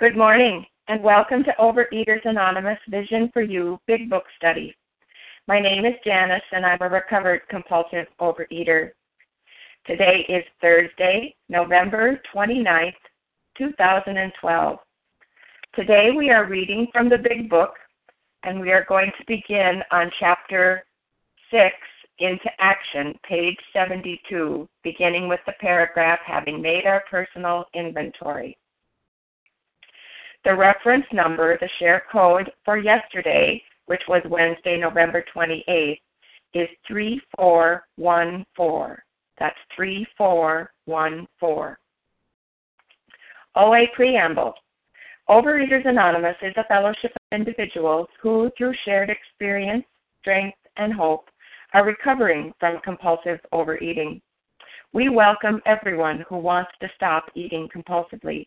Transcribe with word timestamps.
Good 0.00 0.16
morning, 0.16 0.66
and 0.88 1.00
welcome 1.00 1.44
to 1.44 1.54
Overeaters 1.60 2.24
Anonymous 2.24 2.78
Vision 2.88 3.30
for 3.32 3.40
You 3.40 3.78
Big 3.86 4.10
Book 4.10 4.24
Study. 4.36 4.74
My 5.46 5.60
name 5.60 5.84
is 5.84 5.94
Janice, 6.04 6.42
and 6.50 6.66
I'm 6.66 6.78
a 6.80 6.88
recovered 6.88 7.42
compulsive 7.48 8.06
overeater. 8.20 8.90
Today 9.86 10.26
is 10.28 10.42
Thursday, 10.60 11.36
November 11.48 12.20
29th, 12.34 12.94
2012. 13.56 14.78
Today 15.76 16.10
we 16.16 16.30
are 16.30 16.48
reading 16.48 16.88
from 16.92 17.08
the 17.08 17.18
Big 17.18 17.48
Book, 17.48 17.74
and 18.42 18.60
we 18.60 18.72
are 18.72 18.86
going 18.88 19.12
to 19.18 19.24
begin 19.28 19.82
on 19.92 20.10
Chapter 20.18 20.84
6 21.52 21.72
into 22.18 22.50
Action, 22.58 23.14
page 23.28 23.58
72, 23.72 24.68
beginning 24.82 25.28
with 25.28 25.40
the 25.46 25.52
paragraph 25.60 26.18
having 26.26 26.60
made 26.60 26.86
our 26.86 27.04
personal 27.08 27.66
inventory. 27.74 28.58
The 30.44 30.54
reference 30.54 31.06
number, 31.12 31.56
the 31.58 31.68
share 31.78 32.02
code 32.10 32.50
for 32.64 32.76
yesterday, 32.76 33.62
which 33.86 34.02
was 34.08 34.22
Wednesday, 34.28 34.76
November 34.76 35.24
28th, 35.34 36.00
is 36.54 36.68
3414. 36.88 38.96
That's 39.38 39.56
3414. 39.76 41.76
OA 43.54 43.86
Preamble 43.94 44.54
Overeaters 45.28 45.86
Anonymous 45.86 46.36
is 46.42 46.54
a 46.56 46.64
fellowship 46.64 47.12
of 47.14 47.38
individuals 47.38 48.08
who, 48.20 48.50
through 48.58 48.74
shared 48.84 49.10
experience, 49.10 49.84
strength, 50.20 50.58
and 50.76 50.92
hope, 50.92 51.28
are 51.72 51.84
recovering 51.84 52.52
from 52.58 52.80
compulsive 52.82 53.38
overeating. 53.52 54.20
We 54.92 55.08
welcome 55.08 55.62
everyone 55.64 56.24
who 56.28 56.38
wants 56.38 56.72
to 56.80 56.88
stop 56.96 57.26
eating 57.34 57.68
compulsively. 57.74 58.46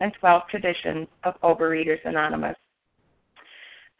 and 0.00 0.12
12 0.18 0.42
traditions 0.50 1.06
of 1.24 1.40
Overeaters 1.42 2.04
Anonymous. 2.04 2.56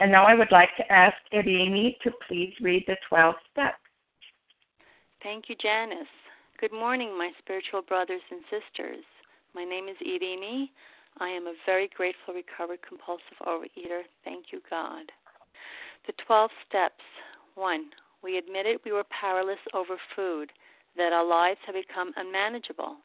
And 0.00 0.10
now 0.10 0.24
I 0.24 0.34
would 0.34 0.50
like 0.50 0.74
to 0.76 0.92
ask 0.92 1.16
Edini 1.32 1.98
to 2.02 2.10
please 2.26 2.54
read 2.60 2.84
the 2.86 2.96
12 3.08 3.34
steps. 3.52 3.76
Thank 5.22 5.48
you, 5.48 5.56
Janice. 5.60 6.08
Good 6.58 6.72
morning, 6.72 7.16
my 7.16 7.30
spiritual 7.38 7.82
brothers 7.82 8.22
and 8.30 8.40
sisters. 8.44 9.04
My 9.54 9.64
name 9.64 9.88
is 9.88 9.96
Irini. 10.06 10.70
I 11.18 11.28
am 11.28 11.46
a 11.46 11.54
very 11.66 11.90
grateful, 11.94 12.32
recovered, 12.32 12.78
compulsive 12.86 13.36
overeater. 13.46 14.02
Thank 14.24 14.46
you, 14.52 14.60
God. 14.70 15.12
The 16.06 16.14
12 16.26 16.50
steps. 16.66 17.04
1. 17.56 17.90
We 18.22 18.38
admitted 18.38 18.78
we 18.84 18.92
were 18.92 19.04
powerless 19.10 19.58
over 19.74 19.96
food, 20.16 20.50
that 20.96 21.12
our 21.12 21.26
lives 21.26 21.60
had 21.66 21.74
become 21.74 22.12
unmanageable. 22.16 22.96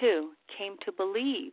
2. 0.00 0.30
Came 0.58 0.76
to 0.84 0.92
believe 0.92 1.52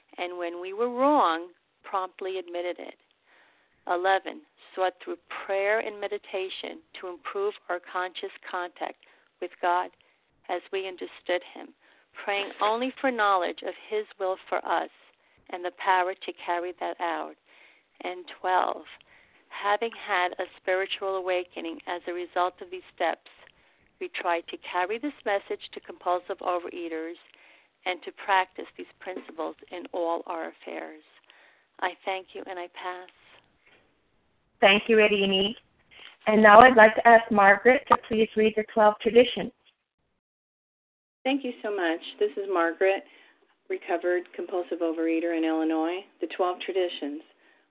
and 0.17 0.37
when 0.37 0.61
we 0.61 0.73
were 0.73 0.89
wrong, 0.89 1.47
promptly 1.83 2.37
admitted 2.37 2.77
it. 2.79 2.95
11. 3.87 4.41
Sought 4.75 4.93
through 5.03 5.17
prayer 5.45 5.79
and 5.79 5.99
meditation 5.99 6.79
to 6.99 7.07
improve 7.07 7.53
our 7.69 7.79
conscious 7.91 8.31
contact 8.49 9.05
with 9.41 9.51
God 9.61 9.89
as 10.49 10.61
we 10.71 10.87
understood 10.87 11.41
Him, 11.53 11.69
praying 12.23 12.51
only 12.61 12.93
for 13.01 13.11
knowledge 13.11 13.61
of 13.65 13.73
His 13.89 14.05
will 14.19 14.37
for 14.47 14.63
us 14.65 14.89
and 15.49 15.65
the 15.65 15.71
power 15.83 16.13
to 16.13 16.33
carry 16.45 16.73
that 16.79 16.99
out. 17.01 17.35
And 18.03 18.25
12. 18.39 18.83
Having 19.49 19.91
had 20.07 20.31
a 20.33 20.49
spiritual 20.61 21.15
awakening 21.15 21.79
as 21.87 22.01
a 22.07 22.13
result 22.13 22.55
of 22.61 22.71
these 22.71 22.87
steps, 22.95 23.29
we 23.99 24.09
tried 24.09 24.47
to 24.47 24.57
carry 24.57 24.97
this 24.97 25.13
message 25.25 25.69
to 25.73 25.79
compulsive 25.79 26.39
overeaters 26.39 27.19
and 27.85 28.01
to 28.03 28.11
practice 28.23 28.65
these 28.77 28.91
principles 28.99 29.55
in 29.71 29.83
all 29.93 30.23
our 30.27 30.49
affairs. 30.49 31.01
I 31.79 31.91
thank 32.05 32.27
you 32.33 32.43
and 32.47 32.59
I 32.59 32.67
pass. 32.67 33.09
Thank 34.59 34.83
you, 34.87 34.97
Edini. 34.97 35.55
And 36.27 36.43
now 36.43 36.59
I'd 36.59 36.77
like 36.77 36.93
to 36.95 37.07
ask 37.07 37.31
Margaret 37.31 37.81
to 37.87 37.97
please 38.07 38.29
read 38.37 38.53
the 38.55 38.63
12 38.73 38.93
traditions. 39.01 39.51
Thank 41.23 41.43
you 41.43 41.53
so 41.63 41.75
much. 41.75 41.99
This 42.19 42.31
is 42.37 42.49
Margaret, 42.51 43.03
recovered 43.69 44.23
compulsive 44.35 44.79
overeater 44.79 45.37
in 45.37 45.43
Illinois. 45.43 46.01
The 46.19 46.27
12 46.35 46.57
traditions. 46.61 47.21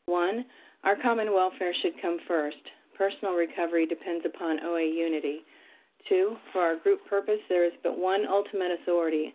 1. 0.07 0.45
Our 0.83 0.97
common 1.01 1.33
welfare 1.33 1.75
should 1.83 2.01
come 2.03 2.19
first. 2.27 2.57
Personal 2.97 3.35
recovery 3.35 3.87
depends 3.87 4.25
upon 4.27 4.65
OA 4.65 4.83
unity. 4.83 5.41
2. 6.09 6.37
For 6.53 6.61
our 6.61 6.77
group 6.77 7.01
purpose, 7.09 7.41
there 7.49 7.65
is 7.65 7.73
but 7.83 7.99
one 7.99 8.27
ultimate 8.27 8.73
authority 8.83 9.35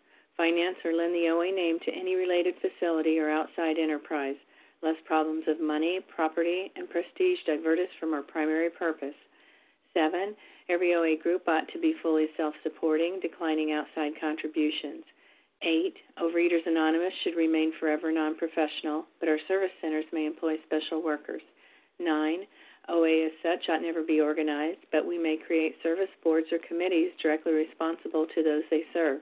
finance 0.37 0.77
or 0.83 0.93
lend 0.93 1.13
the 1.13 1.29
OA 1.29 1.51
name 1.51 1.79
to 1.85 1.91
any 1.93 2.15
related 2.15 2.55
facility 2.61 3.19
or 3.19 3.29
outside 3.29 3.77
enterprise, 3.77 4.35
lest 4.81 5.03
problems 5.05 5.43
of 5.47 5.61
money, 5.61 5.99
property, 6.13 6.71
and 6.75 6.89
prestige 6.89 7.39
divert 7.45 7.79
us 7.79 7.89
from 7.99 8.13
our 8.13 8.21
primary 8.21 8.69
purpose. 8.69 9.15
Seven, 9.93 10.35
every 10.69 10.95
OA 10.95 11.17
group 11.21 11.47
ought 11.47 11.67
to 11.73 11.79
be 11.79 11.93
fully 12.01 12.27
self 12.37 12.53
supporting, 12.63 13.19
declining 13.21 13.71
outside 13.71 14.13
contributions. 14.19 15.03
Eight, 15.63 15.95
Overeaters 16.17 16.65
Anonymous 16.65 17.13
should 17.23 17.35
remain 17.35 17.71
forever 17.79 18.11
non 18.11 18.35
professional, 18.35 19.05
but 19.19 19.29
our 19.29 19.37
service 19.47 19.71
centers 19.81 20.05
may 20.11 20.25
employ 20.25 20.55
special 20.65 21.03
workers. 21.03 21.41
Nine, 21.99 22.47
OA 22.89 23.27
as 23.27 23.31
such 23.43 23.69
ought 23.69 23.83
never 23.83 24.01
be 24.01 24.21
organized, 24.21 24.79
but 24.91 25.05
we 25.05 25.19
may 25.19 25.37
create 25.37 25.75
service 25.83 26.09
boards 26.23 26.47
or 26.51 26.57
committees 26.67 27.11
directly 27.21 27.53
responsible 27.53 28.25
to 28.33 28.41
those 28.41 28.63
they 28.71 28.83
serve. 28.91 29.21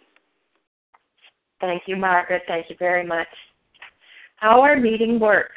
Thank 1.61 1.83
you, 1.85 1.95
Margaret. 1.95 2.41
Thank 2.47 2.69
you 2.69 2.75
very 2.79 3.05
much. 3.05 3.27
How 4.37 4.61
our 4.61 4.75
meeting 4.75 5.19
works. 5.19 5.55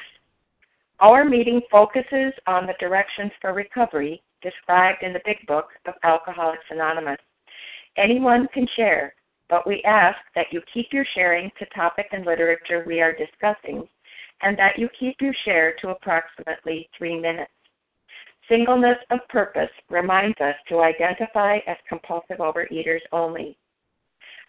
Our 1.01 1.25
meeting 1.25 1.63
focuses 1.71 2.33
on 2.47 2.67
the 2.67 2.75
directions 2.79 3.33
for 3.41 3.53
recovery 3.53 4.23
described 4.43 5.03
in 5.03 5.15
the 5.15 5.23
Big 5.25 5.39
Book 5.47 5.69
of 5.87 5.95
Alcoholics 6.05 6.65
Anonymous. 6.71 7.19
Anyone 7.97 8.47
can 8.53 8.67
share, 8.77 9.15
but 9.49 9.67
we 9.67 9.83
ask 9.85 10.19
that 10.35 10.47
you 10.53 10.61
keep 10.73 10.93
your 10.93 11.07
sharing 11.15 11.51
to 11.59 11.67
topic 11.75 12.07
and 12.13 12.27
literature 12.27 12.85
we 12.87 13.01
are 13.01 13.17
discussing, 13.17 13.89
and 14.43 14.59
that 14.59 14.79
you 14.79 14.89
keep 15.01 15.17
your 15.21 15.35
share 15.45 15.75
to 15.81 15.89
approximately 15.89 16.89
three 16.97 17.19
minutes. 17.19 17.51
Singleness 18.49 18.99
of 19.11 19.21
purpose 19.31 19.71
reminds 19.89 20.39
us 20.41 20.55
to 20.69 20.81
identify 20.81 21.59
as 21.67 21.77
compulsive 21.89 22.39
overeaters 22.39 23.01
only. 23.11 23.57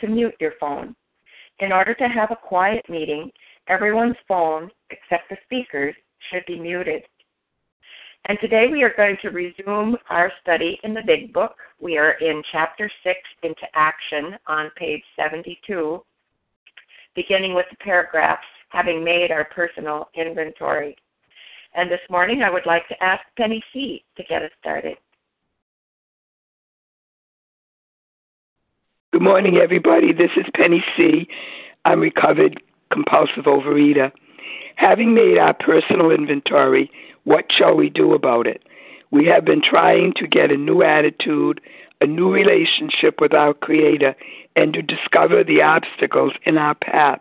to 0.00 0.08
mute 0.08 0.34
your 0.40 0.52
phone. 0.60 0.94
In 1.60 1.72
order 1.72 1.94
to 1.94 2.08
have 2.08 2.30
a 2.30 2.36
quiet 2.36 2.84
meeting, 2.88 3.30
everyone's 3.68 4.16
phone, 4.26 4.70
except 4.90 5.28
the 5.30 5.36
speakers, 5.44 5.94
should 6.30 6.44
be 6.46 6.58
muted. 6.58 7.02
And 8.26 8.38
today 8.40 8.68
we 8.70 8.82
are 8.82 8.94
going 8.96 9.18
to 9.22 9.28
resume 9.28 9.96
our 10.08 10.32
study 10.40 10.80
in 10.82 10.94
the 10.94 11.02
Big 11.06 11.32
Book. 11.32 11.56
We 11.78 11.98
are 11.98 12.12
in 12.12 12.42
Chapter 12.50 12.90
6 13.02 13.18
Into 13.42 13.66
Action 13.74 14.36
on 14.46 14.70
page 14.76 15.02
72, 15.14 16.02
beginning 17.14 17.54
with 17.54 17.66
the 17.70 17.76
paragraphs 17.76 18.46
having 18.70 19.04
made 19.04 19.30
our 19.30 19.44
personal 19.44 20.08
inventory. 20.14 20.96
And 21.74 21.90
this 21.90 22.00
morning 22.08 22.42
I 22.42 22.50
would 22.50 22.66
like 22.66 22.88
to 22.88 23.04
ask 23.04 23.22
Penny 23.36 23.62
C. 23.72 24.04
to 24.16 24.24
get 24.24 24.42
us 24.42 24.50
started. 24.58 24.96
Good 29.14 29.22
morning, 29.22 29.58
everybody. 29.58 30.12
This 30.12 30.32
is 30.36 30.44
Penny 30.56 30.84
C. 30.96 31.28
I'm 31.84 32.00
recovered 32.00 32.60
compulsive 32.90 33.44
overeater. 33.44 34.10
Having 34.74 35.14
made 35.14 35.38
our 35.38 35.54
personal 35.54 36.10
inventory, 36.10 36.90
what 37.22 37.44
shall 37.48 37.76
we 37.76 37.90
do 37.90 38.12
about 38.12 38.48
it? 38.48 38.64
We 39.12 39.24
have 39.26 39.44
been 39.44 39.62
trying 39.62 40.14
to 40.16 40.26
get 40.26 40.50
a 40.50 40.56
new 40.56 40.82
attitude, 40.82 41.60
a 42.00 42.06
new 42.06 42.32
relationship 42.32 43.20
with 43.20 43.32
our 43.32 43.54
Creator, 43.54 44.16
and 44.56 44.74
to 44.74 44.82
discover 44.82 45.44
the 45.44 45.62
obstacles 45.62 46.32
in 46.42 46.58
our 46.58 46.74
path. 46.74 47.20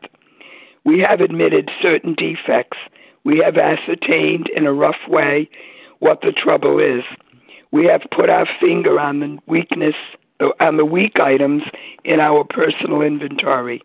We 0.86 1.00
have 1.08 1.22
admitted 1.22 1.70
certain 1.80 2.16
defects. 2.16 2.80
We 3.24 3.38
have 3.46 3.58
ascertained 3.58 4.50
in 4.56 4.66
a 4.66 4.74
rough 4.74 5.08
way 5.08 5.48
what 6.00 6.22
the 6.22 6.32
trouble 6.32 6.80
is. 6.80 7.04
We 7.72 7.86
have 7.86 8.02
put 8.10 8.32
our 8.32 8.48
finger 8.60 9.00
on 9.00 9.20
the 9.20 9.38
weakness, 9.46 9.96
on 10.60 10.78
the 10.78 10.86
weak 10.86 11.20
items 11.20 11.64
in 12.04 12.20
our 12.20 12.44
personal 12.44 13.02
inventory. 13.02 13.82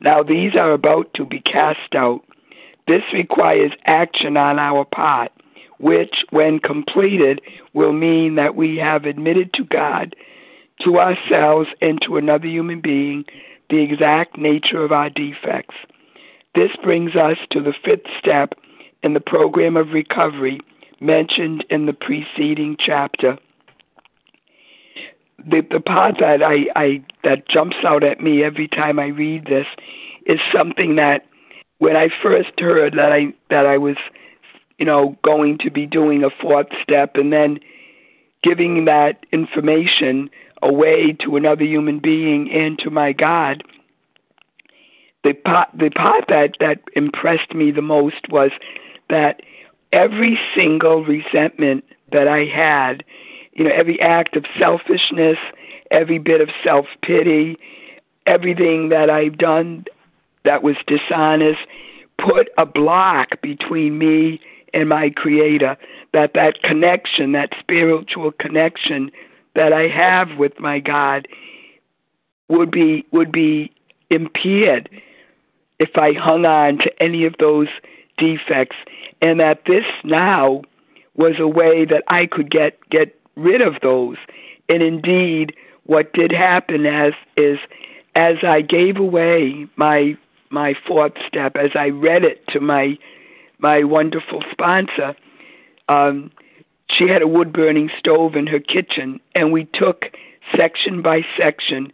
Now 0.00 0.22
these 0.22 0.56
are 0.56 0.72
about 0.72 1.12
to 1.14 1.24
be 1.24 1.40
cast 1.40 1.94
out. 1.94 2.22
This 2.88 3.02
requires 3.12 3.72
action 3.86 4.36
on 4.36 4.58
our 4.58 4.84
part, 4.84 5.30
which, 5.78 6.24
when 6.30 6.58
completed, 6.58 7.40
will 7.74 7.92
mean 7.92 8.34
that 8.34 8.56
we 8.56 8.76
have 8.76 9.04
admitted 9.04 9.52
to 9.54 9.64
God, 9.64 10.16
to 10.84 10.98
ourselves, 10.98 11.68
and 11.80 12.00
to 12.02 12.16
another 12.16 12.48
human 12.48 12.80
being 12.80 13.24
the 13.70 13.82
exact 13.82 14.36
nature 14.36 14.84
of 14.84 14.92
our 14.92 15.10
defects. 15.10 15.76
This 16.54 16.70
brings 16.82 17.16
us 17.16 17.38
to 17.50 17.60
the 17.60 17.72
fifth 17.84 18.06
step 18.18 18.54
in 19.02 19.14
the 19.14 19.20
program 19.20 19.76
of 19.76 19.92
recovery 19.92 20.60
mentioned 21.00 21.64
in 21.70 21.86
the 21.86 21.92
preceding 21.92 22.76
chapter. 22.78 23.36
The, 25.44 25.62
the 25.70 25.80
part 25.80 26.16
that 26.20 26.42
I, 26.42 26.66
I 26.76 27.04
that 27.24 27.48
jumps 27.48 27.76
out 27.84 28.04
at 28.04 28.20
me 28.20 28.44
every 28.44 28.68
time 28.68 28.98
I 28.98 29.06
read 29.06 29.46
this 29.46 29.66
is 30.26 30.38
something 30.52 30.96
that 30.96 31.26
when 31.78 31.96
I 31.96 32.08
first 32.22 32.58
heard 32.58 32.94
that 32.94 33.12
I 33.12 33.34
that 33.50 33.66
I 33.66 33.78
was, 33.78 33.96
you 34.78 34.86
know, 34.86 35.16
going 35.24 35.58
to 35.58 35.70
be 35.70 35.86
doing 35.86 36.22
a 36.22 36.30
fourth 36.30 36.68
step 36.82 37.16
and 37.16 37.32
then 37.32 37.58
giving 38.42 38.84
that 38.84 39.24
information 39.32 40.30
away 40.62 41.12
to 41.24 41.36
another 41.36 41.64
human 41.64 41.98
being 41.98 42.50
and 42.52 42.78
to 42.78 42.90
my 42.90 43.12
God, 43.12 43.64
the 45.24 45.32
part 45.32 45.68
the 45.74 45.90
part 45.90 46.26
that 46.28 46.54
that 46.60 46.80
impressed 46.94 47.54
me 47.54 47.70
the 47.70 47.82
most 47.82 48.28
was 48.30 48.50
that 49.10 49.40
every 49.92 50.38
single 50.54 51.04
resentment 51.04 51.84
that 52.12 52.28
I 52.28 52.44
had, 52.44 53.04
you 53.52 53.64
know, 53.64 53.70
every 53.74 54.00
act 54.00 54.36
of 54.36 54.44
selfishness, 54.58 55.38
every 55.90 56.18
bit 56.18 56.40
of 56.40 56.48
self 56.64 56.86
pity, 57.02 57.56
everything 58.26 58.88
that 58.90 59.10
I've 59.10 59.38
done 59.38 59.84
that 60.44 60.62
was 60.62 60.76
dishonest, 60.86 61.60
put 62.18 62.48
a 62.58 62.66
block 62.66 63.40
between 63.42 63.98
me 63.98 64.40
and 64.74 64.88
my 64.88 65.10
creator 65.10 65.76
that 66.12 66.32
that 66.34 66.62
connection 66.62 67.32
that 67.32 67.50
spiritual 67.60 68.32
connection 68.32 69.10
that 69.54 69.70
i 69.70 69.86
have 69.86 70.38
with 70.38 70.58
my 70.58 70.78
god 70.78 71.28
would 72.48 72.70
be 72.70 73.04
would 73.12 73.30
be 73.30 73.70
impaired 74.10 74.88
if 75.78 75.96
I 75.96 76.12
hung 76.12 76.44
on 76.44 76.78
to 76.78 77.02
any 77.02 77.24
of 77.24 77.34
those 77.40 77.68
defects, 78.18 78.76
and 79.20 79.40
that 79.40 79.62
this 79.66 79.84
now 80.04 80.62
was 81.16 81.34
a 81.40 81.48
way 81.48 81.84
that 81.84 82.04
I 82.08 82.26
could 82.26 82.50
get 82.50 82.78
get 82.90 83.18
rid 83.36 83.60
of 83.60 83.74
those. 83.82 84.16
And 84.68 84.82
indeed, 84.82 85.54
what 85.84 86.12
did 86.12 86.32
happen 86.32 86.86
as 86.86 87.12
is 87.36 87.58
as 88.14 88.36
I 88.42 88.60
gave 88.60 88.96
away 88.96 89.66
my 89.76 90.16
my 90.50 90.74
fourth 90.86 91.14
step, 91.26 91.56
as 91.56 91.70
I 91.74 91.88
read 91.88 92.24
it 92.24 92.46
to 92.48 92.60
my 92.60 92.98
my 93.58 93.84
wonderful 93.84 94.42
sponsor, 94.50 95.14
um, 95.88 96.30
she 96.90 97.08
had 97.08 97.22
a 97.22 97.28
wood 97.28 97.52
burning 97.52 97.90
stove 97.98 98.36
in 98.36 98.46
her 98.46 98.60
kitchen, 98.60 99.20
and 99.34 99.52
we 99.52 99.64
took 99.72 100.06
section 100.54 101.00
by 101.00 101.22
section, 101.38 101.92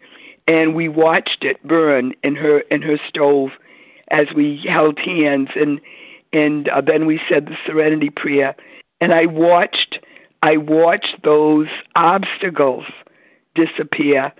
and 0.48 0.74
we 0.74 0.88
watched 0.88 1.44
it 1.44 1.62
burn 1.62 2.12
in 2.24 2.34
her 2.34 2.60
in 2.70 2.82
her 2.82 2.98
stove 3.08 3.50
as 4.10 4.26
we 4.34 4.60
held 4.66 4.98
hands 4.98 5.50
and 5.54 5.80
and 6.32 6.68
uh, 6.68 6.80
then 6.80 7.06
we 7.06 7.20
said 7.28 7.46
the 7.46 7.56
serenity 7.66 8.10
prayer 8.10 8.54
and 9.00 9.12
i 9.12 9.26
watched 9.26 9.98
i 10.42 10.56
watched 10.56 11.16
those 11.24 11.68
obstacles 11.96 12.84
disappear 13.54 14.32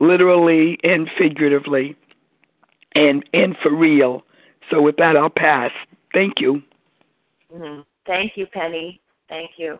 literally 0.00 0.78
and 0.82 1.08
figuratively 1.18 1.96
and 2.94 3.24
and 3.32 3.56
for 3.62 3.74
real 3.74 4.22
so 4.70 4.80
with 4.80 4.96
that 4.96 5.16
i'll 5.16 5.30
pass 5.30 5.70
thank 6.12 6.40
you 6.40 6.62
mm-hmm. 7.54 7.80
thank 8.06 8.32
you 8.36 8.46
penny 8.46 9.00
thank 9.28 9.52
you 9.56 9.78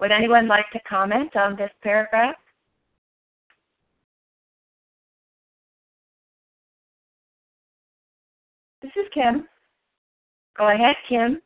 Would 0.00 0.12
anyone 0.12 0.48
like 0.48 0.70
to 0.72 0.80
comment 0.88 1.36
on 1.36 1.56
this 1.56 1.70
paragraph? 1.82 2.34
This 8.82 8.90
is 8.96 9.06
Kim. 9.14 9.48
Go 10.58 10.68
ahead, 10.68 10.96
Kim. 11.08 11.40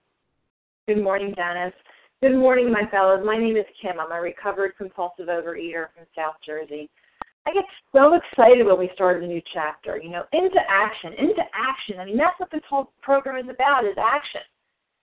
Good 0.88 1.03
morning, 1.03 1.35
Janice. 1.37 1.73
Good 2.21 2.35
morning, 2.35 2.73
my 2.73 2.83
fellows. 2.91 3.23
My 3.25 3.39
name 3.39 3.57
is 3.57 3.65
Kim. 3.81 4.01
I'm 4.01 4.11
a 4.11 4.21
recovered 4.21 4.77
compulsive 4.77 5.29
overeater 5.29 5.87
from 5.95 6.05
South 6.17 6.35
Jersey. 6.45 6.91
I 7.47 7.55
get 7.55 7.63
so 7.93 8.15
excited 8.19 8.67
when 8.67 8.77
we 8.77 8.91
start 8.93 9.23
a 9.23 9.27
new 9.27 9.41
chapter, 9.55 10.01
you 10.03 10.11
know, 10.11 10.25
into 10.33 10.59
action, 10.69 11.13
into 11.13 11.43
action. 11.55 12.01
I 12.01 12.07
mean, 12.07 12.17
that's 12.17 12.35
what 12.41 12.51
this 12.51 12.67
whole 12.69 12.91
program 13.03 13.37
is 13.37 13.49
about, 13.49 13.85
is 13.85 13.95
action. 13.97 14.41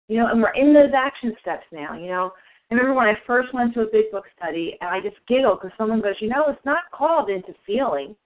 You 0.09 0.19
know, 0.19 0.27
and 0.27 0.43
we're 0.43 0.55
in 0.55 0.75
those 0.75 0.91
action 0.93 1.37
steps 1.41 1.63
now, 1.71 1.95
you 1.95 2.09
know. 2.09 2.33
I 2.69 2.75
remember 2.75 2.95
when 2.95 3.07
I 3.07 3.15
first 3.29 3.55
went 3.55 3.75
to 3.75 3.83
a 3.83 3.93
big 3.93 4.11
book 4.11 4.25
study, 4.37 4.77
and 4.81 4.91
I 4.91 4.99
just 4.99 5.25
giggled 5.29 5.61
because 5.63 5.77
someone 5.79 6.03
goes, 6.03 6.17
you 6.21 6.29
know, 6.29 6.47
it's 6.49 6.67
not 6.67 6.91
called 6.93 7.31
into 7.31 7.55
feeling. 7.65 8.17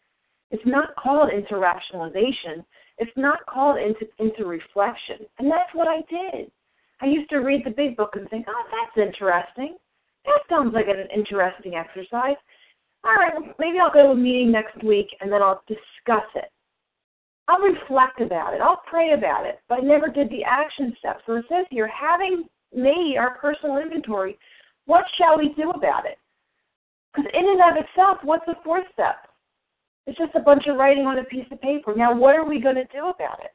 It's 0.51 0.65
not 0.65 0.97
called 0.97 1.29
into 1.29 1.59
rationalization. 1.59 2.65
It's 2.97 3.13
not 3.19 3.45
called 3.45 3.77
into 3.77 4.07
into 4.19 4.47
reflection. 4.47 5.29
And 5.39 5.51
that's 5.51 5.75
what 5.75 5.89
I 5.89 6.01
did. 6.09 6.51
I 7.03 7.07
used 7.07 7.29
to 7.31 7.39
read 7.39 7.65
the 7.65 7.71
big 7.71 7.97
book 7.97 8.11
and 8.15 8.29
think, 8.31 8.47
oh, 8.49 8.65
that's 8.71 9.09
interesting. 9.09 9.77
That 10.25 10.41
sounds 10.49 10.73
like 10.73 10.87
an 10.87 11.09
interesting 11.15 11.75
exercise. 11.75 12.37
All 13.05 13.15
right, 13.15 13.33
maybe 13.59 13.79
I'll 13.81 13.93
go 13.93 14.05
to 14.05 14.13
a 14.13 14.17
meeting 14.17 14.53
next 14.53 14.83
week 14.85 15.09
and 15.21 15.31
then 15.31 15.43
I'll 15.43 15.65
discuss 15.67 16.29
it. 16.37 16.51
I'll 17.49 17.59
reflect 17.59 18.21
about 18.21 18.55
it. 18.55 18.61
I'll 18.61 18.83
pray 18.89 19.15
about 19.15 19.45
it. 19.45 19.61
But 19.69 19.81
I 19.81 19.83
never 19.83 20.07
did 20.09 20.31
the 20.31 20.45
action 20.45 20.95
step. 21.01 21.21
So 21.27 21.35
it 21.35 21.45
says 21.49 21.67
here, 21.71 21.89
having 21.89 22.45
made 22.73 23.17
our 23.19 23.37
personal 23.37 23.79
inventory, 23.79 24.39
what 24.87 25.05
shall 25.19 25.37
we 25.37 25.53
do 25.57 25.71
about 25.71 26.07
it? 26.07 26.19
Because 27.13 27.29
in 27.35 27.49
and 27.49 27.61
of 27.61 27.85
itself, 27.85 28.19
what's 28.23 28.47
the 28.47 28.55
fourth 28.65 28.87
step? 28.93 29.27
It's 30.07 30.19
just 30.19 30.37
a 30.37 30.41
bunch 30.41 30.65
of 30.69 30.77
writing 30.77 31.05
on 31.05 31.19
a 31.19 31.25
piece 31.25 31.47
of 31.51 31.61
paper. 31.61 31.95
Now, 31.97 32.15
what 32.15 32.37
are 32.37 32.45
we 32.45 32.61
going 32.61 32.77
to 32.77 32.87
do 32.93 33.09
about 33.09 33.41
it? 33.41 33.51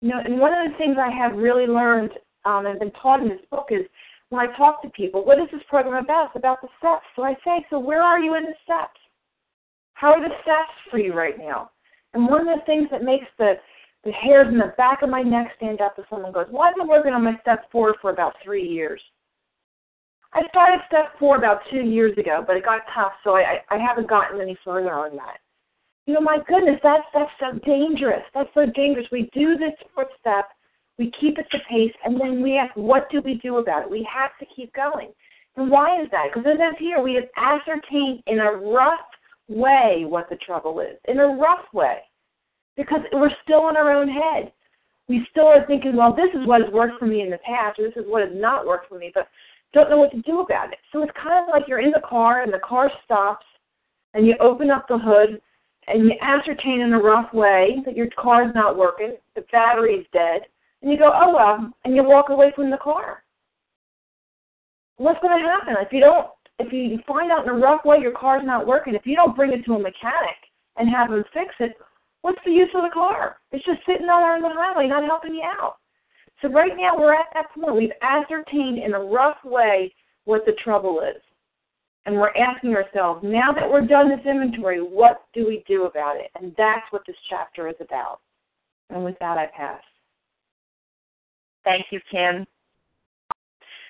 You 0.00 0.10
know, 0.10 0.20
and 0.24 0.38
one 0.38 0.52
of 0.52 0.70
the 0.70 0.78
things 0.78 0.96
I 0.98 1.10
have 1.10 1.36
really 1.36 1.66
learned 1.66 2.12
um, 2.46 2.66
and 2.66 2.78
been 2.78 2.92
taught 2.92 3.20
in 3.20 3.28
this 3.28 3.44
book 3.50 3.68
is 3.70 3.84
when 4.30 4.40
I 4.40 4.56
talk 4.56 4.82
to 4.82 4.88
people, 4.90 5.24
what 5.24 5.38
is 5.38 5.48
this 5.52 5.62
program 5.68 6.02
about? 6.02 6.28
It's 6.28 6.36
about 6.36 6.62
the 6.62 6.68
steps. 6.78 7.04
So 7.14 7.22
I 7.22 7.34
say, 7.44 7.64
so 7.70 7.78
where 7.78 8.02
are 8.02 8.18
you 8.18 8.34
in 8.36 8.44
the 8.44 8.54
steps? 8.64 8.98
How 9.94 10.12
are 10.12 10.20
the 10.20 10.34
steps 10.42 10.72
for 10.90 10.98
you 10.98 11.12
right 11.12 11.38
now? 11.38 11.70
And 12.14 12.26
one 12.26 12.48
of 12.48 12.58
the 12.58 12.64
things 12.64 12.88
that 12.90 13.02
makes 13.02 13.26
the 13.38 13.54
the 14.04 14.12
hairs 14.12 14.46
in 14.46 14.58
the 14.58 14.72
back 14.78 15.02
of 15.02 15.10
my 15.10 15.20
neck 15.20 15.48
stand 15.56 15.80
up 15.80 15.96
if 15.98 16.04
someone 16.08 16.32
goes, 16.32 16.46
Well, 16.50 16.62
I've 16.62 16.76
been 16.76 16.86
working 16.86 17.12
on 17.12 17.24
my 17.24 17.36
step 17.40 17.64
four 17.72 17.96
for 18.00 18.10
about 18.10 18.34
three 18.42 18.62
years. 18.62 19.00
I 20.32 20.42
started 20.48 20.80
step 20.86 21.18
four 21.18 21.36
about 21.36 21.60
two 21.70 21.80
years 21.80 22.16
ago, 22.16 22.44
but 22.46 22.56
it 22.56 22.64
got 22.64 22.82
tough, 22.94 23.12
so 23.24 23.36
I, 23.36 23.62
I 23.70 23.78
haven't 23.78 24.08
gotten 24.08 24.40
any 24.40 24.56
further 24.64 24.92
on 24.92 25.16
that. 25.16 25.38
You 26.06 26.14
know, 26.14 26.20
my 26.20 26.38
goodness, 26.46 26.78
that's 26.82 27.04
that's 27.14 27.30
so 27.40 27.58
dangerous. 27.66 28.22
That's 28.32 28.50
so 28.54 28.66
dangerous. 28.66 29.06
We 29.10 29.28
do 29.32 29.56
this 29.56 29.74
fourth 29.92 30.08
step, 30.20 30.46
we 30.98 31.12
keep 31.20 31.38
it 31.38 31.46
to 31.50 31.58
pace, 31.68 31.92
and 32.04 32.20
then 32.20 32.42
we 32.42 32.56
ask, 32.56 32.74
what 32.74 33.10
do 33.10 33.20
we 33.20 33.34
do 33.34 33.58
about 33.58 33.82
it? 33.82 33.90
We 33.90 34.06
have 34.12 34.30
to 34.40 34.46
keep 34.54 34.72
going. 34.74 35.08
And 35.56 35.70
why 35.70 36.00
is 36.00 36.08
that? 36.10 36.28
Because 36.28 36.44
says 36.44 36.74
here, 36.78 37.02
we 37.02 37.14
have 37.14 37.28
ascertained 37.36 38.22
in 38.26 38.38
a 38.38 38.52
rough 38.52 39.00
way 39.48 40.04
what 40.06 40.28
the 40.28 40.36
trouble 40.36 40.80
is. 40.80 40.96
In 41.06 41.18
a 41.18 41.26
rough 41.26 41.64
way. 41.72 41.98
Because 42.76 43.00
we're 43.12 43.30
still 43.42 43.68
in 43.68 43.76
our 43.76 43.90
own 43.90 44.08
head. 44.08 44.52
We 45.08 45.26
still 45.30 45.46
are 45.46 45.66
thinking, 45.66 45.96
well, 45.96 46.14
this 46.14 46.30
is 46.34 46.46
what 46.46 46.62
has 46.62 46.72
worked 46.72 46.98
for 46.98 47.06
me 47.06 47.22
in 47.22 47.30
the 47.30 47.38
past, 47.38 47.78
or 47.78 47.86
this 47.88 47.96
is 47.96 48.10
what 48.10 48.22
has 48.22 48.32
not 48.34 48.66
worked 48.66 48.88
for 48.88 48.98
me, 48.98 49.12
but 49.14 49.28
don't 49.72 49.88
know 49.90 49.98
what 49.98 50.10
to 50.12 50.22
do 50.22 50.40
about 50.40 50.72
it. 50.72 50.78
So 50.92 51.02
it's 51.02 51.12
kind 51.22 51.42
of 51.42 51.48
like 51.48 51.68
you're 51.68 51.80
in 51.80 51.90
the 51.90 52.02
car 52.06 52.42
and 52.42 52.52
the 52.52 52.58
car 52.58 52.90
stops 53.04 53.46
and 54.14 54.26
you 54.26 54.34
open 54.40 54.70
up 54.70 54.88
the 54.88 54.98
hood 54.98 55.40
and 55.86 56.04
you 56.04 56.12
ascertain 56.20 56.80
in 56.80 56.92
a 56.92 56.98
rough 56.98 57.32
way 57.32 57.76
that 57.84 57.96
your 57.96 58.08
car 58.18 58.48
is 58.48 58.54
not 58.54 58.76
working, 58.76 59.16
the 59.36 59.44
battery's 59.52 60.06
dead, 60.12 60.42
and 60.86 60.92
you 60.92 61.00
go, 61.00 61.10
oh 61.12 61.34
well, 61.34 61.72
and 61.84 61.96
you 61.96 62.04
walk 62.04 62.28
away 62.28 62.52
from 62.54 62.70
the 62.70 62.76
car. 62.76 63.24
What's 64.98 65.20
going 65.20 65.36
to 65.36 65.44
happen 65.44 65.74
if 65.84 65.92
you 65.92 65.98
don't? 65.98 66.28
If 66.60 66.72
you 66.72 67.00
find 67.08 67.32
out 67.32 67.42
in 67.42 67.48
a 67.48 67.58
rough 67.58 67.84
way 67.84 67.98
your 68.00 68.16
car's 68.16 68.46
not 68.46 68.68
working, 68.68 68.94
if 68.94 69.04
you 69.04 69.16
don't 69.16 69.34
bring 69.34 69.52
it 69.52 69.64
to 69.64 69.74
a 69.74 69.78
mechanic 69.80 70.38
and 70.76 70.88
have 70.88 71.10
them 71.10 71.24
fix 71.34 71.48
it, 71.58 71.72
what's 72.22 72.38
the 72.44 72.52
use 72.52 72.70
of 72.76 72.84
the 72.84 72.94
car? 72.94 73.38
It's 73.50 73.64
just 73.64 73.80
sitting 73.84 74.06
out 74.06 74.22
on 74.22 74.42
the 74.42 74.48
highway, 74.48 74.86
not 74.86 75.02
helping 75.02 75.34
you 75.34 75.42
out. 75.42 75.74
So 76.40 76.50
right 76.50 76.70
now 76.76 76.96
we're 76.96 77.14
at 77.14 77.26
that 77.34 77.46
point. 77.52 77.74
We've 77.74 77.90
ascertained 78.00 78.78
in 78.78 78.94
a 78.94 79.00
rough 79.00 79.38
way 79.44 79.92
what 80.24 80.46
the 80.46 80.54
trouble 80.62 81.00
is. 81.00 81.20
And 82.04 82.14
we're 82.14 82.36
asking 82.36 82.76
ourselves, 82.76 83.24
now 83.24 83.50
that 83.52 83.68
we're 83.68 83.84
done 83.84 84.08
this 84.08 84.24
inventory, 84.24 84.78
what 84.78 85.24
do 85.34 85.48
we 85.48 85.64
do 85.66 85.86
about 85.86 86.14
it? 86.14 86.30
And 86.40 86.54
that's 86.56 86.86
what 86.90 87.02
this 87.08 87.16
chapter 87.28 87.66
is 87.66 87.74
about. 87.80 88.20
And 88.90 89.04
with 89.04 89.18
that, 89.18 89.36
I 89.36 89.46
pass. 89.46 89.80
Thank 91.66 91.86
you, 91.90 92.00
Kim. 92.08 92.46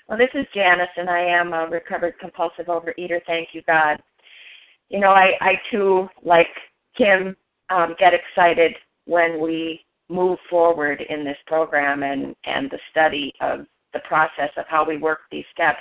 Well, 0.09 0.17
this 0.17 0.31
is 0.33 0.47
Janice, 0.55 0.89
and 0.97 1.11
I 1.11 1.21
am 1.21 1.53
a 1.53 1.67
recovered 1.67 2.19
compulsive 2.19 2.67
overeater. 2.67 3.21
Thank 3.27 3.51
you, 3.53 3.61
God. 3.67 3.99
You 4.89 4.99
know, 4.99 5.11
I, 5.11 5.33
I 5.43 5.61
too, 5.71 6.09
like 6.25 6.49
Kim, 6.97 7.37
um, 7.69 7.95
get 7.99 8.15
excited 8.15 8.73
when 9.05 9.43
we 9.43 9.85
move 10.09 10.39
forward 10.49 11.03
in 11.11 11.23
this 11.23 11.37
program 11.47 12.03
and, 12.03 12.35
and 12.45 12.71
the 12.71 12.79
study 12.91 13.35
of 13.43 13.67
the 13.93 13.99
process 14.09 14.51
of 14.57 14.65
how 14.69 14.83
we 14.83 14.97
work 14.97 15.21
these 15.31 15.45
steps. 15.53 15.81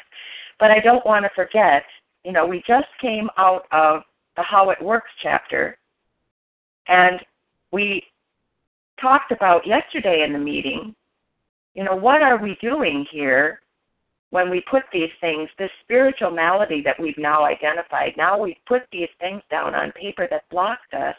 But 0.60 0.72
I 0.72 0.82
don't 0.82 1.06
want 1.06 1.24
to 1.24 1.30
forget, 1.34 1.84
you 2.26 2.34
know, 2.34 2.46
we 2.46 2.62
just 2.68 2.88
came 3.00 3.30
out 3.38 3.68
of 3.72 4.02
the 4.36 4.44
How 4.44 4.70
It 4.72 4.82
Works 4.82 5.12
chapter, 5.24 5.78
and 6.90 7.22
we 7.72 8.04
talked 9.00 9.32
about 9.32 9.66
yesterday 9.66 10.26
in 10.28 10.34
the 10.34 10.40
meeting, 10.40 10.94
you 11.76 11.84
know, 11.84 11.96
what 11.96 12.24
are 12.24 12.42
we 12.42 12.58
doing 12.62 13.06
here 13.12 13.62
when 14.32 14.50
we 14.50 14.64
put 14.70 14.84
these 14.92 15.12
things, 15.22 15.50
this 15.60 15.70
spiritual 15.84 16.32
malady 16.32 16.82
that 16.82 17.00
we've 17.00 17.18
now 17.18 17.46
identified, 17.46 18.14
now 18.18 18.42
we've 18.42 18.56
put 18.68 18.84
these 18.92 19.10
things 19.20 19.42
down 19.52 19.76
on 19.76 19.92
paper 19.92 20.28
that 20.30 20.50
blocked 20.50 20.94
us, 20.94 21.16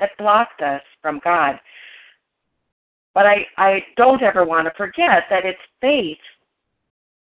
that 0.00 0.10
blocked 0.18 0.62
us 0.62 0.82
from 1.02 1.20
God. 1.22 1.56
But 3.14 3.26
I, 3.26 3.46
I 3.56 3.78
don't 3.96 4.22
ever 4.22 4.44
want 4.44 4.66
to 4.66 4.74
forget 4.76 5.24
that 5.30 5.44
it's 5.44 5.58
faith 5.80 6.18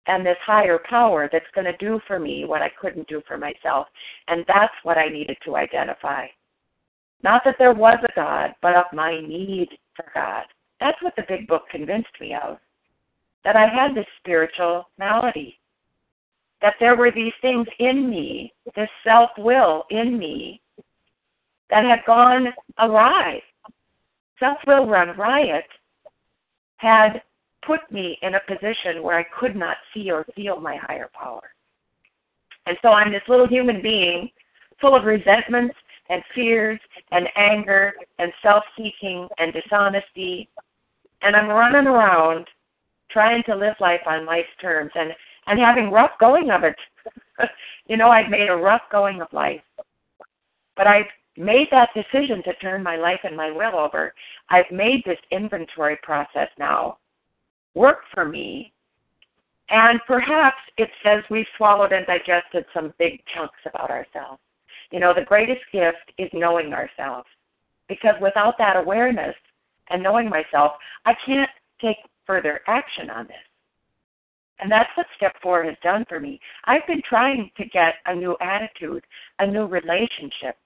and 0.07 0.25
this 0.25 0.39
higher 0.45 0.81
power 0.89 1.29
that's 1.31 1.45
going 1.55 1.67
to 1.67 1.77
do 1.77 2.01
for 2.07 2.19
me 2.19 2.45
what 2.45 2.63
I 2.63 2.71
couldn't 2.81 3.09
do 3.09 3.23
for 3.29 3.37
myself. 3.37 3.87
And 4.27 4.45
that's 4.49 4.73
what 4.83 4.99
I 4.99 5.09
needed 5.09 5.37
to 5.45 5.57
identify. 5.57 6.27
Not 7.23 7.43
that 7.45 7.57
there 7.59 7.75
was 7.75 7.99
a 8.03 8.15
God, 8.15 8.55
but 8.63 8.75
of 8.75 8.87
my 8.93 9.21
need 9.21 9.69
for 9.95 10.07
God. 10.15 10.45
That's 10.81 11.01
what 11.03 11.15
the 11.17 11.25
big 11.29 11.47
book 11.47 11.63
convinced 11.71 12.21
me 12.21 12.35
of. 12.35 12.59
That 13.45 13.57
I 13.57 13.67
had 13.67 13.95
this 13.95 14.07
spiritual 14.19 14.89
malady. 14.99 15.59
That 16.61 16.75
there 16.81 16.97
were 16.97 17.11
these 17.11 17.33
things 17.41 17.67
in 17.79 18.11
me, 18.11 18.53
this 18.75 18.89
self 19.05 19.31
will 19.39 19.85
in 19.91 20.19
me, 20.19 20.61
that 21.71 21.85
had 21.85 22.01
gone 22.07 22.49
awry 22.79 23.41
self 24.39 24.59
will 24.67 24.87
run 24.87 25.17
riot 25.17 25.65
had 26.77 27.23
put 27.67 27.81
me 27.91 28.19
in 28.23 28.35
a 28.35 28.41
position 28.47 29.03
where 29.03 29.19
I 29.19 29.25
could 29.39 29.57
not 29.57 29.77
see 29.93 30.11
or 30.11 30.25
feel 30.37 30.61
my 30.61 30.77
higher 30.77 31.11
power. 31.13 31.43
And 32.67 32.77
so 32.83 32.91
I'm 32.91 33.11
this 33.11 33.23
little 33.29 33.49
human 33.49 33.83
being 33.83 34.31
full 34.81 34.95
of 34.95 35.05
resentments 35.05 35.75
and 36.09 36.23
fears 36.35 36.79
and 37.11 37.27
anger 37.37 37.95
and 38.19 38.33
self 38.43 38.63
seeking 38.77 39.29
and 39.39 39.53
dishonesty. 39.53 40.49
And 41.23 41.35
I'm 41.35 41.49
running 41.49 41.87
around 41.87 42.47
trying 43.11 43.43
to 43.45 43.57
live 43.57 43.75
life 43.81 44.01
on 44.07 44.27
life's 44.27 44.49
terms 44.61 44.91
and, 44.95 45.11
and 45.47 45.59
having 45.59 45.91
rough 45.91 46.13
going 46.21 46.51
of 46.51 46.63
it. 46.65 46.77
you 47.87 47.97
know, 47.97 48.11
I've 48.11 48.31
made 48.31 48.49
a 48.49 48.57
rough 48.57 48.83
going 48.93 49.21
of 49.21 49.29
life. 49.33 49.63
But 50.77 50.87
I've 50.87 51.07
made 51.37 51.69
that 51.71 51.91
decision 51.95 52.43
to 52.45 52.55
turn 52.55 52.83
my 52.83 52.97
life 52.97 53.21
and 53.25 53.37
my 53.37 53.51
will 53.51 53.77
over, 53.77 54.13
I've 54.51 54.71
made 54.71 55.03
this 55.05 55.19
inventory 55.31 55.97
process 56.03 56.49
now 56.59 56.99
work 57.75 58.01
for 58.13 58.25
me. 58.25 58.73
And 59.71 60.01
perhaps 60.07 60.57
it 60.79 60.89
says 61.03 61.23
we've 61.31 61.47
swallowed 61.57 61.93
and 61.93 62.07
digested 62.07 62.65
some 62.75 62.95
big 62.99 63.21
chunks 63.35 63.59
about 63.67 63.91
ourselves. 63.91 64.41
You 64.91 65.01
know, 65.01 65.13
the 65.15 65.25
greatest 65.25 65.61
gift 65.73 66.13
is 66.17 66.31
knowing 66.33 66.73
ourselves. 66.73 67.29
Because 67.89 68.15
without 68.21 68.57
that 68.59 68.77
awareness 68.77 69.35
and 69.91 70.03
knowing 70.03 70.29
myself, 70.29 70.73
I 71.05 71.15
can't 71.25 71.51
take 71.81 71.97
further 72.27 72.61
action 72.67 73.11
on 73.11 73.27
this. 73.27 73.37
And 74.61 74.71
that's 74.71 74.91
what 74.97 75.07
step 75.17 75.35
four 75.43 75.65
has 75.65 75.77
done 75.83 76.05
for 76.09 76.19
me. 76.19 76.41
I've 76.65 76.87
been 76.87 77.03
trying 77.09 77.51
to 77.57 77.65
get 77.67 77.95
a 78.07 78.15
new 78.15 78.37
attitude, 78.41 79.05
a 79.39 79.47
new 79.47 79.67
relationship 79.67 80.57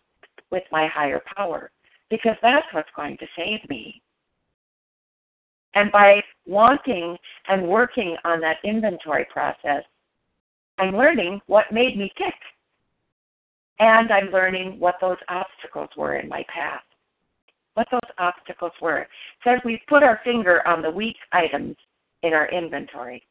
with 0.51 0.63
my 0.73 0.87
higher 0.87 1.21
power 1.37 1.71
because 2.09 2.37
that's 2.43 2.67
what's 2.73 2.89
going 2.97 3.17
to 3.19 3.27
save 3.37 3.69
me. 3.69 4.01
And 5.75 5.91
by 5.91 6.23
wanting 6.47 7.17
and 7.49 7.67
working 7.67 8.17
on 8.25 8.41
that 8.41 8.59
inventory 8.65 9.27
process, 9.33 9.83
I'm 10.79 10.97
learning 10.97 11.41
what 11.47 11.73
made 11.73 11.97
me 11.97 12.13
tick. 12.17 12.35
And 13.79 14.11
I'm 14.13 14.31
learning 14.31 14.79
what 14.79 14.97
those 15.01 15.17
obstacles 15.29 15.89
were 15.97 16.17
in 16.17 16.29
my 16.29 16.45
path. 16.55 16.83
What 17.75 17.89
those 17.91 18.01
obstacles 18.19 18.73
were. 18.81 19.03
It 19.03 19.09
says 19.45 19.61
we 19.65 19.83
put 19.89 20.03
our 20.03 20.21
finger 20.25 20.67
on 20.67 20.83
the 20.83 20.91
weak 20.91 21.17
items 21.33 21.77
in 22.23 22.33
our 22.35 22.49
inventory. 22.51 23.27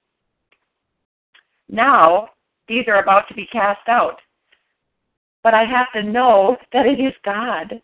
Now, 1.69 2.29
these 2.67 2.85
are 2.87 3.01
about 3.01 3.27
to 3.27 3.33
be 3.33 3.45
cast 3.47 3.87
out. 3.87 4.19
But 5.43 5.53
I 5.53 5.63
have 5.65 5.91
to 5.93 6.03
know 6.03 6.57
that 6.73 6.85
it 6.85 6.99
is 6.99 7.13
God. 7.23 7.81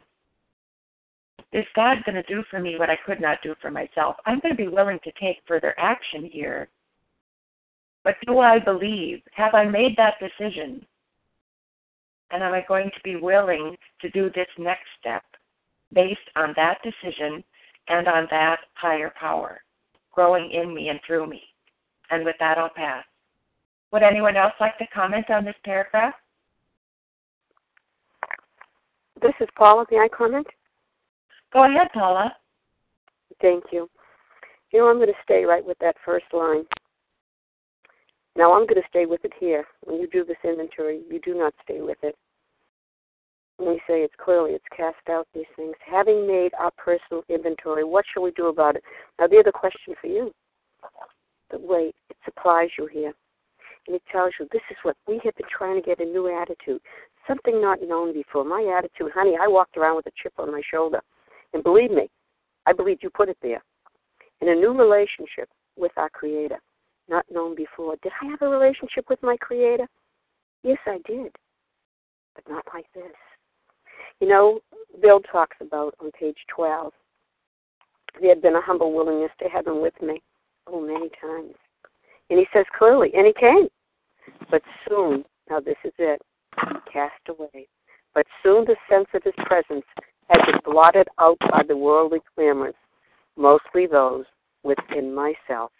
Is 1.54 1.66
God 1.76 1.98
going 2.06 2.16
to 2.16 2.24
do 2.24 2.44
for 2.50 2.60
me 2.60 2.78
what 2.78 2.90
I 2.90 2.98
could 3.06 3.22
not 3.22 3.40
do 3.42 3.56
for 3.62 3.72
myself? 3.72 4.18
I'm 4.26 4.40
going 4.40 4.56
to 4.56 4.64
be 4.64 4.68
willing 4.68 5.00
to 5.04 5.12
take 5.20 5.38
further 5.48 5.74
action 5.78 6.30
here. 6.32 6.70
But 8.04 8.16
do 8.26 8.40
I 8.40 8.60
believe? 8.60 9.22
Have 9.34 9.54
I 9.54 9.66
made 9.66 9.96
that 9.98 10.16
decision? 10.20 10.86
And 12.32 12.44
am 12.44 12.54
I 12.54 12.64
going 12.68 12.92
to 12.92 13.02
be 13.04 13.16
willing 13.16 13.76
to 14.02 14.10
do 14.10 14.30
this 14.36 14.48
next 14.58 14.88
step 15.00 15.24
based 15.94 16.20
on 16.36 16.54
that 16.56 16.80
decision 16.84 17.44
and 17.88 18.08
on 18.08 18.28
that 18.32 18.58
higher 18.74 19.14
power 19.20 19.62
growing 20.12 20.52
in 20.52 20.74
me 20.74 20.90
and 20.90 21.00
through 21.06 21.28
me? 21.28 21.42
And 22.10 22.24
with 22.24 22.36
that, 22.40 22.58
I'll 22.58 22.70
pass. 22.70 23.04
Would 23.92 24.04
anyone 24.04 24.36
else 24.36 24.54
like 24.60 24.78
to 24.80 24.88
comment 24.88 25.30
on 25.30 25.46
this 25.46 25.56
paragraph? 25.64 26.14
This 29.22 29.34
is 29.40 29.48
Paula. 29.58 29.86
May 29.90 29.98
I 29.98 30.08
comment? 30.16 30.48
Go 31.54 31.64
ahead, 31.64 31.88
Paula. 31.94 32.34
Thank 33.42 33.66
you. 33.72 33.90
You 34.72 34.80
know, 34.80 34.90
I'm 34.90 34.98
going 34.98 35.08
to 35.08 35.14
stay 35.24 35.46
right 35.46 35.66
with 35.66 35.78
that 35.80 35.96
first 36.06 36.26
line. 36.34 36.66
Now, 38.36 38.54
I'm 38.54 38.68
going 38.68 38.82
to 38.82 38.88
stay 38.90 39.06
with 39.06 39.24
it 39.26 39.34
here. 39.40 39.66
When 39.82 40.00
you 40.00 40.08
do 40.08 40.24
this 40.24 40.38
inventory, 40.44 41.02
you 41.10 41.20
do 41.22 41.34
not 41.34 41.54
stay 41.64 41.82
with 41.82 41.98
it. 42.04 42.16
We 43.60 43.82
say 43.88 44.02
it's 44.02 44.14
clearly, 44.24 44.52
it's 44.52 44.66
cast 44.76 45.10
out 45.10 45.28
these 45.34 45.50
things. 45.56 45.74
Having 45.86 46.28
made 46.28 46.52
our 46.60 46.72
personal 46.78 47.24
inventory, 47.28 47.84
what 47.84 48.06
shall 48.14 48.24
we 48.24 48.32
do 48.32 48.48
about 48.48 48.76
it? 48.76 48.84
Now, 49.20 49.28
the 49.28 49.52
question 49.54 49.96
for 50.00 50.08
you. 50.08 50.32
The 51.50 51.58
way 51.58 51.92
it 52.10 52.18
supplies 52.24 52.70
you 52.78 52.88
here. 52.88 53.14
And 53.88 53.96
it 53.96 54.04
tells 54.12 54.34
you 54.40 54.48
this 54.52 54.62
is 54.70 54.78
what 54.84 54.96
we 55.08 55.20
have 55.24 55.36
been 55.36 55.48
trying 55.50 55.82
to 55.82 55.86
get 55.86 56.00
a 56.00 56.06
new 56.06 56.28
attitude, 56.28 56.82
something 57.28 57.62
not 57.62 57.82
known 57.82 58.14
before. 58.14 58.44
My 58.44 58.76
attitude, 58.78 59.12
honey, 59.14 59.36
I 59.40 59.48
walked 59.48 59.78
around 59.78 59.96
with 59.96 60.08
a 60.08 60.12
chip 60.22 60.34
on 60.38 60.52
my 60.52 60.62
shoulder. 60.70 61.02
And 61.54 61.64
believe 61.64 61.92
me, 61.92 62.10
I 62.66 62.74
believe 62.74 63.00
you 63.02 63.10
put 63.10 63.30
it 63.30 63.38
there. 63.42 63.64
In 64.42 64.50
a 64.50 64.56
new 64.56 64.74
relationship 64.78 65.50
with 65.78 65.94
our 65.98 66.10
Creator, 66.10 66.60
not 67.10 67.26
known 67.32 67.56
before. 67.56 67.96
Did 68.04 68.12
I 68.22 68.26
have 68.28 68.42
a 68.42 68.50
relationship 68.50 69.06
with 69.10 69.24
my 69.24 69.38
Creator? 69.38 69.88
Yes, 70.64 70.78
I 70.86 71.00
did. 71.08 71.32
But 72.36 72.50
not 72.50 72.66
like 72.74 72.86
this. 72.94 73.04
You 74.20 74.28
know, 74.28 74.60
Bill 75.02 75.20
talks 75.20 75.58
about 75.62 75.94
on 76.02 76.12
page 76.12 76.38
12, 76.56 76.92
there 78.20 78.30
had 78.30 78.42
been 78.42 78.56
a 78.56 78.62
humble 78.62 78.94
willingness 78.94 79.32
to 79.42 79.50
have 79.50 79.68
him 79.68 79.82
with 79.82 79.94
me. 80.02 80.22
Oh, 80.66 80.82
many 80.82 81.10
times. 81.22 81.54
And 82.30 82.40
he 82.40 82.46
says 82.54 82.66
clearly, 82.78 83.12
and 83.14 83.28
he 83.28 83.34
came. 83.34 83.68
But 84.50 84.62
soon, 84.90 85.24
now 85.50 85.60
this 85.60 85.78
is 85.86 85.94
it, 86.00 86.22
cast 86.92 87.14
away. 87.30 87.68
But 88.14 88.26
soon 88.44 88.66
the 88.66 88.76
sense 88.90 89.08
of 89.14 89.24
his 89.24 89.36
presence 89.46 89.86
had 90.30 90.46
been 90.46 90.60
blotted 90.66 91.08
out 91.20 91.38
by 91.52 91.62
the 91.68 91.78
worldly 91.78 92.20
clamors, 92.36 92.76
mostly 93.38 93.86
those 93.86 94.26
within 94.64 95.14
myself. 95.14 95.72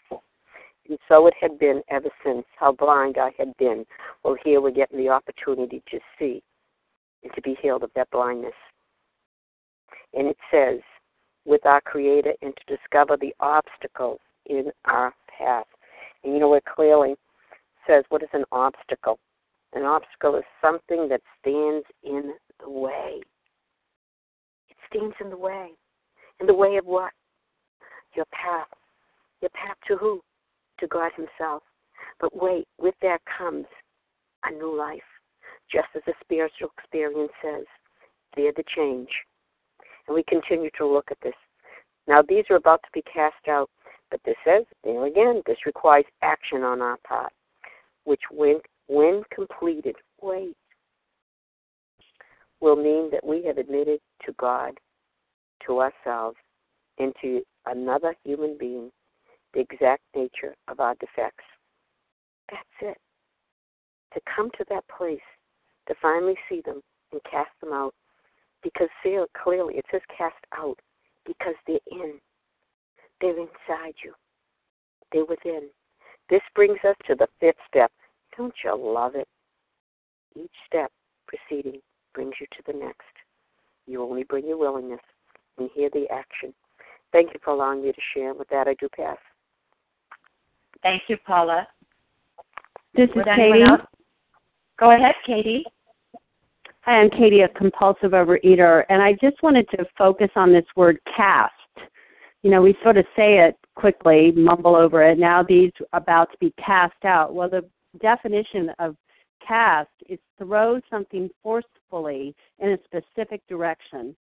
And 0.88 0.98
so 1.08 1.26
it 1.26 1.34
had 1.38 1.58
been 1.58 1.82
ever 1.90 2.08
since, 2.24 2.44
how 2.58 2.72
blind 2.72 3.18
I 3.18 3.32
had 3.36 3.54
been. 3.58 3.84
Well, 4.22 4.36
here 4.42 4.60
we're 4.60 4.70
getting 4.70 4.98
the 4.98 5.10
opportunity 5.10 5.82
to 5.90 5.98
see 6.18 6.42
and 7.22 7.32
to 7.34 7.42
be 7.42 7.56
healed 7.60 7.82
of 7.82 7.90
that 7.94 8.10
blindness. 8.10 8.54
And 10.14 10.26
it 10.28 10.36
says, 10.50 10.80
with 11.44 11.64
our 11.64 11.80
Creator 11.80 12.34
and 12.42 12.54
to 12.56 12.76
discover 12.76 13.16
the 13.16 13.34
obstacles 13.40 14.20
in 14.46 14.70
our 14.84 15.14
path. 15.38 15.66
And 16.22 16.34
you 16.34 16.40
know, 16.40 16.54
it 16.54 16.64
clearly 16.64 17.14
says, 17.86 18.04
what 18.10 18.22
is 18.22 18.28
an 18.32 18.44
obstacle? 18.52 19.18
An 19.74 19.84
obstacle 19.84 20.36
is 20.36 20.44
something 20.62 21.08
that 21.08 21.20
stands 21.40 21.86
in 22.02 22.34
the 22.60 22.70
way. 22.70 23.20
It 24.68 24.76
stands 24.90 25.14
in 25.20 25.30
the 25.30 25.36
way. 25.36 25.70
In 26.40 26.46
the 26.46 26.54
way 26.54 26.76
of 26.76 26.86
what? 26.86 27.12
Your 28.14 28.26
path. 28.26 28.68
Your 29.40 29.50
path 29.50 29.76
to 29.88 29.96
who? 29.96 30.20
To 30.80 30.86
God 30.86 31.12
Himself. 31.16 31.62
But 32.20 32.40
wait, 32.40 32.66
with 32.78 32.94
that 33.02 33.20
comes 33.36 33.66
a 34.44 34.50
new 34.52 34.76
life. 34.76 35.00
Just 35.70 35.88
as 35.94 36.02
the 36.06 36.14
spiritual 36.22 36.70
experience 36.78 37.32
says, 37.42 37.64
they're 38.36 38.52
the 38.56 38.64
change. 38.74 39.08
And 40.06 40.14
we 40.14 40.24
continue 40.28 40.70
to 40.78 40.86
look 40.86 41.10
at 41.10 41.18
this. 41.22 41.34
Now, 42.06 42.22
these 42.26 42.44
are 42.50 42.56
about 42.56 42.82
to 42.82 42.88
be 42.94 43.02
cast 43.02 43.48
out, 43.48 43.68
but 44.10 44.20
this 44.24 44.36
says, 44.44 44.64
there 44.82 45.04
again, 45.06 45.42
this 45.46 45.66
requires 45.66 46.06
action 46.22 46.62
on 46.62 46.80
our 46.80 46.96
part, 47.06 47.32
which, 48.04 48.22
when, 48.30 48.60
when 48.86 49.22
completed, 49.34 49.96
wait, 50.22 50.56
will 52.60 52.76
mean 52.76 53.10
that 53.10 53.24
we 53.24 53.44
have 53.44 53.58
admitted 53.58 54.00
to 54.24 54.32
God, 54.38 54.72
to 55.66 55.80
ourselves, 55.80 56.36
and 56.98 57.12
to 57.20 57.42
another 57.66 58.14
human 58.24 58.56
being 58.58 58.90
the 59.54 59.60
exact 59.60 60.02
nature 60.16 60.54
of 60.68 60.80
our 60.80 60.94
defects. 60.94 61.44
That's 62.50 62.64
it. 62.80 62.98
To 64.14 64.20
come 64.34 64.50
to 64.56 64.64
that 64.70 64.84
place, 64.88 65.20
to 65.88 65.94
finally 66.00 66.36
see 66.48 66.60
them 66.64 66.80
and 67.12 67.20
cast 67.30 67.50
them 67.60 67.72
out, 67.72 67.94
because 68.62 68.88
clearly 69.42 69.74
it 69.74 69.84
says 69.90 70.02
cast 70.16 70.36
out, 70.56 70.78
because 71.26 71.54
they're 71.66 71.78
in. 71.90 72.14
They're 73.20 73.38
inside 73.38 73.94
you. 74.04 74.14
They're 75.12 75.24
within. 75.24 75.68
This 76.30 76.42
brings 76.54 76.78
us 76.88 76.96
to 77.06 77.14
the 77.14 77.26
fifth 77.40 77.56
step. 77.66 77.90
Don't 78.36 78.54
you 78.62 78.76
love 78.76 79.14
it? 79.14 79.26
Each 80.36 80.52
step 80.66 80.92
preceding 81.26 81.80
brings 82.14 82.34
you 82.40 82.46
to 82.52 82.62
the 82.72 82.78
next. 82.78 83.02
You 83.86 84.02
only 84.02 84.24
bring 84.24 84.46
your 84.46 84.58
willingness 84.58 85.00
and 85.56 85.70
hear 85.74 85.88
the 85.92 86.06
action. 86.12 86.52
Thank 87.10 87.32
you 87.32 87.40
for 87.42 87.54
allowing 87.54 87.82
me 87.82 87.90
to 87.90 88.00
share. 88.14 88.34
With 88.34 88.48
that, 88.50 88.68
I 88.68 88.74
do 88.74 88.88
pass. 88.94 89.16
Thank 90.82 91.02
you, 91.08 91.16
Paula. 91.26 91.66
This 92.94 93.08
is 93.16 93.22
Katie. 93.34 93.62
Else? 93.62 93.80
Go 94.78 94.90
ahead, 94.92 95.14
Katie. 95.26 95.64
Hi, 96.88 97.02
I'm 97.02 97.10
Katie, 97.10 97.42
a 97.42 97.48
compulsive 97.48 98.12
overeater, 98.12 98.82
and 98.88 99.02
I 99.02 99.12
just 99.20 99.42
wanted 99.42 99.68
to 99.72 99.84
focus 99.98 100.30
on 100.36 100.54
this 100.54 100.64
word 100.74 100.98
cast. 101.14 101.52
You 102.42 102.50
know, 102.50 102.62
we 102.62 102.74
sort 102.82 102.96
of 102.96 103.04
say 103.14 103.40
it 103.40 103.58
quickly, 103.74 104.32
mumble 104.32 104.74
over 104.74 105.02
it. 105.02 105.18
Now 105.18 105.42
these 105.42 105.70
about 105.92 106.32
to 106.32 106.38
be 106.40 106.50
cast 106.52 107.04
out. 107.04 107.34
Well, 107.34 107.50
the 107.50 107.62
definition 108.00 108.70
of 108.78 108.96
cast 109.46 109.90
is 110.08 110.18
throw 110.38 110.80
something 110.88 111.28
forcefully 111.42 112.34
in 112.58 112.70
a 112.70 112.78
specific 112.84 113.46
direction. 113.48 114.16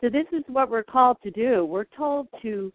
So 0.00 0.08
this 0.08 0.26
is 0.32 0.42
what 0.46 0.70
we're 0.70 0.82
called 0.82 1.18
to 1.22 1.30
do. 1.30 1.66
We're 1.66 1.84
told 1.84 2.28
to 2.40 2.72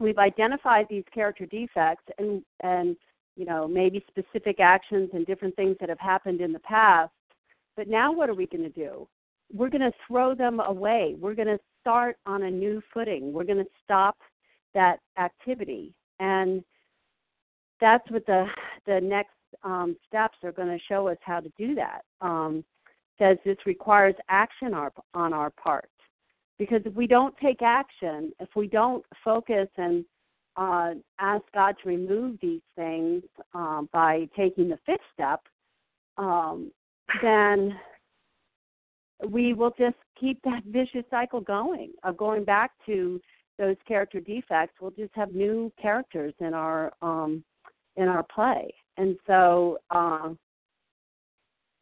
we've 0.00 0.16
identified 0.16 0.86
these 0.88 1.04
character 1.12 1.44
defects 1.44 2.06
and 2.16 2.42
and 2.62 2.96
you 3.36 3.44
know 3.44 3.68
maybe 3.68 4.02
specific 4.08 4.60
actions 4.60 5.10
and 5.12 5.26
different 5.26 5.54
things 5.56 5.76
that 5.78 5.90
have 5.90 6.00
happened 6.00 6.40
in 6.40 6.54
the 6.54 6.60
past 6.60 7.12
but 7.76 7.88
now 7.88 8.12
what 8.12 8.28
are 8.28 8.34
we 8.34 8.46
going 8.46 8.64
to 8.64 8.70
do? 8.70 9.08
We're 9.52 9.70
going 9.70 9.82
to 9.82 9.92
throw 10.06 10.34
them 10.34 10.60
away. 10.60 11.16
We're 11.18 11.34
going 11.34 11.48
to 11.48 11.58
start 11.80 12.16
on 12.26 12.44
a 12.44 12.50
new 12.50 12.82
footing. 12.92 13.32
We're 13.32 13.44
going 13.44 13.58
to 13.58 13.70
stop 13.82 14.16
that 14.74 15.00
activity. 15.18 15.94
And 16.18 16.64
that's 17.80 18.08
what 18.10 18.24
the 18.26 18.46
the 18.86 19.00
next 19.00 19.30
um, 19.62 19.96
steps 20.06 20.38
are 20.42 20.52
going 20.52 20.68
to 20.68 20.78
show 20.88 21.08
us 21.08 21.18
how 21.20 21.40
to 21.40 21.50
do 21.56 21.74
that 21.74 22.02
um, 22.20 22.64
says 23.18 23.38
this 23.44 23.56
requires 23.66 24.14
action 24.28 24.74
our, 24.74 24.92
on 25.14 25.32
our 25.32 25.50
part. 25.50 25.90
Because 26.58 26.82
if 26.84 26.94
we 26.94 27.06
don't 27.06 27.36
take 27.38 27.62
action, 27.62 28.32
if 28.40 28.48
we 28.54 28.66
don't 28.66 29.04
focus 29.24 29.68
and 29.76 30.04
uh, 30.56 30.92
ask 31.18 31.42
God 31.52 31.74
to 31.82 31.88
remove 31.88 32.38
these 32.40 32.62
things 32.76 33.22
um, 33.54 33.88
by 33.92 34.28
taking 34.36 34.68
the 34.68 34.78
fifth 34.86 35.00
step, 35.12 35.40
um, 36.16 36.70
then 37.22 37.78
we 39.28 39.54
will 39.54 39.72
just 39.78 39.96
keep 40.18 40.40
that 40.42 40.62
vicious 40.66 41.04
cycle 41.10 41.40
going 41.40 41.92
of 42.02 42.16
going 42.16 42.44
back 42.44 42.72
to 42.86 43.20
those 43.58 43.76
character 43.86 44.20
defects. 44.20 44.74
We'll 44.80 44.90
just 44.90 45.14
have 45.14 45.32
new 45.32 45.72
characters 45.80 46.34
in 46.40 46.54
our 46.54 46.92
um, 47.02 47.44
in 47.96 48.08
our 48.08 48.24
play, 48.24 48.74
and 48.96 49.16
so 49.26 49.78
um, 49.90 50.38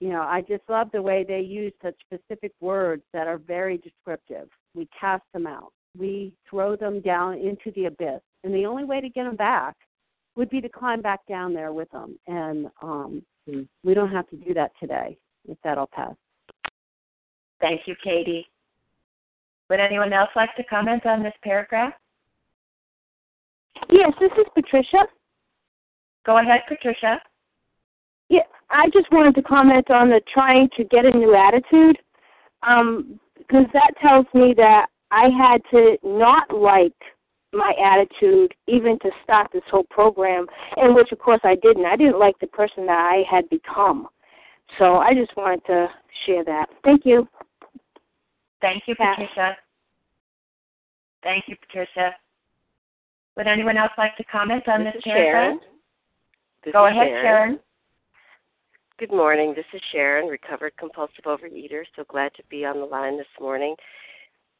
you 0.03 0.09
know, 0.09 0.23
I 0.23 0.41
just 0.41 0.65
love 0.69 0.89
the 0.93 1.01
way 1.01 1.25
they 1.27 1.39
use 1.39 1.73
such 1.81 1.95
specific 2.01 2.51
words 2.61 3.05
that 3.13 3.29
are 3.29 3.39
very 3.39 3.79
descriptive. 3.79 4.49
We 4.75 4.89
cast 4.99 5.23
them 5.33 5.47
out. 5.47 5.73
We 5.97 6.33
throw 6.51 6.75
them 6.75 7.01
down 7.01 7.35
into 7.35 7.71
the 7.77 7.85
abyss. 7.85 8.21
And 8.43 8.53
the 8.53 8.67
only 8.67 8.83
way 8.83 9.01
to 9.01 9.09
get 9.09 9.23
them 9.23 9.37
back 9.37 9.77
would 10.35 10.51
be 10.51 10.61
to 10.61 10.69
climb 10.69 11.03
back 11.03 11.21
down 11.29 11.55
there 11.55 11.73
with 11.73 11.89
them, 11.91 12.19
and 12.27 12.69
um, 12.83 13.23
we 13.47 13.95
don't 13.95 14.11
have 14.11 14.29
to 14.31 14.37
do 14.37 14.55
that 14.55 14.73
today. 14.81 15.17
If 15.49 15.59
that'll 15.65 15.89
pass. 15.89 16.15
Thank 17.61 17.83
you, 17.87 17.97
Katie. 18.03 18.47
Would 19.71 19.81
anyone 19.81 20.13
else 20.13 20.31
like 20.37 20.55
to 20.57 20.65
comment 20.65 21.07
on 21.07 21.23
this 21.23 21.35
paragraph? 21.43 21.95
Yes, 23.91 24.13
this 24.21 24.31
is 24.39 24.47
Patricia. 24.55 25.07
Go 26.25 26.39
ahead, 26.39 26.61
Patricia. 26.69 27.21
Yeah, 28.29 28.43
I 28.71 28.89
just 28.93 29.11
wanted 29.11 29.35
to 29.35 29.43
comment 29.43 29.91
on 29.91 30.09
the 30.09 30.21
trying 30.33 30.69
to 30.77 30.85
get 30.85 31.05
a 31.05 31.11
new 31.11 31.35
attitude, 31.35 31.99
um, 32.63 33.19
because 33.37 33.67
that 33.73 33.95
tells 34.01 34.27
me 34.35 34.55
that 34.57 34.87
I 35.11 35.29
had 35.29 35.61
to 35.73 35.99
not 36.03 36.55
like 36.55 36.95
my 37.53 37.75
attitude 37.83 38.55
even 38.67 38.99
to 39.01 39.11
start 39.23 39.49
this 39.53 39.63
whole 39.71 39.85
program, 39.85 40.47
and 40.77 40.95
which 40.95 41.13
of 41.13 41.19
course 41.19 41.41
I 41.45 41.55
didn't. 41.57 41.85
I 41.85 41.97
didn't 41.97 42.19
like 42.19 42.39
the 42.41 42.47
person 42.47 42.87
that 42.87 42.99
I 42.99 43.25
had 43.31 43.49
become. 43.51 44.09
So 44.79 44.97
I 44.97 45.15
just 45.15 45.37
wanted 45.37 45.65
to 45.67 45.89
share 46.27 46.45
that. 46.45 46.67
Thank 46.85 47.05
you. 47.05 47.29
Thank 48.61 48.85
you, 48.87 48.95
Patricia. 48.95 49.57
Thank 51.23 51.45
you, 51.47 51.57
Patricia. 51.67 52.15
Would 53.37 53.47
anyone 53.47 53.77
else 53.77 53.93
like 53.99 54.17
to 54.17 54.25
comment 54.25 54.69
on 54.69 54.85
this, 54.85 54.95
this 54.95 55.05
paragraph? 55.05 55.61
This 56.65 56.73
Go 56.73 56.87
ahead, 56.87 57.09
Sharon. 57.09 57.23
Sharon. 57.23 57.59
Good 58.99 59.11
morning. 59.11 59.53
This 59.57 59.65
is 59.75 59.81
Sharon, 59.91 60.29
recovered 60.29 60.75
compulsive 60.79 61.25
overeater. 61.25 61.83
So 61.97 62.05
glad 62.09 62.33
to 62.35 62.43
be 62.49 62.65
on 62.65 62.79
the 62.79 62.87
line 62.87 63.17
this 63.17 63.27
morning. 63.41 63.75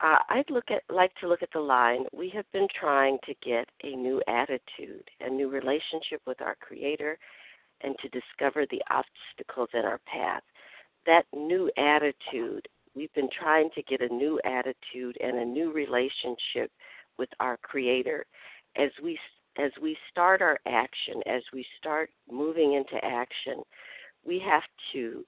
Uh, 0.03 0.19
I'd 0.31 0.51
look 0.51 0.71
at 0.71 0.83
like 0.93 1.15
to 1.21 1.29
look 1.29 1.43
at 1.43 1.53
the 1.53 1.61
line. 1.61 2.07
We 2.13 2.29
have 2.31 2.51
been 2.53 2.67
trying 2.79 3.19
to 3.25 3.35
get 3.43 3.69
a 3.85 3.95
new 3.95 4.21
attitude, 4.27 5.09
a 5.21 5.31
new 5.31 5.49
relationship 5.49 6.21
with 6.27 6.41
our 6.43 6.57
Creator, 6.61 7.17
and 7.83 7.95
to 8.03 8.09
discover 8.09 8.67
the 8.71 8.83
obstacles 8.91 9.69
in 9.73 9.85
our 9.85 10.01
path. 10.13 10.43
That 11.07 11.25
new 11.33 11.71
attitude, 11.79 12.67
we've 12.97 13.13
been 13.15 13.29
trying 13.31 13.71
to 13.77 13.83
get 13.83 14.01
a 14.01 14.13
new 14.13 14.41
attitude 14.45 15.17
and 15.23 15.39
a 15.39 15.45
new 15.45 15.73
relationship 15.73 16.73
with 17.17 17.29
our 17.39 17.57
Creator. 17.59 18.27
As 18.77 18.91
we 19.03 19.19
as 19.57 19.71
we 19.81 19.97
start 20.11 20.43
our 20.43 20.59
action, 20.67 21.23
as 21.27 21.43
we 21.53 21.65
start 21.79 22.11
moving 22.31 22.73
into 22.75 23.05
action, 23.05 23.63
we 24.27 24.41
have 24.41 24.63
to 24.93 25.25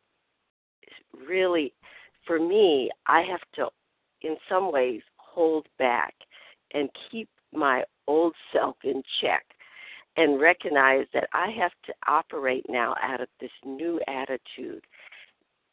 really, 1.26 1.74
for 2.26 2.38
me, 2.38 2.90
I 3.06 3.20
have 3.20 3.42
to, 3.56 3.68
in 4.24 4.36
some 4.48 4.72
ways, 4.72 5.02
hold 5.16 5.66
back 5.78 6.14
and 6.72 6.88
keep 7.10 7.28
my 7.52 7.84
old 8.06 8.34
self 8.52 8.76
in 8.84 9.02
check 9.20 9.44
and 10.16 10.40
recognize 10.40 11.06
that 11.12 11.28
I 11.32 11.50
have 11.58 11.72
to 11.86 11.94
operate 12.06 12.66
now 12.68 12.94
out 13.02 13.20
of 13.20 13.28
this 13.40 13.50
new 13.64 14.00
attitude. 14.06 14.84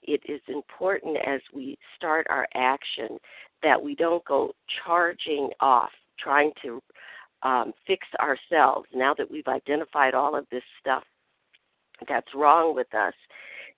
It 0.04 0.22
is 0.28 0.42
important 0.48 1.18
as 1.26 1.42
we 1.54 1.78
start 1.96 2.26
our 2.30 2.48
action 2.56 3.20
that 3.62 3.82
we 3.82 3.94
don't 3.96 4.26
go 4.26 4.54
charging 4.84 5.50
off 5.60 5.92
trying 6.20 6.52
to 6.64 6.82
um, 7.44 7.74
fix 7.86 8.08
ourselves 8.20 8.88
now 8.94 9.14
that 9.16 9.30
we've 9.30 9.48
identified 9.48 10.14
all 10.14 10.36
of 10.36 10.46
this 10.52 10.64
stuff 10.80 11.04
that's 12.08 12.34
wrong 12.36 12.76
with 12.76 12.94
us. 12.94 13.14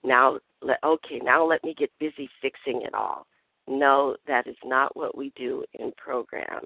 Now, 0.03 0.39
let, 0.61 0.79
okay, 0.83 1.19
now 1.21 1.45
let 1.45 1.63
me 1.63 1.73
get 1.77 1.91
busy 1.99 2.29
fixing 2.41 2.81
it 2.83 2.93
all. 2.93 3.25
No, 3.67 4.15
that 4.27 4.47
is 4.47 4.57
not 4.63 4.95
what 4.95 5.17
we 5.17 5.31
do 5.35 5.63
in 5.73 5.91
program. 5.97 6.61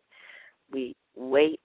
We 0.72 0.96
wait. 1.16 1.62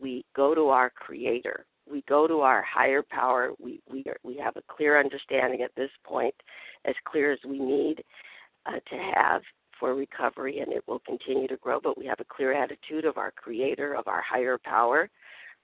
We 0.00 0.24
go 0.36 0.54
to 0.54 0.68
our 0.68 0.90
Creator. 0.90 1.66
We 1.90 2.04
go 2.08 2.26
to 2.26 2.40
our 2.40 2.62
higher 2.62 3.02
power. 3.02 3.52
We 3.58 3.80
we 3.90 4.04
are, 4.06 4.18
we 4.22 4.36
have 4.36 4.56
a 4.56 4.62
clear 4.68 5.00
understanding 5.00 5.62
at 5.62 5.74
this 5.74 5.90
point, 6.04 6.34
as 6.84 6.94
clear 7.06 7.32
as 7.32 7.38
we 7.48 7.58
need 7.58 8.04
uh, 8.66 8.72
to 8.72 9.12
have, 9.14 9.42
for 9.78 9.94
recovery 9.94 10.58
and 10.58 10.72
it 10.72 10.84
will 10.86 11.00
continue 11.00 11.48
to 11.48 11.56
grow. 11.56 11.80
But 11.80 11.96
we 11.96 12.06
have 12.06 12.20
a 12.20 12.24
clear 12.24 12.52
attitude 12.52 13.04
of 13.04 13.16
our 13.16 13.30
Creator, 13.32 13.94
of 13.94 14.06
our 14.06 14.22
higher 14.22 14.58
power. 14.62 15.08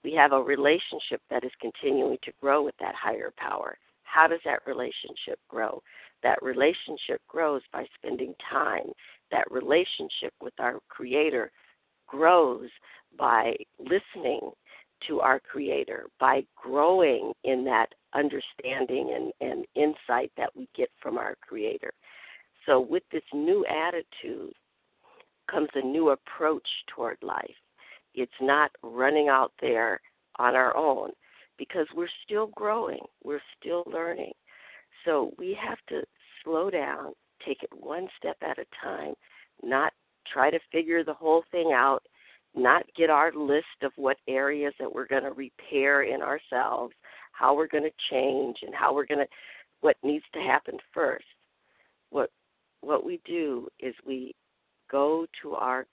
We 0.03 0.13
have 0.15 0.33
a 0.33 0.43
relationship 0.43 1.21
that 1.31 1.45
is 1.45 1.51
continuing 1.61 2.19
to 2.23 2.33
grow 2.41 2.63
with 2.63 2.75
that 2.81 2.95
higher 2.95 3.33
power. 3.37 3.77
How 4.15 4.29
does 4.29 4.41
that 4.45 4.61
relationship 4.65 5.41
grow? 5.49 5.83
That 6.23 6.41
relationship 6.41 7.21
grows 7.27 7.63
by 7.73 7.85
spending 7.97 8.33
time. 8.49 8.93
That 9.33 9.51
relationship 9.51 10.33
with 10.41 10.55
our 10.61 10.79
Creator 10.89 11.51
grows 12.07 12.69
by 13.19 13.57
listening 13.81 14.53
to 15.09 15.21
our 15.21 15.41
Creator, 15.41 16.07
by 16.21 16.45
growing 16.55 17.33
in 17.43 17.65
that 17.65 17.89
understanding 18.15 19.33
and, 19.41 19.51
and 19.51 19.67
insight 19.75 20.31
that 20.37 20.51
we 20.55 20.69
get 20.77 20.91
from 21.03 21.19
our 21.19 21.35
Creator. 21.41 21.93
So, 22.67 22.79
with 22.79 23.03
this 23.11 23.25
new 23.33 23.67
attitude 23.67 24.53
comes 25.51 25.71
a 25.75 25.85
new 25.85 26.11
approach 26.11 26.69
toward 26.95 27.19
life. 27.21 27.57
It's 28.15 28.41
not 28.41 28.71
running 28.81 29.29
out 29.29 29.53
there 29.61 30.01
on 30.39 30.55
our 30.55 30.77
own 30.77 31.11
because 31.59 31.87
we're 31.95 32.09
still 32.25 32.49
growing, 32.49 33.01
we're 33.23 33.43
still 33.59 33.85
learning. 33.87 34.33
So, 35.05 35.33
we 35.39 35.57
have 35.61 35.79
to 35.89 36.03
slow 36.43 36.71
down, 36.71 37.13
take 37.47 37.63
it 37.63 37.71
one 37.79 38.09
step 38.19 38.37
at 38.43 38.59
a 38.59 38.67
time, 38.83 39.15
not 39.63 39.93
try 40.33 40.51
to 40.51 40.59
figure 40.73 41.05
the 41.05 41.15
whole 41.15 41.45
thing 41.51 41.73
out, 41.75 42.03
not 42.55 42.85
get 42.97 43.11
our 43.11 43.33
list 43.33 43.83
of 43.83 43.93
what 43.97 44.17
areas 44.29 44.73
that 44.79 44.93
we're 44.93 45.07
going 45.07 45.25
to 45.25 45.33
repair 45.33 46.03
in 46.03 46.23
ourselves, 46.23 46.95
how 47.33 47.55
we're 47.55 47.67
going 47.67 47.85
to 47.85 47.91
change, 48.11 48.59
and 48.63 48.75
how 48.75 48.95
we're 48.95 49.07
going 49.07 49.21
to, 49.21 49.27
what 49.81 49.97
needs 50.03 50.25
to 50.33 50.41
happen 50.41 50.79
first. 50.93 51.25
What 52.11 52.31
what 52.81 53.05
we 53.05 53.21
do 53.25 53.69
is 53.81 53.95
we 54.07 54.35
go 54.91 55.27
to 55.43 55.55
our 55.55 55.87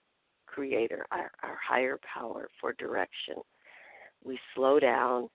creator, 0.46 1.06
our, 1.12 1.32
our 1.42 1.58
higher 1.66 1.98
power 2.14 2.50
for 2.60 2.74
direction. 2.74 3.36
We 4.24 4.38
slow 4.54 4.80
down. 4.80 5.30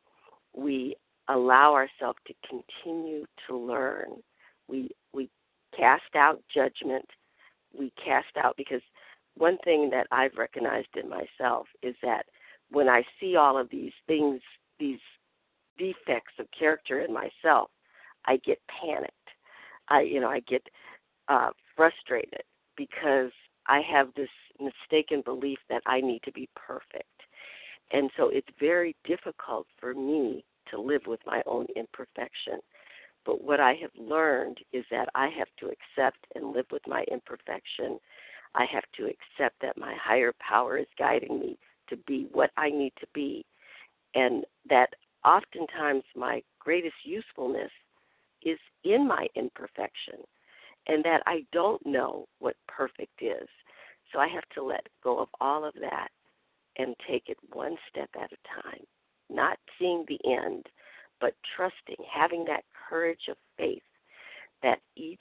We 0.57 0.97
allow 1.29 1.75
ourselves 1.75 2.19
to 2.27 2.35
continue 2.49 3.27
to 3.47 3.57
learn. 3.57 4.23
We 4.69 4.91
we 5.13 5.31
cast 5.77 6.15
out 6.17 6.43
judgment. 6.53 7.07
We 7.79 7.93
cast 8.03 8.37
out 8.43 8.57
because 8.57 8.83
one 9.37 9.59
thing 9.65 9.91
that 9.91 10.07
I've 10.11 10.37
recognized 10.39 10.97
in 10.97 11.09
myself 11.09 11.67
is 11.83 11.95
that 12.03 12.27
when 12.71 12.89
I 12.89 13.05
see 13.21 13.37
all 13.37 13.59
of 13.59 13.69
these 13.71 13.93
things, 14.07 14.41
these 14.81 15.01
defects 15.79 16.33
of 16.39 16.47
character 16.59 17.01
in 17.01 17.13
myself, 17.13 17.71
I 18.25 18.39
get 18.39 18.61
panicked. 18.69 19.13
I 19.89 20.03
you 20.03 20.21
know 20.21 20.31
I 20.31 20.41
get 20.41 20.63
uh, 21.29 21.51
frustrated 21.77 22.43
because 22.77 23.31
I 23.67 23.81
have 23.91 24.09
this 24.15 24.31
mistaken 24.61 25.23
belief 25.25 25.59
that 25.69 25.83
I 25.87 26.01
need 26.01 26.23
to 26.25 26.33
be 26.33 26.49
perfect. 26.55 27.16
And 27.93 28.11
so 28.17 28.29
it's 28.29 28.49
very 28.59 28.97
difficult 29.05 29.67
for 29.79 29.95
me 29.95 30.45
to 30.71 30.81
live 30.81 31.03
with 31.07 31.21
my 31.27 31.43
own 31.47 31.67
imperfection. 31.77 32.61
But 33.25 33.43
what 33.43 33.61
I 33.61 33.75
have 33.75 33.91
learned 33.97 34.59
is 34.73 34.85
that 34.91 35.09
I 35.15 35.29
have 35.29 35.49
to 35.61 35.67
accept 35.67 36.27
and 36.35 36.53
live 36.53 36.67
with 36.71 36.83
my 36.87 37.05
imperfection. 37.11 37.99
I 38.55 38.65
have 38.73 38.85
to 38.97 39.05
accept 39.05 39.61
that 39.61 39.77
my 39.77 39.95
higher 40.01 40.33
power 40.41 40.79
is 40.79 40.87
guiding 40.99 41.41
me 41.41 41.59
to 41.89 41.97
be 41.97 42.29
what 42.33 42.51
I 42.57 42.71
need 42.71 42.93
to 43.01 43.07
be. 43.15 43.45
And 44.15 44.45
that 44.69 44.91
oftentimes 45.25 46.05
my 46.15 46.43
greatest 46.59 46.95
usefulness 47.05 47.71
is 48.43 48.59
in 48.85 49.07
my 49.07 49.27
imperfection 49.35 50.21
and 50.87 51.05
that 51.05 51.23
I 51.27 51.45
don't 51.53 51.85
know 51.85 52.27
what 52.39 52.57
perfect 52.69 53.21
is. 53.21 53.49
So 54.13 54.21
I 54.21 54.29
have 54.29 54.49
to 54.55 54.63
let 54.63 54.87
go 55.03 55.19
of 55.19 55.29
all 55.41 55.65
of 55.65 55.75
that 55.81 56.09
and 56.79 56.95
take 57.09 57.25
it 57.29 57.39
one 57.53 57.77
step 57.91 58.11
at 58.21 58.33
a 58.33 58.63
time, 58.63 58.85
not 59.31 59.59
seeing 59.79 60.05
the 60.09 60.21
end, 60.25 60.67
but 61.21 61.35
trusting, 61.57 62.05
having 62.13 62.45
that 62.45 62.65
courage 62.89 63.29
of 63.31 63.37
faith 63.57 63.83
that 64.63 64.79
each 64.97 65.19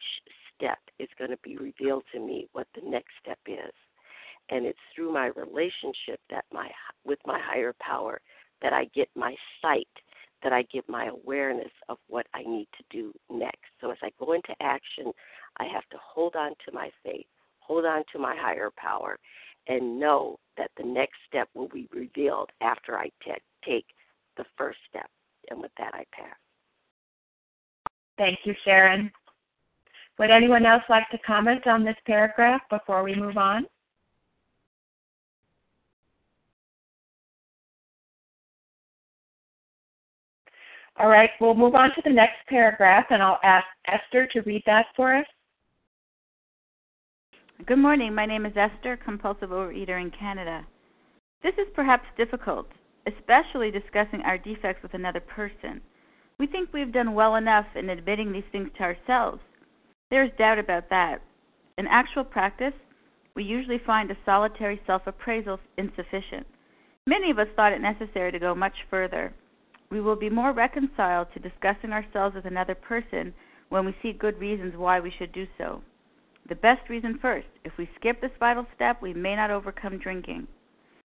step 0.56 0.80
is 1.00 1.10
going 1.18 1.32
to 1.32 1.38
be 1.44 1.58
revealed 1.58 2.04
to 2.13 2.20
me 2.20 2.48
what 2.54 2.68
the 2.76 2.89
next 2.89 3.12
step 3.22 3.39
is. 3.48 3.74
And 4.50 4.65
it's 4.65 4.80
through 4.96 5.12
my 5.12 5.28
relationship 5.28 6.20
that 6.30 6.46
my 6.52 6.70
with 7.04 7.20
my 7.26 7.39
higher 7.44 7.74
power 7.80 8.22
that 8.62 8.74
I 8.74 8.86
get 8.96 9.10
my 9.15 9.36
sight, 9.62 9.88
that 10.44 10.54
I 10.54 10.63
get 10.63 10.88
my 10.88 11.08
awareness 11.08 11.72
of 11.89 11.98
what 12.08 12.28
I 12.34 12.44
need 12.44 12.68
to 12.78 12.84
do 12.89 13.13
next. 13.30 13.65
So 13.82 13.91
as 13.91 13.98
I 14.02 14.12
go 14.20 14.34
into 14.34 14.56
action, 14.62 15.12
I 15.58 15.65
have 15.65 15.88
to 15.91 15.98
hold 16.02 16.36
on 16.36 16.52
to 16.65 16.72
my 16.74 16.89
faith, 17.04 17.26
hold 17.60 17.86
on 17.86 18.04
to 18.13 18.20
my 18.20 18.36
higher 18.38 18.72
power, 18.78 19.18
and 19.68 20.00
know 20.00 20.39
that 20.58 20.72
the 20.78 20.84
next 20.84 21.18
step 21.28 21.50
will 21.54 21.68
be 21.68 21.88
revealed 21.94 22.50
after 22.62 22.98
I 22.98 23.10
take 23.65 23.86
the 24.38 24.46
first 24.58 24.80
step. 24.89 25.10
And 25.50 25.62
with 25.62 25.72
that, 25.78 25.94
I 25.94 26.06
pass. 26.12 26.36
Thank 28.18 28.39
you, 28.46 28.54
Sharon. 28.63 29.12
Would 30.18 30.32
anyone 30.32 30.65
else 30.65 30.84
like 30.89 31.10
to 31.12 31.18
comment 31.20 31.68
on 31.68 31.84
this 31.84 31.98
paragraph 32.06 32.62
before 32.70 33.04
we 33.04 33.15
move 33.15 33.38
on? 33.38 33.65
All 40.98 41.10
right, 41.10 41.32
we'll 41.41 41.56
move 41.56 41.76
on 41.76 41.89
to 41.96 42.02
the 42.06 42.10
next 42.10 42.38
paragraph, 42.48 43.08
and 43.10 43.22
I'll 43.22 43.39
ask 43.44 43.65
Esther 43.86 44.28
to 44.28 44.41
read 44.44 44.63
that 44.65 44.86
for 44.96 45.13
us. 45.13 45.26
Good 47.63 47.78
morning. 47.78 48.13
My 48.13 48.26
name 48.26 48.46
is 48.46 48.58
Esther, 48.58 48.98
compulsive 48.98 49.50
overeater 49.50 50.00
in 50.00 50.12
Canada. 50.12 50.68
This 51.41 51.54
is 51.54 51.65
perhaps 51.74 52.06
difficult, 52.18 52.68
especially 53.08 53.72
discussing 53.72 54.22
our 54.22 54.38
defects 54.38 54.84
with 54.84 54.94
another 54.94 55.22
person. 55.22 55.82
We 56.38 56.48
think 56.48 56.74
we've 56.74 56.91
done 56.91 57.15
well 57.15 57.38
enough 57.38 57.65
in 57.74 57.89
admitting 57.89 58.32
these 58.34 58.44
things 58.52 58.70
to 58.78 58.84
ourselves. 58.84 59.39
There 60.12 60.24
is 60.24 60.32
doubt 60.38 60.60
about 60.60 60.89
that. 60.89 61.22
In 61.78 61.88
actual 61.88 62.26
practice, 62.26 62.74
we 63.36 63.46
usually 63.46 63.80
find 63.84 64.12
a 64.12 64.18
solitary 64.26 64.80
self 64.86 65.08
appraisal 65.08 65.60
insufficient. 65.78 66.46
Many 67.08 67.32
of 67.32 67.39
us 67.39 67.48
thought 67.56 67.74
it 67.74 67.82
necessary 67.82 68.34
to 68.34 68.39
go 68.39 68.54
much 68.54 68.76
further. 68.89 69.34
We 69.89 70.02
will 70.02 70.18
be 70.18 70.30
more 70.30 70.52
reconciled 70.52 71.30
to 71.34 71.39
discussing 71.39 71.94
ourselves 71.94 72.36
with 72.36 72.46
another 72.46 72.76
person 72.76 73.34
when 73.70 73.86
we 73.86 73.96
see 74.04 74.12
good 74.12 74.38
reasons 74.39 74.76
why 74.76 75.00
we 75.00 75.12
should 75.18 75.32
do 75.32 75.48
so. 75.58 75.82
The 76.47 76.55
best 76.55 76.89
reason 76.89 77.17
first 77.19 77.47
if 77.63 77.73
we 77.77 77.89
skip 77.95 78.21
this 78.21 78.31
vital 78.39 78.67
step, 78.75 79.01
we 79.01 79.13
may 79.13 79.36
not 79.36 79.49
overcome 79.49 79.97
drinking. 79.97 80.47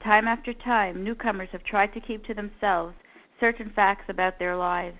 Time 0.03 0.27
after 0.27 0.55
time, 0.55 1.05
newcomers 1.05 1.51
have 1.53 1.65
tried 1.65 1.93
to 1.95 2.01
keep 2.01 2.25
to 2.25 2.35
themselves 2.35 2.95
certain 3.41 3.71
facts 3.71 4.05
about 4.09 4.39
their 4.39 4.57
lives. 4.57 4.99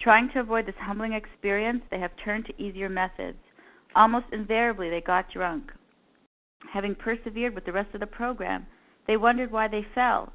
Trying 0.00 0.30
to 0.30 0.40
avoid 0.40 0.66
this 0.66 0.74
humbling 0.80 1.12
experience, 1.12 1.82
they 1.90 2.00
have 2.00 2.16
turned 2.16 2.46
to 2.46 2.62
easier 2.62 2.88
methods. 2.88 3.38
Almost 3.94 4.26
invariably, 4.32 4.90
they 4.90 5.00
got 5.00 5.30
drunk. 5.30 5.70
Having 6.72 6.96
persevered 6.96 7.54
with 7.54 7.64
the 7.64 7.72
rest 7.72 7.94
of 7.94 8.00
the 8.00 8.06
program, 8.06 8.66
they 9.06 9.16
wondered 9.16 9.52
why 9.52 9.68
they 9.68 9.86
fell. 9.94 10.32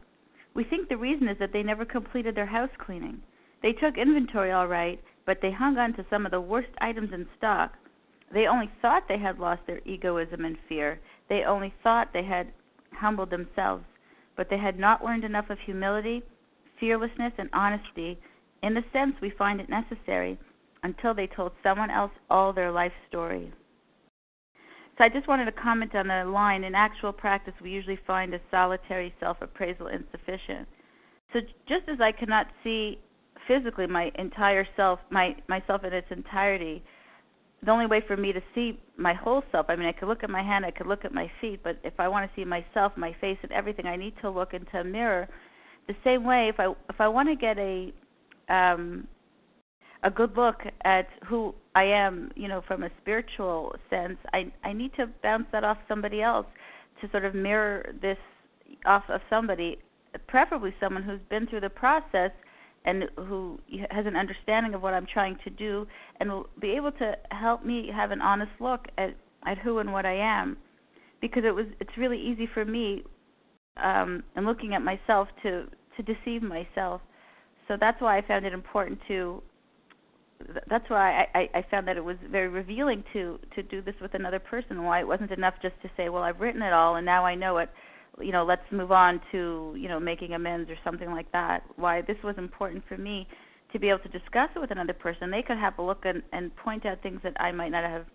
We 0.53 0.63
think 0.63 0.87
the 0.87 0.97
reason 0.97 1.27
is 1.27 1.37
that 1.39 1.51
they 1.51 1.63
never 1.63 1.83
completed 1.83 2.35
their 2.35 2.45
house 2.45 2.69
cleaning. 2.77 3.21
They 3.61 3.73
took 3.73 3.97
inventory 3.97 4.51
all 4.51 4.67
right, 4.67 5.01
but 5.25 5.41
they 5.41 5.51
hung 5.51 5.77
on 5.77 5.93
to 5.93 6.05
some 6.09 6.25
of 6.25 6.31
the 6.31 6.39
worst 6.39 6.69
items 6.79 7.11
in 7.11 7.27
stock. 7.37 7.73
They 8.33 8.47
only 8.47 8.69
thought 8.81 9.07
they 9.07 9.17
had 9.17 9.39
lost 9.39 9.61
their 9.65 9.81
egoism 9.85 10.45
and 10.45 10.57
fear. 10.67 10.99
They 11.29 11.43
only 11.43 11.73
thought 11.83 12.13
they 12.13 12.23
had 12.23 12.51
humbled 12.93 13.29
themselves, 13.29 13.83
but 14.35 14.49
they 14.49 14.57
had 14.57 14.77
not 14.77 15.03
learned 15.03 15.23
enough 15.23 15.49
of 15.49 15.57
humility, 15.65 16.21
fearlessness, 16.79 17.33
and 17.37 17.49
honesty 17.53 18.19
in 18.61 18.73
the 18.73 18.83
sense 18.91 19.15
we 19.21 19.31
find 19.31 19.59
it 19.59 19.69
necessary 19.69 20.37
until 20.83 21.13
they 21.13 21.27
told 21.27 21.51
someone 21.63 21.89
else 21.89 22.11
all 22.29 22.53
their 22.53 22.71
life 22.71 22.91
story. 23.07 23.51
So 24.97 25.05
I 25.05 25.09
just 25.09 25.27
wanted 25.27 25.45
to 25.45 25.51
comment 25.53 25.95
on 25.95 26.07
the 26.07 26.25
line 26.25 26.63
in 26.63 26.75
actual 26.75 27.13
practice 27.13 27.53
we 27.61 27.69
usually 27.69 27.99
find 28.05 28.33
a 28.33 28.39
solitary 28.51 29.13
self-appraisal 29.19 29.87
insufficient. 29.87 30.67
So 31.31 31.39
just 31.67 31.87
as 31.87 32.01
I 32.01 32.11
cannot 32.11 32.47
see 32.63 32.99
physically 33.47 33.87
my 33.87 34.11
entire 34.15 34.67
self 34.75 34.99
my 35.09 35.35
myself 35.47 35.83
in 35.85 35.93
its 35.93 36.07
entirety, 36.11 36.83
the 37.63 37.71
only 37.71 37.87
way 37.87 38.01
for 38.07 38.15
me 38.15 38.31
to 38.31 38.41
see 38.55 38.79
my 38.97 39.13
whole 39.13 39.43
self, 39.51 39.65
I 39.69 39.75
mean 39.75 39.87
I 39.87 39.91
could 39.91 40.07
look 40.07 40.23
at 40.23 40.29
my 40.29 40.41
hand, 40.43 40.65
I 40.65 40.71
could 40.71 40.87
look 40.87 41.03
at 41.05 41.13
my 41.13 41.29
feet, 41.41 41.61
but 41.63 41.77
if 41.83 41.93
I 41.99 42.07
want 42.07 42.29
to 42.29 42.35
see 42.35 42.45
myself, 42.45 42.93
my 42.95 43.15
face 43.19 43.37
and 43.43 43.51
everything, 43.51 43.85
I 43.85 43.95
need 43.95 44.13
to 44.21 44.29
look 44.29 44.53
into 44.53 44.77
a 44.79 44.83
mirror. 44.83 45.27
The 45.87 45.95
same 46.03 46.23
way 46.23 46.49
if 46.49 46.59
I 46.59 46.71
if 46.89 46.99
I 46.99 47.07
want 47.07 47.29
to 47.29 47.35
get 47.35 47.57
a 47.57 47.93
um 48.49 49.07
a 50.03 50.09
good 50.09 50.37
look 50.37 50.61
at 50.85 51.07
who 51.27 51.53
I 51.75 51.83
am, 51.83 52.31
you 52.35 52.47
know, 52.47 52.61
from 52.65 52.83
a 52.83 52.89
spiritual 53.01 53.75
sense, 53.89 54.17
I 54.33 54.51
I 54.63 54.71
need 54.71 54.93
to 54.95 55.07
bounce 55.21 55.47
that 55.51 55.63
off 55.63 55.77
somebody 55.87 56.21
else 56.21 56.47
to 57.01 57.09
sort 57.11 57.25
of 57.25 57.35
mirror 57.35 57.93
this 58.01 58.17
off 58.85 59.03
of 59.09 59.21
somebody, 59.29 59.79
preferably 60.27 60.73
someone 60.79 61.03
who's 61.03 61.19
been 61.29 61.47
through 61.47 61.61
the 61.61 61.69
process 61.69 62.31
and 62.85 63.05
who 63.17 63.59
has 63.91 64.05
an 64.05 64.15
understanding 64.15 64.73
of 64.73 64.81
what 64.81 64.93
I'm 64.93 65.07
trying 65.11 65.37
to 65.43 65.49
do 65.49 65.85
and 66.19 66.29
will 66.29 66.47
be 66.59 66.71
able 66.71 66.91
to 66.93 67.13
help 67.31 67.65
me 67.65 67.89
have 67.93 68.11
an 68.11 68.21
honest 68.21 68.51
look 68.59 68.87
at 68.97 69.15
at 69.45 69.57
who 69.57 69.79
and 69.79 69.93
what 69.93 70.05
I 70.05 70.15
am 70.15 70.57
because 71.21 71.43
it 71.45 71.51
was 71.51 71.65
it's 71.79 71.97
really 71.97 72.19
easy 72.19 72.47
for 72.53 72.65
me 72.65 73.03
um 73.77 74.23
and 74.35 74.45
looking 74.45 74.73
at 74.73 74.81
myself 74.81 75.27
to 75.43 75.67
to 75.97 76.03
deceive 76.03 76.41
myself 76.41 77.01
so 77.69 77.77
that's 77.79 78.01
why 78.01 78.17
I 78.17 78.27
found 78.27 78.45
it 78.45 78.51
important 78.51 78.99
to. 79.07 79.41
That's 80.69 80.89
why 80.89 81.27
I, 81.35 81.49
I 81.53 81.65
found 81.69 81.87
that 81.87 81.97
it 81.97 82.03
was 82.03 82.17
very 82.29 82.47
revealing 82.47 83.03
to 83.13 83.39
to 83.55 83.63
do 83.63 83.81
this 83.81 83.93
with 84.01 84.15
another 84.15 84.39
person. 84.39 84.83
Why 84.83 85.01
it 85.01 85.07
wasn't 85.07 85.31
enough 85.31 85.53
just 85.61 85.75
to 85.83 85.91
say, 85.95 86.09
well, 86.09 86.23
I've 86.23 86.39
written 86.39 86.61
it 86.61 86.73
all 86.73 86.95
and 86.95 87.05
now 87.05 87.25
I 87.25 87.35
know 87.35 87.57
it. 87.57 87.69
You 88.21 88.31
know, 88.31 88.43
let's 88.43 88.61
move 88.71 88.91
on 88.91 89.21
to 89.31 89.75
you 89.77 89.87
know 89.87 89.99
making 89.99 90.33
amends 90.33 90.69
or 90.69 90.75
something 90.83 91.11
like 91.11 91.31
that. 91.31 91.63
Why 91.75 92.01
this 92.01 92.17
was 92.23 92.35
important 92.37 92.83
for 92.87 92.97
me 92.97 93.27
to 93.71 93.79
be 93.79 93.89
able 93.89 93.99
to 93.99 94.09
discuss 94.09 94.49
it 94.55 94.59
with 94.59 94.71
another 94.71 94.93
person. 94.93 95.29
They 95.29 95.43
could 95.43 95.57
have 95.57 95.77
a 95.77 95.81
look 95.81 96.03
and, 96.05 96.23
and 96.33 96.55
point 96.55 96.85
out 96.85 97.01
things 97.03 97.19
that 97.23 97.39
I 97.39 97.51
might 97.51 97.69
not 97.69 97.83
have 97.83 98.05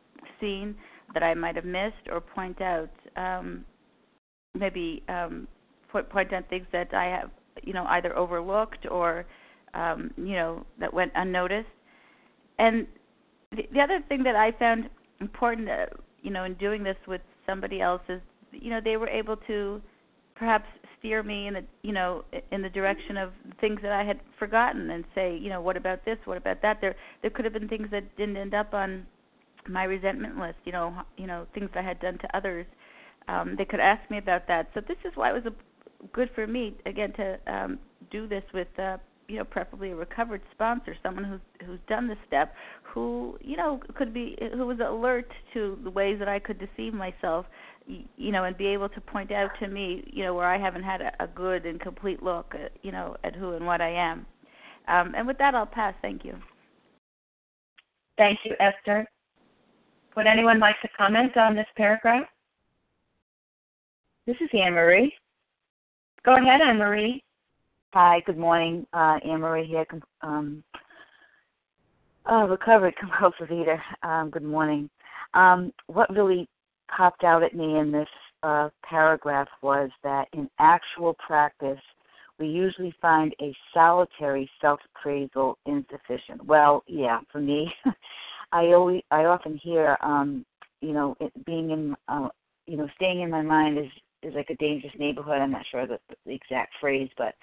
seen, 0.41 0.75
that 1.15 1.23
I 1.23 1.35
might 1.35 1.55
have 1.55 1.65
missed, 1.65 2.09
or 2.11 2.21
point 2.21 2.61
out 2.61 2.91
um, 3.17 3.65
maybe 4.55 5.03
um, 5.09 5.47
point, 5.91 6.09
point 6.11 6.33
out 6.33 6.49
things 6.51 6.67
that 6.73 6.93
I 6.93 7.05
have 7.05 7.31
you 7.63 7.73
know 7.73 7.85
either 7.87 8.17
overlooked 8.17 8.87
or 8.91 9.27
um, 9.75 10.13
you 10.17 10.35
know, 10.35 10.65
that 10.81 10.93
went 10.93 11.13
unnoticed. 11.15 11.69
And 12.59 12.87
the, 13.51 13.63
the 13.73 13.81
other 13.81 14.01
thing 14.09 14.23
that 14.23 14.37
I 14.37 14.53
found 14.53 14.89
important, 15.21 15.69
uh, 15.69 15.87
you 16.23 16.31
know, 16.31 16.45
in 16.45 16.55
doing 16.55 16.83
this 16.83 16.97
with 17.07 17.21
somebody 17.47 17.81
else 17.81 18.03
is, 18.09 18.21
you 18.61 18.71
know, 18.71 18.81
they 18.83 18.97
were 18.97 19.09
able 19.09 19.37
to 19.49 19.81
perhaps 20.35 20.67
steer 20.99 21.23
me 21.23 21.47
in 21.47 21.55
the, 21.55 21.65
you 21.83 21.93
know, 21.93 22.25
in 22.51 22.63
the 22.63 22.69
direction 22.69 23.17
of 23.17 23.33
things 23.61 23.81
that 23.83 23.93
I 23.93 24.05
had 24.05 24.21
forgotten 24.39 24.91
and 24.91 25.05
say, 25.15 25.37
you 25.37 25.49
know, 25.49 25.61
what 25.61 25.77
about 25.77 26.05
this? 26.05 26.19
What 26.25 26.39
about 26.39 26.63
that? 26.63 26.79
There, 26.81 26.95
there 27.23 27.31
could 27.31 27.45
have 27.45 27.55
been 27.55 27.69
things 27.69 27.89
that 27.91 28.17
didn't 28.17 28.37
end 28.37 28.55
up 28.55 28.75
on 28.75 29.07
my 29.69 29.85
resentment 29.85 30.39
list. 30.39 30.59
You 30.65 30.73
know, 30.73 30.95
you 31.17 31.27
know, 31.27 31.47
things 31.55 31.71
I 31.75 31.83
had 31.83 32.01
done 32.01 32.19
to 32.19 32.37
others. 32.37 32.67
Um, 33.29 33.55
they 33.57 33.65
could 33.65 33.81
ask 33.81 34.09
me 34.11 34.19
about 34.19 34.47
that. 34.49 34.69
So 34.75 34.81
this 34.81 34.99
is 35.05 35.13
why 35.15 35.31
it 35.31 35.45
was 35.45 35.47
a, 35.47 36.07
good 36.13 36.31
for 36.35 36.47
me 36.47 36.75
again 36.87 37.13
to 37.15 37.39
um, 37.47 37.79
do 38.11 38.27
this 38.29 38.43
with 38.53 38.69
uh, 38.79 38.99
you 39.29 39.39
know 39.39 39.45
preferably 39.45 39.91
a 39.91 39.97
recovered 39.97 40.43
sponsor 40.53 40.95
someone 41.03 41.25
who's 41.25 41.41
who's 41.67 41.79
done 41.89 42.07
this 42.07 42.19
step 42.27 42.55
who 42.83 43.39
you 43.41 43.57
know 43.57 43.81
could 43.95 44.13
be 44.13 44.37
who 44.55 44.67
was 44.67 44.79
alert 44.87 45.31
to 45.53 45.79
the 45.83 45.91
ways 45.91 46.19
that 46.19 46.29
I 46.29 46.39
could 46.39 46.59
deceive 46.59 46.93
myself 46.93 47.47
you 47.87 48.33
know 48.33 48.45
and 48.45 48.57
be 48.57 48.67
able 48.67 48.89
to 48.89 49.01
point 49.01 49.31
out 49.31 49.51
to 49.61 49.69
me 49.69 50.05
you 50.13 50.25
know 50.25 50.35
where 50.35 50.47
I 50.47 50.59
haven't 50.59 50.85
had 50.85 51.01
a, 51.01 51.13
a 51.23 51.27
good 51.27 51.67
and 51.67 51.81
complete 51.81 52.23
look 52.23 52.55
at, 52.55 52.73
you 52.83 52.93
know 52.93 53.17
at 53.25 53.37
who 53.37 53.53
and 53.53 53.67
what 53.67 53.81
I 53.81 53.91
am. 53.91 54.27
Um, 54.89 55.15
and 55.17 55.27
with 55.27 55.39
that 55.39 55.55
I'll 55.55 55.67
pass. 55.67 55.95
Thank 56.03 56.25
you. 56.25 56.37
Thank 58.17 58.39
you 58.45 58.55
Esther. 58.61 59.07
Would 60.17 60.27
anyone 60.27 60.61
like 60.61 60.81
to 60.83 60.89
comment 60.97 61.37
on 61.37 61.57
this 61.57 61.67
paragraph? 61.77 62.27
This 64.27 64.37
is 64.41 64.49
Anne 64.53 64.73
Marie 64.73 65.15
go 66.25 66.37
ahead 66.37 66.61
Anne 66.61 66.79
Marie 66.79 67.23
Hi, 67.95 68.21
good 68.27 68.37
morning. 68.37 68.85
Uh, 68.93 69.21
Anne 69.25 69.39
Marie 69.39 69.69
here, 69.69 69.87
um, 70.21 70.65
uh, 72.29 72.45
recovered 72.49 72.97
compulsive 72.97 73.53
eater. 73.53 73.81
Um, 74.03 74.31
good 74.31 74.43
morning. 74.43 74.91
Um, 75.35 75.73
what 75.87 76.13
really 76.13 76.49
popped 76.97 77.25
out 77.25 77.43
at 77.43 77.55
me 77.55 77.79
in 77.79 77.91
this 77.93 78.09
uh, 78.43 78.69
paragraph 78.89 79.49
was 79.63 79.91
that 80.03 80.29
in 80.33 80.49
actual 80.59 81.15
practice, 81.27 81.81
we 82.39 82.47
usually 82.47 82.95
find 83.01 83.35
a 83.41 83.55
solitary 83.73 84.51
self-appraisal 84.61 85.57
insufficient. 85.67 86.45
Well, 86.45 86.83
yeah, 86.87 87.21
for 87.31 87.41
me, 87.41 87.73
I 88.53 88.67
always, 88.73 89.03
I 89.11 89.25
often 89.25 89.59
hear, 89.63 89.97
um, 90.03 90.45
you 90.81 90.93
know, 90.93 91.17
it, 91.21 91.33
being 91.47 91.71
in, 91.71 91.95
uh, 92.09 92.29
you 92.67 92.77
know, 92.77 92.89
staying 92.97 93.21
in 93.21 93.31
my 93.31 93.43
mind 93.43 93.79
is 93.79 93.91
is 94.23 94.35
like 94.35 94.49
a 94.51 94.57
dangerous 94.57 94.93
neighborhood. 94.99 95.39
I'm 95.39 95.51
not 95.51 95.67
sure 95.71 95.87
the, 95.87 95.99
the 96.25 96.33
exact 96.33 96.73
phrase, 96.81 97.11
but 97.19 97.35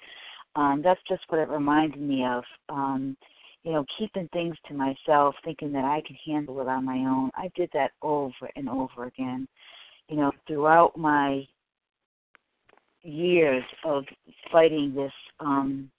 um, 0.56 0.82
that's 0.82 1.00
just 1.08 1.22
what 1.28 1.40
it 1.40 1.48
reminded 1.48 2.00
me 2.00 2.24
of. 2.26 2.42
Um, 2.68 3.16
you 3.62 3.72
know, 3.72 3.84
keeping 3.98 4.28
things 4.32 4.56
to 4.66 4.74
myself, 4.74 5.34
thinking 5.44 5.72
that 5.72 5.84
I 5.84 6.02
can 6.06 6.16
handle 6.26 6.60
it 6.60 6.68
on 6.68 6.84
my 6.84 6.98
own. 6.98 7.30
I 7.34 7.50
did 7.54 7.70
that 7.74 7.92
over 8.02 8.50
and 8.56 8.68
over 8.68 9.04
again. 9.04 9.46
You 10.08 10.16
know, 10.16 10.32
throughout 10.46 10.96
my 10.96 11.46
years 13.02 13.64
of 13.84 14.04
fighting 14.50 14.94
this, 14.94 15.12
um, 15.40 15.90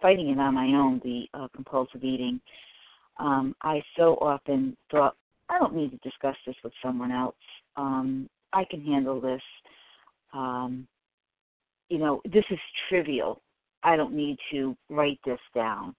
fighting 0.00 0.28
it 0.28 0.38
on 0.38 0.54
my 0.54 0.66
own, 0.66 1.00
the 1.02 1.26
uh, 1.32 1.48
compulsive 1.54 2.04
eating, 2.04 2.40
um, 3.18 3.54
I 3.62 3.82
so 3.96 4.14
often 4.20 4.76
thought, 4.90 5.16
I 5.48 5.58
don't 5.58 5.74
need 5.74 5.90
to 5.90 6.08
discuss 6.08 6.36
this 6.46 6.56
with 6.64 6.72
someone 6.82 7.12
else. 7.12 7.34
Um, 7.76 8.28
I 8.52 8.64
can 8.64 8.84
handle 8.84 9.20
this. 9.20 9.42
Um, 10.32 10.86
you 11.88 11.98
know, 11.98 12.20
this 12.24 12.44
is 12.50 12.58
trivial. 12.88 13.40
I 13.82 13.96
don't 13.96 14.14
need 14.14 14.36
to 14.52 14.76
write 14.88 15.20
this 15.24 15.40
down. 15.54 15.94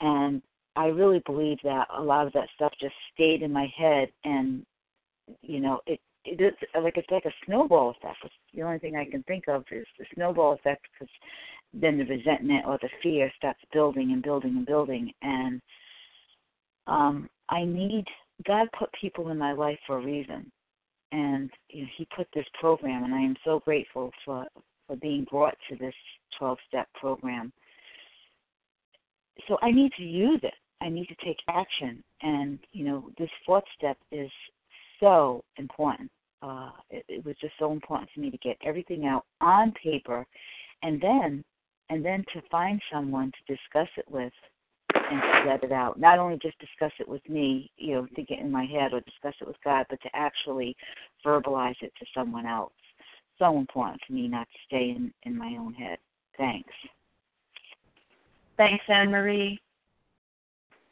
And 0.00 0.42
I 0.76 0.86
really 0.86 1.22
believe 1.26 1.58
that 1.64 1.88
a 1.96 2.02
lot 2.02 2.26
of 2.26 2.32
that 2.32 2.48
stuff 2.54 2.72
just 2.80 2.94
stayed 3.14 3.42
in 3.42 3.52
my 3.52 3.68
head, 3.76 4.08
and 4.24 4.64
you 5.42 5.60
know, 5.60 5.80
it 5.86 6.00
it 6.24 6.40
is 6.40 6.52
like 6.80 6.96
it's 6.96 7.10
like 7.10 7.24
a 7.24 7.44
snowball 7.46 7.90
effect. 7.90 8.18
It's 8.24 8.34
the 8.54 8.62
only 8.62 8.78
thing 8.78 8.96
I 8.96 9.04
can 9.04 9.22
think 9.24 9.44
of 9.48 9.64
is 9.70 9.86
the 9.98 10.04
snowball 10.14 10.52
effect 10.52 10.86
because 10.92 11.12
then 11.72 11.98
the 11.98 12.04
resentment 12.04 12.66
or 12.66 12.78
the 12.82 12.88
fear 13.02 13.32
starts 13.36 13.60
building 13.72 14.12
and 14.12 14.22
building 14.22 14.56
and 14.56 14.66
building. 14.66 15.12
And 15.22 15.60
um, 16.86 17.28
I 17.48 17.64
need 17.64 18.04
God 18.46 18.68
put 18.78 18.90
people 19.00 19.30
in 19.30 19.38
my 19.38 19.52
life 19.52 19.78
for 19.86 19.98
a 19.98 20.04
reason, 20.04 20.50
and 21.12 21.50
you 21.68 21.82
know, 21.82 21.88
He 21.96 22.06
put 22.16 22.28
this 22.34 22.46
program, 22.60 23.04
and 23.04 23.14
I 23.14 23.20
am 23.20 23.36
so 23.44 23.60
grateful 23.60 24.10
for 24.24 24.46
for 24.86 24.96
being 24.96 25.26
brought 25.30 25.56
to 25.68 25.76
this 25.76 25.94
12 26.38 26.58
step 26.68 26.88
program. 26.94 27.52
So 29.48 29.58
I 29.62 29.70
need 29.70 29.92
to 29.96 30.02
use 30.02 30.40
it. 30.42 30.54
I 30.80 30.88
need 30.88 31.06
to 31.08 31.14
take 31.24 31.36
action, 31.48 32.02
and 32.22 32.58
you 32.72 32.84
know, 32.84 33.10
this 33.18 33.28
fourth 33.44 33.64
step 33.76 33.98
is 34.10 34.30
so 34.98 35.44
important. 35.56 36.10
Uh, 36.42 36.70
it, 36.88 37.04
it 37.08 37.24
was 37.24 37.36
just 37.40 37.52
so 37.58 37.70
important 37.72 38.08
to 38.14 38.20
me 38.20 38.30
to 38.30 38.38
get 38.38 38.56
everything 38.64 39.06
out 39.06 39.26
on 39.40 39.72
paper, 39.82 40.26
and 40.82 41.00
then 41.00 41.44
and 41.90 42.04
then 42.04 42.24
to 42.32 42.40
find 42.50 42.80
someone 42.90 43.30
to 43.32 43.54
discuss 43.54 43.88
it 43.96 44.10
with 44.10 44.32
and 44.94 45.20
to 45.20 45.50
let 45.50 45.64
it 45.64 45.72
out. 45.72 45.98
Not 45.98 46.18
only 46.18 46.38
just 46.40 46.58
discuss 46.58 46.92
it 47.00 47.08
with 47.08 47.26
me, 47.28 47.70
you 47.76 47.94
know, 47.94 48.06
to 48.14 48.22
get 48.22 48.38
in 48.38 48.50
my 48.50 48.64
head 48.64 48.92
or 48.92 49.00
discuss 49.00 49.34
it 49.40 49.48
with 49.48 49.56
God, 49.64 49.86
but 49.90 50.00
to 50.02 50.08
actually 50.14 50.76
verbalize 51.24 51.74
it 51.82 51.92
to 51.98 52.06
someone 52.14 52.46
else. 52.46 52.72
So 53.38 53.58
important 53.58 54.00
for 54.06 54.12
me 54.12 54.28
not 54.28 54.46
to 54.52 54.58
stay 54.66 54.94
in, 54.96 55.12
in 55.24 55.36
my 55.36 55.56
own 55.58 55.74
head. 55.74 55.98
Thanks. 56.36 56.72
Thanks, 58.60 58.84
Anne 58.88 59.10
Marie. 59.10 59.58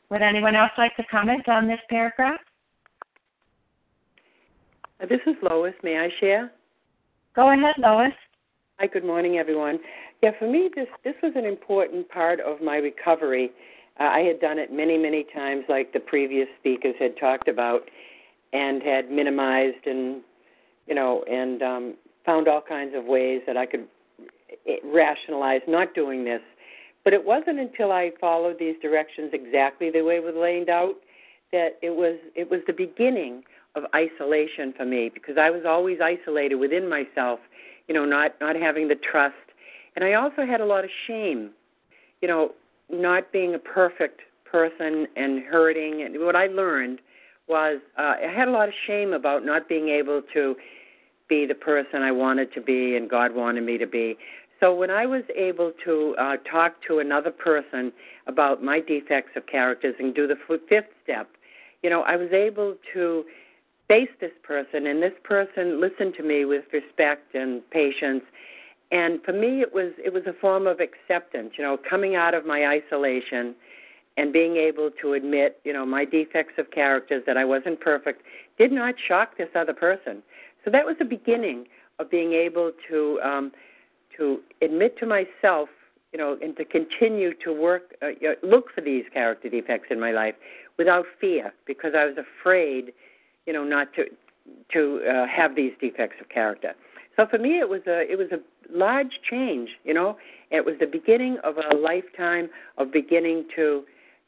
Would 0.09 0.23
anyone 0.23 0.57
else 0.57 0.71
like 0.79 0.97
to 0.97 1.05
comment 1.11 1.51
on 1.51 1.69
this 1.69 1.81
paragraph? 1.91 2.41
Uh, 5.03 5.05
this 5.05 5.21
is 5.27 5.35
Lois. 5.43 5.75
May 5.83 5.99
I 5.99 6.09
share? 6.19 6.51
Go 7.37 7.53
ahead, 7.53 7.75
Lois. 7.77 8.15
Hi, 8.79 8.87
good 8.87 9.05
morning, 9.05 9.37
everyone. 9.37 9.81
Yeah, 10.23 10.31
for 10.39 10.51
me, 10.51 10.71
this 10.75 10.87
this 11.05 11.13
was 11.23 11.33
an 11.37 11.45
important 11.45 12.09
part 12.09 12.41
of 12.41 12.63
my 12.63 12.77
recovery. 12.77 13.51
Uh, 14.01 14.05
I 14.05 14.21
had 14.21 14.41
done 14.41 14.59
it 14.59 14.73
many, 14.73 14.97
many 14.97 15.27
times, 15.35 15.65
like 15.69 15.93
the 15.93 16.01
previous 16.01 16.49
speakers 16.59 16.95
had 16.99 17.19
talked 17.21 17.49
about, 17.49 17.83
and 18.55 18.83
had 18.83 19.11
minimized 19.11 19.87
and 19.87 20.23
you 20.87 20.95
know 20.95 21.23
and 21.31 21.63
um, 21.63 21.95
found 22.25 22.49
all 22.49 22.63
kinds 22.67 22.95
of 22.97 23.05
ways 23.05 23.43
that 23.47 23.59
I 23.59 23.67
could 23.67 23.87
eh, 24.67 24.77
rationalize 24.83 25.61
not 25.69 25.93
doing 25.95 26.25
this. 26.25 26.41
But 27.09 27.15
it 27.15 27.25
wasn't 27.25 27.59
until 27.59 27.91
I 27.91 28.11
followed 28.21 28.57
these 28.59 28.75
directions 28.83 29.31
exactly 29.33 29.91
the 29.91 30.03
way 30.03 30.17
it 30.17 30.23
was 30.23 30.35
laid 30.37 30.69
out 30.69 30.97
that 31.53 31.79
it 31.81 31.97
was 31.97 32.19
it 32.35 32.51
was 32.51 32.61
the 32.67 32.75
beginning 32.75 33.45
of 33.77 33.85
isolation 33.95 34.75
for 34.77 34.85
me 34.85 35.09
because 35.09 35.39
I 35.39 35.49
was 35.49 35.63
always 35.67 36.01
isolated 36.03 36.57
within 36.57 36.87
myself, 36.87 37.41
you 37.87 37.95
know, 37.95 38.05
not 38.05 38.35
not 38.43 38.57
having 38.57 38.89
the 38.89 38.95
trust 38.95 39.37
and 39.97 40.05
I 40.05 40.13
also 40.13 40.45
had 40.45 40.61
a 40.61 40.67
lot 40.67 40.85
of 40.85 40.91
shame, 41.07 41.53
you 42.21 42.29
know, 42.29 42.53
not 42.91 43.33
being 43.33 43.55
a 43.55 43.59
perfect 43.59 44.21
person 44.45 45.07
and 45.17 45.43
hurting. 45.45 46.03
And 46.03 46.23
what 46.23 46.37
I 46.37 46.49
learned 46.49 46.99
was 47.49 47.81
uh, 47.97 48.17
I 48.23 48.31
had 48.31 48.49
a 48.49 48.51
lot 48.51 48.69
of 48.69 48.75
shame 48.87 49.15
about 49.15 49.47
not 49.47 49.67
being 49.67 49.89
able 49.89 50.21
to 50.35 50.57
be 51.27 51.47
the 51.47 51.55
person 51.55 52.03
I 52.03 52.13
wanted 52.13 52.53
to 52.53 52.61
be 52.61 52.97
and 52.97 53.09
God 53.09 53.35
wanted 53.35 53.65
me 53.65 53.79
to 53.79 53.87
be. 53.87 54.19
So 54.61 54.75
when 54.75 54.91
I 54.91 55.07
was 55.07 55.23
able 55.37 55.73
to 55.85 56.17
uh, 56.19 56.37
talk 56.51 56.75
to 56.89 56.99
another 56.99 57.31
person 57.31 57.93
about 58.27 58.63
my 58.63 58.81
defects 58.81 59.31
of 59.37 59.47
characters 59.47 59.95
and 59.99 60.15
do 60.15 60.27
the 60.27 60.37
fifth 60.69 60.91
step, 61.05 61.29
you 61.83 61.91
know, 61.91 62.03
I 62.03 62.17
was 62.17 62.31
able 62.33 62.75
to 62.93 63.25
face 63.87 64.11
this 64.21 64.33
person, 64.43 64.87
and 64.87 65.03
this 65.03 65.13
person 65.25 65.81
listened 65.81 66.15
to 66.17 66.23
me 66.23 66.45
with 66.45 66.65
respect 66.73 67.35
and 67.35 67.69
patience. 67.71 68.23
And 68.91 69.23
for 69.23 69.33
me 69.33 69.61
it 69.61 69.73
was 69.73 69.93
it 70.03 70.13
was 70.13 70.23
a 70.27 70.33
form 70.33 70.67
of 70.67 70.81
acceptance 70.81 71.53
you 71.59 71.65
know 71.65 71.77
coming 71.89 72.15
out 72.17 72.33
of 72.33 72.47
my 72.47 72.67
isolation 72.67 73.55
and 74.17 74.33
being 74.33 74.57
able 74.57 74.91
to 75.03 75.13
admit 75.13 75.61
you 75.65 75.75
know 75.75 75.85
my 75.85 76.07
defects 76.07 76.55
of 76.57 76.71
characters 76.71 77.23
that 77.27 77.37
i 77.37 77.45
wasn't 77.45 77.79
perfect 77.81 78.23
did 78.57 78.73
not 78.73 78.95
shock 79.07 79.37
this 79.37 79.51
other 79.55 79.75
person. 79.75 80.23
So 80.65 80.71
that 80.71 80.87
was 80.87 80.97
the 80.99 81.05
beginning 81.05 81.67
of 81.99 82.11
being 82.11 82.33
able 82.33 82.73
to 82.89 83.21
um 83.23 83.53
to 84.19 84.41
admit 84.63 84.99
to 84.99 85.07
myself 85.07 85.69
you 86.13 86.19
know 86.19 86.37
and 86.43 86.57
to 86.57 86.65
continue 86.65 87.33
to 87.45 87.53
work 87.53 87.95
uh, 88.03 88.09
look 88.43 88.67
for 88.75 88.81
these 88.81 89.05
character 89.13 89.49
defects 89.49 89.89
in 89.91 89.99
my 90.01 90.13
life 90.13 90.35
without 90.79 91.05
fear 91.21 91.53
because 91.67 91.93
i 91.97 92.05
was 92.05 92.17
afraid 92.17 92.93
you 93.47 93.53
know 93.53 93.65
not 93.65 93.89
to 93.95 94.05
to 94.73 95.01
uh, 95.09 95.27
have 95.27 95.55
these 95.57 95.73
defects 95.81 96.17
of 96.21 96.29
character 96.29 96.75
so 97.19 97.27
for 97.27 97.39
me, 97.39 97.59
it 97.59 97.69
was 97.69 97.81
a 97.87 98.11
it 98.11 98.17
was 98.17 98.29
a 98.31 98.39
large 98.71 99.21
change. 99.29 99.71
You 99.85 99.93
know, 99.93 100.17
it 100.51 100.65
was 100.65 100.77
the 100.79 100.87
beginning 100.87 101.39
of 101.43 101.57
a 101.57 101.77
lifetime 101.77 102.49
of 102.79 102.93
beginning 102.93 103.47
to, 103.57 103.83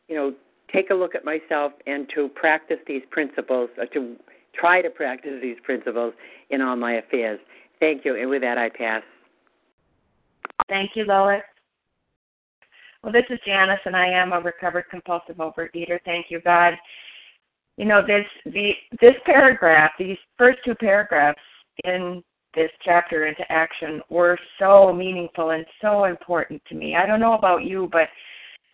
you 0.09 0.16
know, 0.16 0.35
take 0.72 0.90
a 0.90 0.94
look 0.94 1.14
at 1.14 1.24
myself 1.24 1.72
and 1.87 2.09
to 2.16 2.29
practice 2.29 2.79
these 2.88 3.03
principles, 3.09 3.70
or 3.79 3.87
to 3.87 4.16
try 4.53 4.83
to 4.83 4.90
practice 4.90 5.38
these 5.40 5.57
principles 5.62 6.14
in 6.50 6.61
all 6.61 6.74
my 6.74 6.94
affairs. 6.94 7.38
Thank 7.79 8.05
you, 8.05 8.16
and 8.16 8.29
with 8.29 8.42
that, 8.42 8.59
I 8.59 8.68
pass. 8.68 9.03
Thank 10.68 10.92
you, 10.94 11.05
Lois. 11.05 11.42
Well, 13.03 13.12
this 13.12 13.24
is 13.31 13.38
Janice, 13.46 13.81
and 13.87 13.96
I 13.96 14.09
am 14.09 14.33
a 14.33 14.40
recovered 14.40 14.85
compulsive 14.90 15.37
overeater. 15.37 15.98
Thank 16.05 16.26
you, 16.29 16.40
God. 16.40 16.74
You 17.76 17.87
know 17.87 18.03
this 18.07 18.26
the 18.44 18.72
this 19.00 19.14
paragraph, 19.24 19.92
these 19.98 20.18
first 20.37 20.59
two 20.64 20.74
paragraphs 20.74 21.40
in 21.85 22.22
this 22.55 22.70
chapter 22.85 23.26
into 23.26 23.50
action 23.50 24.03
were 24.11 24.38
so 24.59 24.92
meaningful 24.92 25.50
and 25.50 25.64
so 25.81 26.05
important 26.05 26.61
to 26.68 26.74
me. 26.74 26.96
I 26.96 27.07
don't 27.07 27.20
know 27.20 27.35
about 27.35 27.64
you, 27.64 27.88
but 27.90 28.09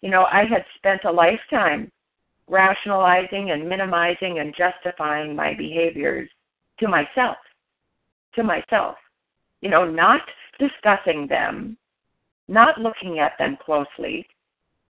you 0.00 0.11
know, 0.11 0.24
I 0.24 0.44
had 0.44 0.64
spent 0.76 1.05
a 1.05 1.11
lifetime 1.11 1.90
rationalizing 2.48 3.50
and 3.50 3.68
minimizing 3.68 4.38
and 4.38 4.55
justifying 4.57 5.35
my 5.35 5.55
behaviors 5.55 6.29
to 6.81 6.88
myself. 6.88 7.37
To 8.35 8.42
myself. 8.42 8.96
You 9.61 9.70
know, 9.70 9.88
not 9.88 10.22
discussing 10.59 11.27
them, 11.27 11.77
not 12.49 12.81
looking 12.81 13.19
at 13.19 13.33
them 13.38 13.57
closely 13.64 14.27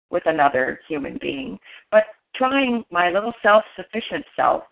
with 0.09 0.23
another 0.25 0.79
human 0.87 1.17
being, 1.21 1.59
but 1.91 2.05
trying 2.35 2.83
my 2.91 3.09
little 3.09 3.33
self 3.41 3.63
sufficient 3.75 4.25
self 4.35 4.63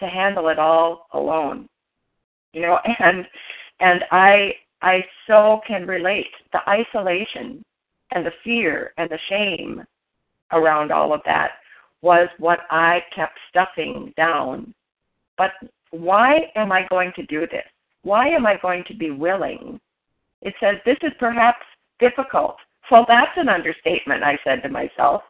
to 0.00 0.06
handle 0.06 0.48
it 0.48 0.58
all 0.58 1.06
alone 1.12 1.68
you 2.52 2.62
know 2.62 2.78
and 2.98 3.26
and 3.80 4.04
i 4.10 4.52
i 4.82 5.04
so 5.26 5.60
can 5.66 5.86
relate 5.86 6.26
the 6.52 6.60
isolation 6.68 7.64
and 8.12 8.24
the 8.24 8.32
fear 8.42 8.92
and 8.96 9.10
the 9.10 9.18
shame 9.28 9.82
around 10.52 10.90
all 10.90 11.12
of 11.12 11.20
that 11.24 11.52
was 12.00 12.28
what 12.38 12.60
i 12.70 13.02
kept 13.14 13.38
stuffing 13.50 14.14
down. 14.16 14.72
But 15.36 15.50
why 15.90 16.50
am 16.54 16.72
i 16.72 16.86
going 16.88 17.12
to 17.16 17.26
do 17.26 17.40
this? 17.40 17.66
Why 18.02 18.28
am 18.28 18.46
i 18.46 18.56
going 18.62 18.84
to 18.88 18.94
be 18.94 19.10
willing 19.10 19.80
it 20.42 20.54
says 20.60 20.76
this 20.84 20.98
is 21.02 21.12
perhaps 21.18 21.64
difficult 21.98 22.56
well 22.90 23.04
that's 23.06 23.36
an 23.36 23.48
understatement 23.48 24.22
i 24.22 24.38
said 24.44 24.62
to 24.62 24.68
myself 24.68 25.22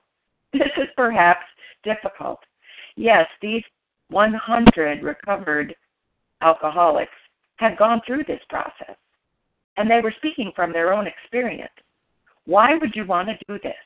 this 0.52 0.72
is 0.76 0.88
perhaps 0.96 1.44
difficult 1.84 2.38
yes 2.96 3.26
these 3.42 3.62
100 4.10 5.02
recovered 5.02 5.74
alcoholics 6.40 7.12
had 7.56 7.76
gone 7.76 8.00
through 8.06 8.24
this 8.24 8.40
process 8.48 8.96
and 9.78 9.88
they 9.88 10.00
were 10.02 10.14
speaking 10.18 10.52
from 10.54 10.72
their 10.72 10.92
own 10.92 11.06
experience. 11.06 11.72
Why 12.44 12.74
would 12.74 12.92
you 12.94 13.06
want 13.06 13.28
to 13.28 13.36
do 13.46 13.58
this? 13.62 13.76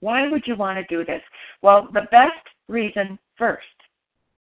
Why 0.00 0.26
would 0.26 0.42
you 0.46 0.56
want 0.56 0.78
to 0.78 0.94
do 0.94 1.04
this? 1.04 1.22
Well, 1.62 1.88
the 1.92 2.08
best 2.10 2.32
reason 2.68 3.18
first. 3.36 3.64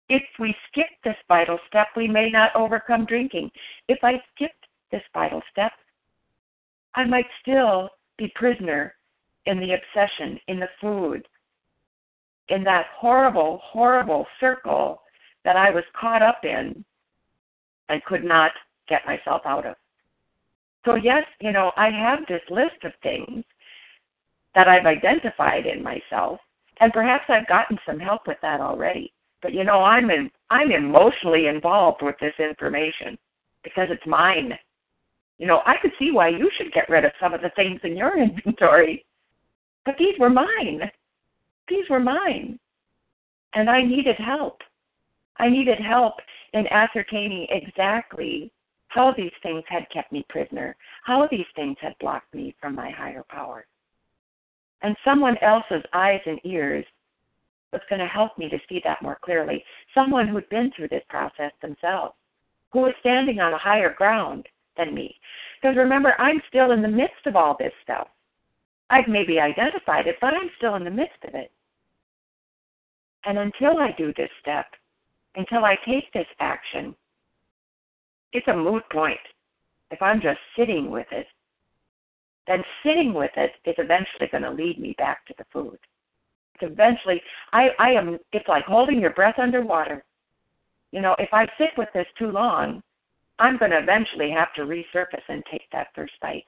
If 0.09 0.21
we 0.39 0.55
skip 0.69 0.87
this 1.03 1.15
vital 1.27 1.57
step, 1.67 1.87
we 1.95 2.07
may 2.07 2.29
not 2.29 2.55
overcome 2.55 3.05
drinking. 3.05 3.49
If 3.87 3.99
I 4.03 4.21
skipped 4.35 4.65
this 4.91 5.01
vital 5.13 5.41
step, 5.51 5.71
I 6.95 7.05
might 7.05 7.25
still 7.41 7.89
be 8.17 8.31
prisoner 8.35 8.95
in 9.45 9.59
the 9.59 9.73
obsession, 9.73 10.39
in 10.47 10.59
the 10.59 10.69
food, 10.79 11.27
in 12.49 12.63
that 12.63 12.85
horrible, 12.95 13.59
horrible 13.63 14.25
circle 14.39 15.01
that 15.43 15.55
I 15.55 15.69
was 15.71 15.83
caught 15.99 16.21
up 16.21 16.43
in 16.43 16.83
and 17.89 18.03
could 18.05 18.23
not 18.23 18.51
get 18.87 19.05
myself 19.05 19.41
out 19.45 19.65
of. 19.65 19.75
So, 20.85 20.95
yes, 20.95 21.23
you 21.39 21.51
know, 21.51 21.71
I 21.77 21.89
have 21.89 22.19
this 22.27 22.41
list 22.49 22.83
of 22.83 22.91
things 23.01 23.43
that 24.55 24.67
I've 24.67 24.85
identified 24.85 25.65
in 25.65 25.81
myself, 25.81 26.39
and 26.79 26.91
perhaps 26.93 27.25
I've 27.29 27.47
gotten 27.47 27.77
some 27.85 27.99
help 27.99 28.27
with 28.27 28.37
that 28.41 28.59
already. 28.59 29.13
But 29.41 29.53
you 29.53 29.63
know, 29.63 29.83
I'm 29.83 30.09
in, 30.09 30.31
I'm 30.49 30.71
emotionally 30.71 31.47
involved 31.47 32.01
with 32.01 32.15
this 32.19 32.33
information 32.39 33.17
because 33.63 33.89
it's 33.91 34.05
mine. 34.07 34.53
You 35.43 35.49
know, 35.49 35.61
I 35.65 35.75
could 35.81 35.91
see 35.99 36.09
why 36.09 36.29
you 36.29 36.49
should 36.57 36.71
get 36.71 36.87
rid 36.87 37.03
of 37.03 37.11
some 37.19 37.33
of 37.33 37.41
the 37.41 37.51
things 37.57 37.81
in 37.83 37.97
your 37.97 38.17
inventory, 38.23 39.05
but 39.83 39.95
these 39.99 40.17
were 40.17 40.29
mine. 40.29 40.89
These 41.67 41.83
were 41.89 41.99
mine, 41.99 42.57
and 43.53 43.69
I 43.69 43.81
needed 43.81 44.15
help. 44.15 44.61
I 45.39 45.49
needed 45.49 45.79
help 45.79 46.13
in 46.53 46.65
ascertaining 46.67 47.47
exactly 47.49 48.53
how 48.87 49.13
these 49.17 49.33
things 49.41 49.65
had 49.67 49.85
kept 49.93 50.13
me 50.13 50.25
prisoner. 50.29 50.77
how 51.03 51.27
these 51.29 51.51
things 51.57 51.75
had 51.81 51.93
blocked 51.99 52.33
me 52.33 52.55
from 52.61 52.73
my 52.73 52.89
higher 52.89 53.25
power. 53.27 53.65
And 54.81 54.95
someone 55.03 55.35
else's 55.39 55.83
eyes 55.91 56.21
and 56.25 56.39
ears 56.45 56.85
was 57.73 57.81
going 57.89 57.99
to 57.99 58.07
help 58.07 58.37
me 58.37 58.47
to 58.47 58.59
see 58.69 58.79
that 58.85 59.01
more 59.01 59.19
clearly. 59.21 59.61
Someone 59.93 60.29
who'd 60.29 60.47
been 60.47 60.71
through 60.73 60.87
this 60.87 61.03
process 61.09 61.51
themselves, 61.61 62.13
who 62.71 62.79
was 62.79 62.93
standing 63.01 63.41
on 63.41 63.53
a 63.53 63.57
higher 63.57 63.93
ground 63.93 64.47
than 64.77 64.93
me. 64.93 65.15
Because 65.61 65.77
remember, 65.77 66.13
I'm 66.19 66.41
still 66.49 66.71
in 66.71 66.81
the 66.81 66.87
midst 66.87 67.25
of 67.25 67.35
all 67.35 67.55
this 67.57 67.73
stuff. 67.83 68.07
I've 68.89 69.07
maybe 69.07 69.39
identified 69.39 70.07
it, 70.07 70.17
but 70.21 70.33
I'm 70.33 70.49
still 70.57 70.75
in 70.75 70.83
the 70.83 70.91
midst 70.91 71.23
of 71.27 71.35
it. 71.35 71.51
And 73.25 73.37
until 73.37 73.77
I 73.79 73.91
do 73.97 74.13
this 74.17 74.29
step, 74.41 74.65
until 75.35 75.65
I 75.65 75.75
take 75.85 76.11
this 76.13 76.27
action, 76.39 76.95
it's 78.33 78.47
a 78.47 78.55
moot 78.55 78.83
point. 78.91 79.19
If 79.91 80.01
I'm 80.01 80.21
just 80.21 80.39
sitting 80.57 80.91
with 80.91 81.07
it, 81.11 81.27
then 82.47 82.63
sitting 82.83 83.13
with 83.13 83.31
it 83.37 83.51
is 83.65 83.75
eventually 83.77 84.27
going 84.29 84.43
to 84.43 84.51
lead 84.51 84.79
me 84.79 84.95
back 84.97 85.25
to 85.27 85.33
the 85.37 85.45
food. 85.53 85.77
It's 86.55 86.71
eventually, 86.71 87.21
I, 87.53 87.69
I 87.79 87.91
am, 87.91 88.19
it's 88.33 88.47
like 88.47 88.65
holding 88.65 88.99
your 88.99 89.13
breath 89.13 89.39
underwater. 89.39 90.03
You 90.91 91.01
know, 91.01 91.15
if 91.19 91.29
I 91.31 91.47
sit 91.57 91.69
with 91.77 91.89
this 91.93 92.07
too 92.19 92.31
long, 92.31 92.83
I'm 93.39 93.57
going 93.57 93.71
to 93.71 93.79
eventually 93.79 94.31
have 94.31 94.53
to 94.55 94.61
resurface 94.61 95.27
and 95.27 95.43
take 95.51 95.69
that 95.71 95.87
first 95.95 96.13
bite 96.21 96.45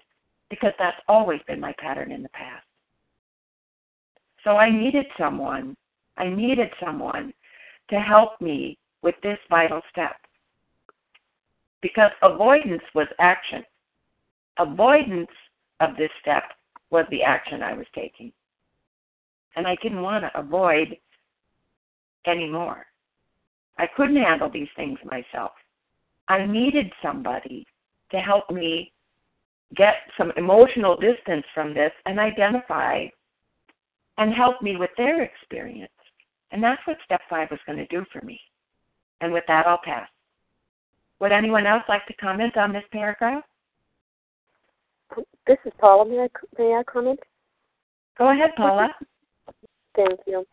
because 0.49 0.73
that's 0.77 1.01
always 1.07 1.39
been 1.47 1.59
my 1.59 1.73
pattern 1.79 2.11
in 2.11 2.21
the 2.21 2.29
past. 2.29 2.65
So 4.43 4.57
I 4.57 4.69
needed 4.69 5.05
someone, 5.17 5.75
I 6.17 6.29
needed 6.29 6.69
someone 6.83 7.33
to 7.89 7.99
help 7.99 8.39
me 8.39 8.77
with 9.01 9.15
this 9.23 9.39
vital 9.49 9.81
step 9.91 10.15
because 11.81 12.11
avoidance 12.21 12.83
was 12.93 13.07
action. 13.19 13.63
Avoidance 14.57 15.29
of 15.79 15.97
this 15.97 16.09
step 16.21 16.43
was 16.91 17.05
the 17.09 17.23
action 17.23 17.61
I 17.61 17.73
was 17.73 17.88
taking. 17.93 18.31
And 19.55 19.67
I 19.67 19.75
didn't 19.81 20.01
want 20.01 20.23
to 20.23 20.39
avoid 20.39 20.97
anymore. 22.25 22.86
I 23.77 23.88
couldn't 23.95 24.15
handle 24.15 24.49
these 24.49 24.69
things 24.75 24.99
myself. 25.03 25.51
I 26.28 26.45
needed 26.45 26.91
somebody 27.01 27.65
to 28.11 28.17
help 28.17 28.49
me 28.49 28.91
get 29.76 29.95
some 30.17 30.32
emotional 30.38 30.95
distance 30.95 31.45
from 31.53 31.73
this 31.73 31.91
and 32.05 32.19
identify 32.19 33.05
and 34.17 34.34
help 34.34 34.61
me 34.61 34.78
with 34.78 34.91
their 34.97 35.23
experience. 35.23 35.91
And 36.51 36.63
that's 36.63 36.82
what 36.86 36.97
step 37.03 37.21
five 37.30 37.49
was 37.51 37.59
going 37.65 37.78
to 37.78 37.88
do 37.88 38.05
for 38.11 38.21
me. 38.21 38.39
And 39.21 39.34
with 39.34 39.43
that, 39.47 39.67
I'll 39.67 39.82
pass. 39.84 40.07
Would 41.19 41.32
anyone 41.32 41.65
else 41.65 41.84
like 41.88 42.05
to 42.07 42.13
comment 42.13 42.57
on 42.57 42.73
this 42.73 42.84
paragraph? 42.91 43.43
This 45.47 45.57
is 45.65 45.73
Paula. 45.80 46.05
May 46.07 46.19
I, 46.19 46.28
may 46.57 46.73
I 46.73 46.84
comment? 46.91 47.19
Go 48.17 48.32
ahead, 48.32 48.51
Paula. 48.55 48.89
Thank 49.95 50.19
you. 50.28 50.45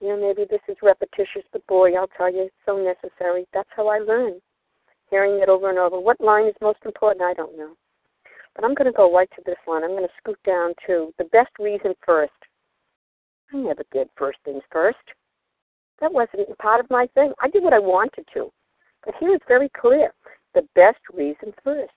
You 0.00 0.08
know, 0.08 0.20
maybe 0.20 0.46
this 0.50 0.60
is 0.68 0.76
repetitious, 0.82 1.44
but 1.52 1.66
boy, 1.66 1.94
I'll 1.94 2.08
tell 2.16 2.32
you, 2.32 2.42
it's 2.42 2.54
so 2.66 2.76
necessary. 2.76 3.46
That's 3.52 3.68
how 3.74 3.88
I 3.88 3.98
learn. 3.98 4.40
Hearing 5.10 5.40
it 5.42 5.48
over 5.48 5.70
and 5.70 5.78
over. 5.78 6.00
What 6.00 6.20
line 6.20 6.46
is 6.46 6.54
most 6.60 6.78
important? 6.84 7.22
I 7.22 7.34
don't 7.34 7.56
know. 7.56 7.74
But 8.54 8.64
I'm 8.64 8.74
going 8.74 8.90
to 8.90 8.96
go 8.96 9.14
right 9.14 9.28
to 9.36 9.42
this 9.44 9.56
line. 9.66 9.84
I'm 9.84 9.90
going 9.90 10.02
to 10.02 10.14
scoot 10.18 10.38
down 10.46 10.74
to 10.86 11.12
the 11.18 11.24
best 11.24 11.50
reason 11.58 11.94
first. 12.04 12.32
I 13.52 13.56
never 13.56 13.84
did 13.92 14.08
first 14.16 14.38
things 14.44 14.62
first. 14.70 14.98
That 16.00 16.12
wasn't 16.12 16.56
part 16.58 16.80
of 16.80 16.90
my 16.90 17.06
thing. 17.14 17.32
I 17.40 17.48
did 17.48 17.62
what 17.62 17.72
I 17.72 17.78
wanted 17.78 18.26
to. 18.34 18.50
But 19.04 19.14
here 19.20 19.34
it's 19.34 19.44
very 19.46 19.70
clear 19.78 20.12
the 20.54 20.66
best 20.74 20.98
reason 21.12 21.52
first. 21.62 21.92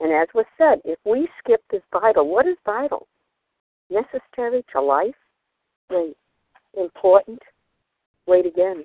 And 0.00 0.12
as 0.12 0.28
was 0.34 0.46
said, 0.58 0.80
if 0.84 0.98
we 1.04 1.28
skip 1.38 1.62
this 1.70 1.82
vital, 1.92 2.28
what 2.28 2.46
is 2.46 2.56
vital? 2.64 3.06
Necessary 3.90 4.64
to 4.72 4.80
life? 4.80 5.14
Wait. 5.90 6.16
Important? 6.76 7.40
Wait 8.26 8.46
again. 8.46 8.84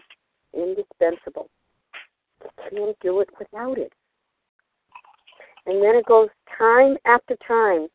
Indispensable. 0.54 1.50
Can't 2.42 3.00
do 3.02 3.20
it 3.20 3.30
without 3.40 3.78
it. 3.78 3.92
And 5.66 5.84
then 5.84 5.96
it 5.96 6.06
goes 6.06 6.30
time 6.58 6.98
after 7.06 7.36
time. 7.48 7.88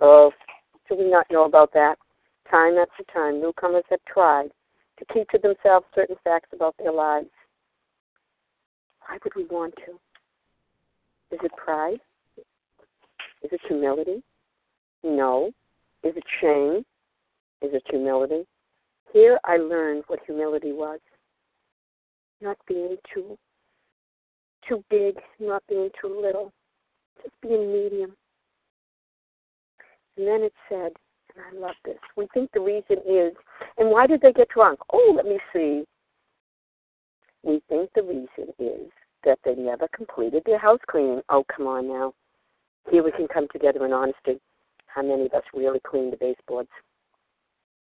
Oh, 0.00 0.32
do 0.88 0.96
we 0.96 1.10
not 1.10 1.26
know 1.30 1.44
about 1.44 1.72
that? 1.74 1.96
Time 2.50 2.76
after 2.76 3.04
time, 3.12 3.40
newcomers 3.40 3.84
have 3.90 4.00
tried 4.06 4.48
to 4.98 5.14
keep 5.14 5.28
to 5.30 5.38
themselves 5.38 5.86
certain 5.94 6.16
facts 6.24 6.50
about 6.52 6.74
their 6.78 6.92
lives. 6.92 7.30
Why 9.06 9.18
would 9.22 9.34
we 9.36 9.44
want 9.44 9.74
to? 9.86 9.92
Is 11.34 11.40
it 11.42 11.52
pride? 11.56 12.00
Is 13.42 13.50
it 13.52 13.60
humility? 13.66 14.22
No. 15.02 15.50
Is 16.02 16.14
it 16.16 16.24
shame? 16.40 16.84
Is 17.62 17.70
it 17.72 17.82
humility? 17.88 18.46
Here 19.12 19.38
I 19.44 19.56
learned 19.56 20.04
what 20.08 20.20
humility 20.26 20.72
was. 20.72 21.00
Not 22.40 22.58
being 22.66 22.96
too 23.14 23.38
too 24.68 24.82
big, 24.90 25.16
not 25.40 25.62
being 25.68 25.90
too 26.00 26.20
little, 26.20 26.52
just 27.22 27.34
being 27.40 27.72
medium. 27.72 28.14
And 30.16 30.26
then 30.26 30.42
it 30.42 30.52
said, 30.68 30.92
and 31.34 31.44
I 31.50 31.58
love 31.58 31.74
this, 31.84 31.98
we 32.16 32.26
think 32.34 32.50
the 32.52 32.60
reason 32.60 32.98
is, 33.08 33.32
and 33.78 33.90
why 33.90 34.06
did 34.06 34.20
they 34.20 34.32
get 34.32 34.48
drunk? 34.48 34.80
Oh, 34.92 35.12
let 35.16 35.24
me 35.24 35.38
see. 35.52 35.84
We 37.42 37.62
think 37.68 37.90
the 37.94 38.02
reason 38.02 38.52
is 38.58 38.90
that 39.24 39.38
they 39.44 39.54
never 39.54 39.88
completed 39.94 40.42
their 40.44 40.58
house 40.58 40.80
cleaning. 40.90 41.22
Oh, 41.28 41.44
come 41.54 41.66
on 41.66 41.88
now. 41.88 42.12
Here 42.90 43.02
we 43.02 43.12
can 43.12 43.28
come 43.28 43.46
together 43.52 43.84
in 43.86 43.92
honesty. 43.92 44.40
How 44.86 45.02
many 45.02 45.26
of 45.26 45.32
us 45.32 45.42
really 45.54 45.80
clean 45.86 46.10
the 46.10 46.16
baseboards? 46.16 46.68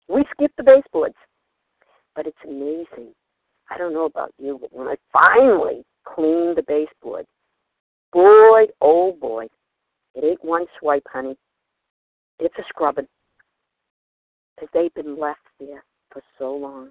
We 0.08 0.24
skip 0.32 0.52
the 0.56 0.62
baseboards. 0.62 1.16
But 2.14 2.26
it's 2.26 2.36
amazing. 2.44 3.14
I 3.70 3.78
don't 3.78 3.94
know 3.94 4.04
about 4.04 4.32
you, 4.38 4.58
but 4.60 4.72
when 4.72 4.88
I 4.88 4.96
finally 5.12 5.84
cleaned 6.04 6.56
the 6.56 6.64
baseboard, 6.66 7.26
boy, 8.12 8.66
oh 8.80 9.12
boy, 9.20 9.46
it 10.14 10.24
ain't 10.24 10.44
one 10.44 10.66
swipe, 10.78 11.06
honey. 11.12 11.36
It's 12.38 12.54
a 12.58 12.62
scrubbing. 12.68 13.06
Because 14.54 14.68
they've 14.72 14.94
been 14.94 15.18
left 15.18 15.40
there 15.58 15.84
for 16.10 16.22
so 16.38 16.54
long, 16.54 16.90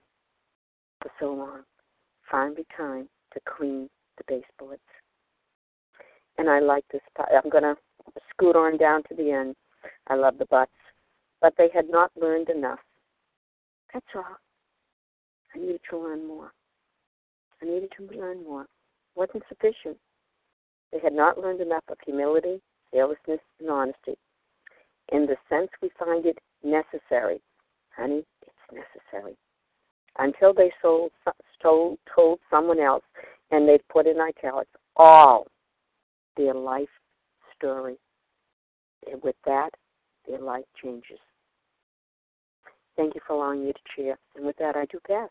for 1.02 1.12
so 1.20 1.34
long. 1.34 1.64
Finally 2.32 2.66
time 2.76 3.10
to 3.34 3.40
clean 3.46 3.90
the 4.18 4.24
baseboards. 4.28 4.82
And 6.38 6.50
I 6.50 6.60
like 6.60 6.86
this 6.92 7.02
part. 7.16 7.30
I'm 7.32 7.50
going 7.50 7.64
to 7.64 7.76
scoot 8.30 8.56
on 8.56 8.78
down 8.78 9.04
to 9.10 9.16
the 9.16 9.32
end. 9.32 9.56
I 10.08 10.16
love 10.16 10.38
the 10.38 10.46
buts. 10.46 10.72
But 11.42 11.54
they 11.58 11.70
had 11.74 11.90
not 11.90 12.12
learned 12.20 12.50
enough. 12.50 12.80
That's 13.94 14.06
all. 14.16 14.38
I 15.56 15.58
needed 15.58 15.82
to 15.90 15.98
learn 15.98 16.28
more. 16.28 16.52
I 17.62 17.66
needed 17.66 17.92
to 17.98 18.18
learn 18.18 18.44
more. 18.44 18.68
Wasn't 19.20 19.44
sufficient. 19.50 19.98
They 20.92 21.00
had 21.04 21.14
not 21.14 21.38
learned 21.38 21.60
enough 21.60 21.84
of 21.90 21.98
humility, 22.04 22.62
fearlessness, 22.92 23.42
and 23.60 23.70
honesty. 23.70 24.18
In 25.12 25.26
the 25.26 25.36
sense 25.50 25.70
we 25.82 25.90
find 26.00 26.26
it 26.26 26.40
necessary. 26.64 27.42
Honey, 27.96 28.24
it's 28.42 28.56
necessary. 28.72 29.36
Until 30.18 30.54
they 30.54 30.72
sold, 30.82 31.12
told, 31.62 32.00
told 32.16 32.40
someone 32.50 32.80
else, 32.80 33.04
and 33.52 33.68
they've 33.68 33.88
put 33.90 34.08
in 34.08 34.20
italics, 34.20 34.72
all 34.96 35.48
their 36.38 36.54
life 36.54 36.90
story. 37.56 37.98
And 39.12 39.22
with 39.22 39.36
that, 39.46 39.72
their 40.28 40.40
life 40.40 40.66
changes. 40.82 41.20
Thank 42.96 43.16
you 43.16 43.22
for 43.26 43.34
allowing 43.34 43.66
me 43.66 43.74
to 43.74 43.80
share. 43.96 44.18
And 44.36 44.46
with 44.46 44.58
that, 44.58 44.76
I 44.76 44.86
do 44.86 45.00
pass. 45.08 45.30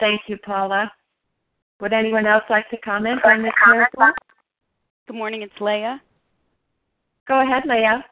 Thank 0.00 0.22
you, 0.26 0.36
Paula. 0.44 0.90
Would 1.80 1.92
anyone 1.92 2.26
else 2.26 2.44
like 2.48 2.68
to 2.70 2.76
comment 2.78 3.20
on 3.24 3.42
this 3.42 3.52
miracle? 3.66 4.10
Good 5.08 5.16
morning, 5.16 5.42
it's 5.42 5.60
Leah. 5.60 6.00
Go 7.26 7.40
ahead, 7.42 7.64
Leah. 7.66 8.04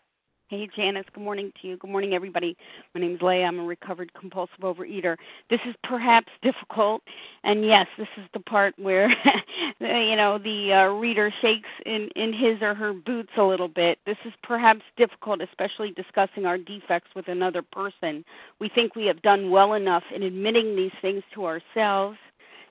Hey, 0.48 0.68
Janice. 0.76 1.06
Good 1.14 1.22
morning 1.22 1.50
to 1.62 1.68
you. 1.68 1.76
Good 1.78 1.90
morning, 1.90 2.12
everybody. 2.12 2.56
My 2.94 3.00
name 3.00 3.14
is 3.14 3.22
Leah. 3.22 3.46
I'm 3.46 3.60
a 3.60 3.64
recovered 3.64 4.12
compulsive 4.12 4.58
overeater. 4.62 5.16
This 5.48 5.60
is 5.66 5.74
perhaps 5.84 6.28
difficult, 6.42 7.02
and 7.44 7.64
yes, 7.64 7.86
this 7.96 8.08
is 8.18 8.24
the 8.34 8.40
part 8.40 8.74
where, 8.78 9.08
you 9.80 10.16
know, 10.16 10.38
the 10.38 10.72
uh, 10.74 10.92
reader 10.92 11.32
shakes 11.40 11.70
in 11.86 12.10
in 12.16 12.34
his 12.34 12.60
or 12.60 12.74
her 12.74 12.92
boots 12.92 13.30
a 13.38 13.42
little 13.42 13.68
bit. 13.68 13.98
This 14.04 14.18
is 14.26 14.32
perhaps 14.42 14.82
difficult, 14.98 15.40
especially 15.40 15.92
discussing 15.92 16.44
our 16.44 16.58
defects 16.58 17.08
with 17.16 17.28
another 17.28 17.62
person. 17.62 18.22
We 18.58 18.68
think 18.68 18.94
we 18.94 19.06
have 19.06 19.22
done 19.22 19.50
well 19.50 19.72
enough 19.72 20.04
in 20.14 20.24
admitting 20.24 20.76
these 20.76 20.92
things 21.00 21.22
to 21.34 21.46
ourselves 21.46 22.18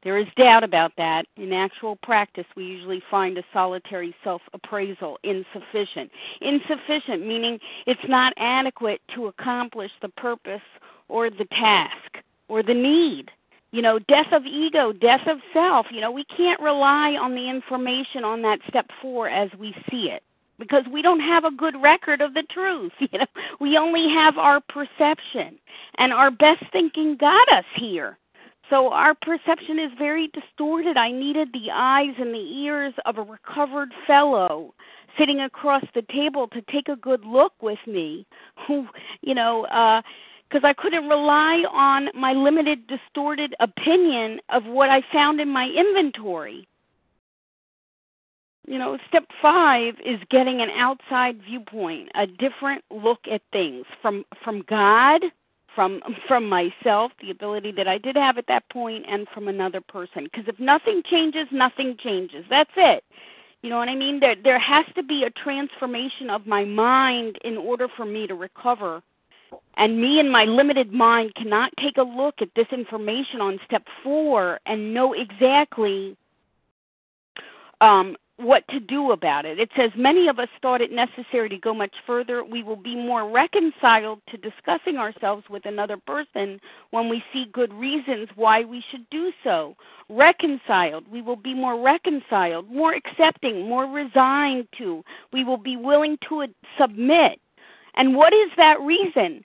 there 0.04 0.18
is 0.18 0.28
doubt 0.36 0.64
about 0.64 0.94
that. 0.98 1.26
In 1.38 1.54
actual 1.54 1.96
practice, 1.98 2.46
we 2.56 2.66
usually 2.66 3.04
find 3.12 3.38
a 3.38 3.44
solitary 3.54 4.16
self 4.24 4.42
appraisal 4.54 5.20
insufficient. 5.24 6.12
Insufficient 6.42 7.26
meaning 7.26 7.60
it's 7.86 8.02
not 8.08 8.34
adequate 8.38 9.02
to 9.16 9.28
accomplish 9.28 9.92
the 10.02 10.10
purpose 10.10 10.62
or 11.08 11.30
the 11.30 11.46
task 11.52 12.18
or 12.48 12.64
the 12.64 12.74
need. 12.74 13.30
You 13.72 13.82
know, 13.82 14.00
death 14.00 14.32
of 14.34 14.46
ego, 14.46 14.92
death 14.92 15.28
of 15.28 15.38
self. 15.54 15.86
You 15.92 16.02
know, 16.02 16.12
we 16.12 16.26
can't 16.26 16.60
rely 16.60 17.16
on 17.16 17.36
the 17.36 17.50
information 17.50 18.24
on 18.24 18.42
that 18.42 18.60
step 18.68 18.88
four 19.02 19.30
as 19.30 19.50
we 19.58 19.74
see 19.90 20.10
it 20.10 20.24
because 20.58 20.84
we 20.92 21.02
don't 21.02 21.20
have 21.20 21.46
a 21.46 21.52
good 21.52 21.76
record 21.82 22.22
of 22.22 22.34
the 22.34 22.44
truth. 22.44 22.92
You 23.12 23.20
know, 23.20 23.26
we 23.60 23.78
only 23.78 24.08
have 24.10 24.38
our 24.38 24.62
perception, 24.62 25.58
and 25.98 26.14
our 26.14 26.32
best 26.32 26.64
thinking 26.72 27.18
got 27.18 27.52
us 27.52 27.66
here. 27.76 28.18
So 28.72 28.90
our 28.94 29.14
perception 29.14 29.80
is 29.80 29.92
very 29.98 30.30
distorted. 30.30 30.96
I 30.96 31.12
needed 31.12 31.50
the 31.52 31.70
eyes 31.74 32.16
and 32.18 32.34
the 32.34 32.64
ears 32.64 32.94
of 33.06 33.18
a 33.18 33.22
recovered 33.22 33.90
fellow 34.08 34.74
sitting 35.20 35.42
across 35.42 35.84
the 35.94 36.04
table 36.04 36.48
to 36.48 36.62
take 36.72 36.88
a 36.88 36.96
good 36.96 37.26
look 37.26 37.52
with 37.62 37.80
me 37.86 38.26
who 38.66 38.88
you 39.22 39.36
know 39.36 39.66
uh 39.66 40.02
because 40.50 40.66
I 40.66 40.74
couldn't 40.74 41.08
rely 41.08 41.64
on 41.70 42.10
my 42.14 42.34
limited 42.34 42.88
distorted 42.88 43.56
opinion 43.60 44.40
of 44.50 44.66
what 44.66 44.90
I 44.90 45.02
found 45.14 45.40
in 45.40 45.48
my 45.48 45.68
inventory. 45.70 46.68
You 48.68 48.78
know, 48.78 48.98
step 49.08 49.24
5 49.42 49.96
is 50.06 50.20
getting 50.30 50.62
an 50.62 50.70
outside 50.72 51.42
viewpoint, 51.42 52.10
a 52.16 52.28
different 52.28 52.84
look 52.92 53.20
at 53.32 53.42
things 53.54 53.86
from 54.02 54.26
from 54.44 54.64
God, 54.68 55.22
from 55.76 56.02
from 56.28 56.48
myself, 56.48 57.12
the 57.22 57.32
ability 57.32 57.72
that 57.74 57.88
I 57.88 57.98
did 57.98 58.16
have 58.16 58.38
at 58.38 58.48
that 58.48 58.68
point 58.70 59.06
and 59.08 59.28
from 59.34 59.48
another 59.48 59.82
person 59.82 60.26
because 60.26 60.48
if 60.48 60.60
nothing 60.60 61.02
changes, 61.10 61.48
nothing 61.52 61.98
changes. 62.04 62.46
That's 62.50 62.72
it. 62.76 63.04
You 63.62 63.70
know 63.70 63.78
what 63.78 63.90
I 63.90 63.96
mean? 63.96 64.20
There 64.20 64.36
there 64.36 64.60
has 64.60 64.86
to 64.96 65.04
be 65.04 65.24
a 65.24 65.30
transformation 65.30 66.30
of 66.30 66.46
my 66.48 66.66
mind 66.66 67.38
in 67.44 67.58
order 67.58 67.88
for 67.96 68.06
me 68.06 68.28
to 68.28 68.36
recover. 68.36 69.02
And 69.78 70.00
me 70.00 70.20
and 70.20 70.32
my 70.32 70.46
limited 70.46 70.92
mind 70.94 71.34
cannot 71.36 71.72
take 71.78 71.98
a 71.98 72.04
look 72.04 72.36
at 72.42 72.50
this 72.56 72.68
information 72.72 73.42
on 73.42 73.60
step 73.66 73.84
4 74.04 74.60
and 74.66 74.94
know 74.94 75.14
exactly 75.14 76.16
um 77.82 78.16
what 78.42 78.68
to 78.70 78.80
do 78.80 79.12
about 79.12 79.46
it. 79.46 79.60
It 79.60 79.70
says 79.76 79.92
many 79.96 80.28
of 80.28 80.40
us 80.40 80.50
thought 80.62 80.82
it 80.82 80.92
necessary 80.92 81.50
to 81.50 81.58
go 81.58 81.74
much 81.74 81.94
further. 82.06 82.44
We 82.44 82.64
will 82.64 82.76
be 82.76 82.96
more 82.96 83.30
reconciled 83.30 84.22
to 84.30 84.38
discussing 84.38 84.98
ourselves 84.98 85.44
with 85.50 85.66
another 85.66 85.98
person 85.98 86.60
when 86.92 87.10
we 87.10 87.24
see 87.32 87.46
good 87.52 87.74
reasons 87.74 88.30
why 88.36 88.64
we 88.64 88.84
should 88.92 89.10
do 89.10 89.32
so. 89.44 89.76
Reconciled. 90.10 91.06
We 91.12 91.22
will 91.22 91.36
be 91.36 91.54
more 91.54 91.82
reconciled, 91.82 92.70
more 92.70 92.94
accepting, 92.94 93.68
more 93.68 93.86
resigned 93.86 94.68
to. 94.78 95.04
We 95.32 95.44
will 95.44 95.58
be 95.58 95.78
willing 95.78 96.18
to 96.30 96.48
submit. 96.80 97.40
And 97.96 98.16
what 98.16 98.34
is 98.34 98.50
that 98.58 98.80
reason? 98.82 99.44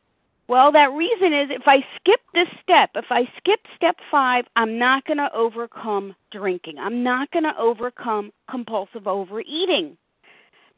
Well, 0.48 0.70
that 0.72 0.92
reason 0.92 1.32
is 1.32 1.48
if 1.50 1.66
I 1.66 1.84
skip 1.96 2.20
this 2.32 2.46
step, 2.62 2.90
if 2.94 3.06
I 3.10 3.28
skip 3.36 3.60
step 3.74 3.96
five, 4.10 4.44
I'm 4.54 4.78
not 4.78 5.04
going 5.04 5.16
to 5.18 5.32
overcome 5.34 6.14
drinking. 6.30 6.78
I'm 6.78 7.02
not 7.02 7.30
going 7.32 7.44
to 7.44 7.58
overcome 7.58 8.32
compulsive 8.48 9.08
overeating. 9.08 9.96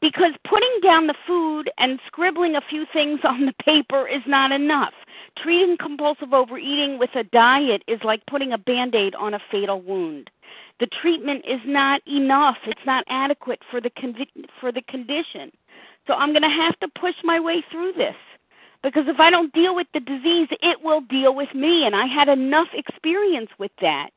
Because 0.01 0.31
putting 0.49 0.79
down 0.81 1.07
the 1.07 1.15
food 1.27 1.69
and 1.77 1.99
scribbling 2.07 2.55
a 2.55 2.61
few 2.67 2.85
things 2.91 3.19
on 3.23 3.45
the 3.45 3.53
paper 3.63 4.07
is 4.07 4.23
not 4.25 4.51
enough. 4.51 4.93
Treating 5.37 5.77
compulsive 5.77 6.33
overeating 6.33 6.97
with 6.97 7.13
a 7.15 7.23
diet 7.25 7.83
is 7.87 7.99
like 8.03 8.25
putting 8.25 8.53
a 8.53 8.57
band 8.57 8.95
aid 8.95 9.13
on 9.15 9.35
a 9.35 9.39
fatal 9.51 9.81
wound. 9.81 10.31
The 10.79 10.87
treatment 11.01 11.45
is 11.47 11.59
not 11.65 12.01
enough, 12.07 12.57
it's 12.65 12.85
not 12.85 13.03
adequate 13.09 13.59
for 13.69 13.81
the, 13.81 13.89
convi- 13.91 14.45
for 14.59 14.71
the 14.71 14.81
condition. 14.83 15.51
So 16.07 16.13
I'm 16.13 16.31
going 16.31 16.41
to 16.41 16.49
have 16.49 16.79
to 16.79 16.87
push 16.99 17.15
my 17.23 17.39
way 17.39 17.63
through 17.69 17.93
this 17.93 18.15
because 18.83 19.05
if 19.07 19.19
I 19.19 19.29
don't 19.29 19.53
deal 19.53 19.75
with 19.75 19.87
the 19.93 19.99
disease, 19.99 20.47
it 20.61 20.81
will 20.83 21.01
deal 21.01 21.35
with 21.35 21.53
me. 21.53 21.85
And 21.85 21.95
I 21.95 22.05
had 22.05 22.29
enough 22.29 22.67
experience 22.73 23.49
with 23.57 23.71
that. 23.81 24.09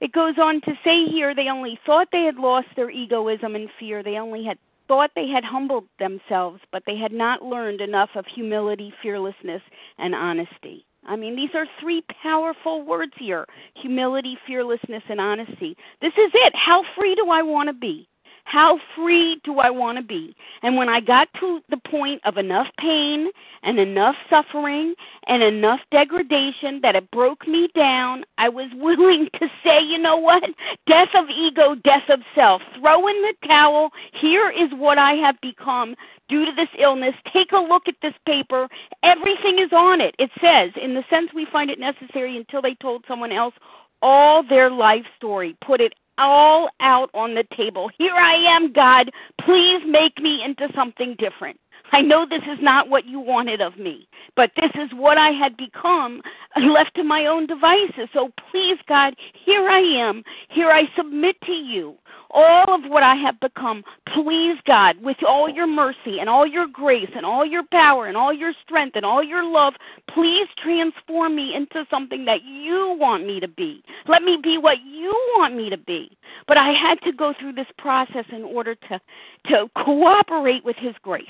It 0.00 0.12
goes 0.12 0.34
on 0.38 0.60
to 0.62 0.72
say 0.84 1.04
here 1.06 1.34
they 1.34 1.48
only 1.48 1.78
thought 1.86 2.08
they 2.10 2.24
had 2.24 2.36
lost 2.36 2.68
their 2.74 2.90
egoism 2.90 3.54
and 3.54 3.68
fear. 3.78 4.02
They 4.02 4.16
only 4.16 4.44
had 4.44 4.58
thought 4.88 5.10
they 5.14 5.28
had 5.28 5.44
humbled 5.44 5.84
themselves, 5.98 6.60
but 6.72 6.82
they 6.86 6.96
had 6.96 7.12
not 7.12 7.42
learned 7.42 7.80
enough 7.80 8.10
of 8.16 8.26
humility, 8.26 8.92
fearlessness, 9.00 9.62
and 9.98 10.14
honesty. 10.14 10.84
I 11.06 11.16
mean, 11.16 11.34
these 11.34 11.50
are 11.54 11.66
three 11.80 12.04
powerful 12.22 12.82
words 12.82 13.12
here 13.18 13.46
humility, 13.74 14.36
fearlessness, 14.46 15.02
and 15.08 15.20
honesty. 15.20 15.76
This 16.00 16.12
is 16.12 16.30
it. 16.34 16.52
How 16.54 16.84
free 16.96 17.14
do 17.14 17.30
I 17.30 17.42
want 17.42 17.68
to 17.68 17.72
be? 17.72 18.08
How 18.44 18.78
free 18.94 19.40
do 19.44 19.58
I 19.58 19.70
want 19.70 19.98
to 19.98 20.04
be? 20.04 20.34
And 20.62 20.76
when 20.76 20.88
I 20.88 21.00
got 21.00 21.28
to 21.40 21.60
the 21.70 21.76
point 21.76 22.20
of 22.24 22.36
enough 22.36 22.66
pain 22.78 23.30
and 23.62 23.78
enough 23.78 24.16
suffering 24.28 24.94
and 25.26 25.42
enough 25.42 25.80
degradation 25.90 26.80
that 26.82 26.96
it 26.96 27.10
broke 27.10 27.46
me 27.46 27.68
down, 27.74 28.24
I 28.38 28.48
was 28.48 28.70
willing 28.74 29.28
to 29.40 29.48
say, 29.64 29.82
you 29.82 29.98
know 29.98 30.16
what? 30.16 30.42
Death 30.86 31.08
of 31.14 31.26
ego, 31.30 31.76
death 31.76 32.08
of 32.08 32.20
self. 32.34 32.62
Throw 32.78 33.08
in 33.08 33.22
the 33.22 33.34
towel. 33.46 33.90
Here 34.12 34.50
is 34.50 34.70
what 34.72 34.98
I 34.98 35.12
have 35.14 35.40
become 35.40 35.94
due 36.28 36.44
to 36.44 36.52
this 36.52 36.68
illness. 36.78 37.14
Take 37.32 37.52
a 37.52 37.58
look 37.58 37.88
at 37.88 37.96
this 38.02 38.14
paper. 38.26 38.68
Everything 39.02 39.58
is 39.58 39.72
on 39.72 40.00
it. 40.00 40.14
It 40.18 40.30
says, 40.40 40.70
in 40.82 40.94
the 40.94 41.04
sense 41.08 41.30
we 41.34 41.46
find 41.52 41.70
it 41.70 41.78
necessary 41.78 42.36
until 42.36 42.62
they 42.62 42.74
told 42.74 43.04
someone 43.06 43.32
else 43.32 43.54
all 44.02 44.42
their 44.42 44.70
life 44.70 45.04
story. 45.16 45.56
Put 45.64 45.80
it 45.80 45.94
all 46.22 46.70
out 46.80 47.10
on 47.14 47.34
the 47.34 47.44
table. 47.56 47.90
Here 47.98 48.14
I 48.14 48.34
am, 48.34 48.72
God. 48.72 49.10
Please 49.44 49.82
make 49.86 50.20
me 50.20 50.42
into 50.44 50.68
something 50.74 51.16
different. 51.18 51.58
I 51.92 52.00
know 52.00 52.24
this 52.24 52.42
is 52.50 52.58
not 52.62 52.88
what 52.88 53.04
you 53.04 53.20
wanted 53.20 53.60
of 53.60 53.76
me, 53.76 54.08
but 54.34 54.50
this 54.56 54.70
is 54.74 54.90
what 54.94 55.18
I 55.18 55.28
had 55.30 55.58
become 55.58 56.22
left 56.58 56.94
to 56.96 57.04
my 57.04 57.26
own 57.26 57.46
devices. 57.46 58.08
So 58.14 58.32
please, 58.50 58.78
God, 58.88 59.14
here 59.44 59.68
I 59.68 59.80
am. 59.80 60.24
Here 60.48 60.70
I 60.70 60.84
submit 60.96 61.36
to 61.42 61.52
you 61.52 61.96
all 62.32 62.74
of 62.74 62.90
what 62.90 63.02
I 63.02 63.14
have 63.16 63.38
become. 63.40 63.84
Please, 64.14 64.56
God, 64.66 64.96
with 65.02 65.18
all 65.26 65.48
your 65.48 65.66
mercy 65.66 66.18
and 66.20 66.28
all 66.28 66.46
your 66.46 66.66
grace 66.66 67.10
and 67.14 67.26
all 67.26 67.44
your 67.44 67.62
power 67.70 68.06
and 68.06 68.16
all 68.16 68.32
your 68.32 68.52
strength 68.64 68.96
and 68.96 69.04
all 69.04 69.22
your 69.22 69.44
love, 69.44 69.74
please 70.12 70.48
transform 70.62 71.36
me 71.36 71.54
into 71.54 71.86
something 71.90 72.24
that 72.24 72.42
you 72.44 72.96
want 72.98 73.26
me 73.26 73.40
to 73.40 73.48
be. 73.48 73.82
Let 74.08 74.22
me 74.22 74.38
be 74.42 74.58
what 74.58 74.78
you 74.84 75.10
want 75.36 75.56
me 75.56 75.70
to 75.70 75.76
be. 75.76 76.16
But 76.46 76.56
I 76.56 76.72
had 76.72 77.00
to 77.02 77.12
go 77.12 77.34
through 77.38 77.52
this 77.52 77.66
process 77.78 78.24
in 78.30 78.42
order 78.42 78.74
to 78.74 79.00
to 79.48 79.68
cooperate 79.84 80.64
with 80.64 80.76
his 80.76 80.94
grace. 81.02 81.26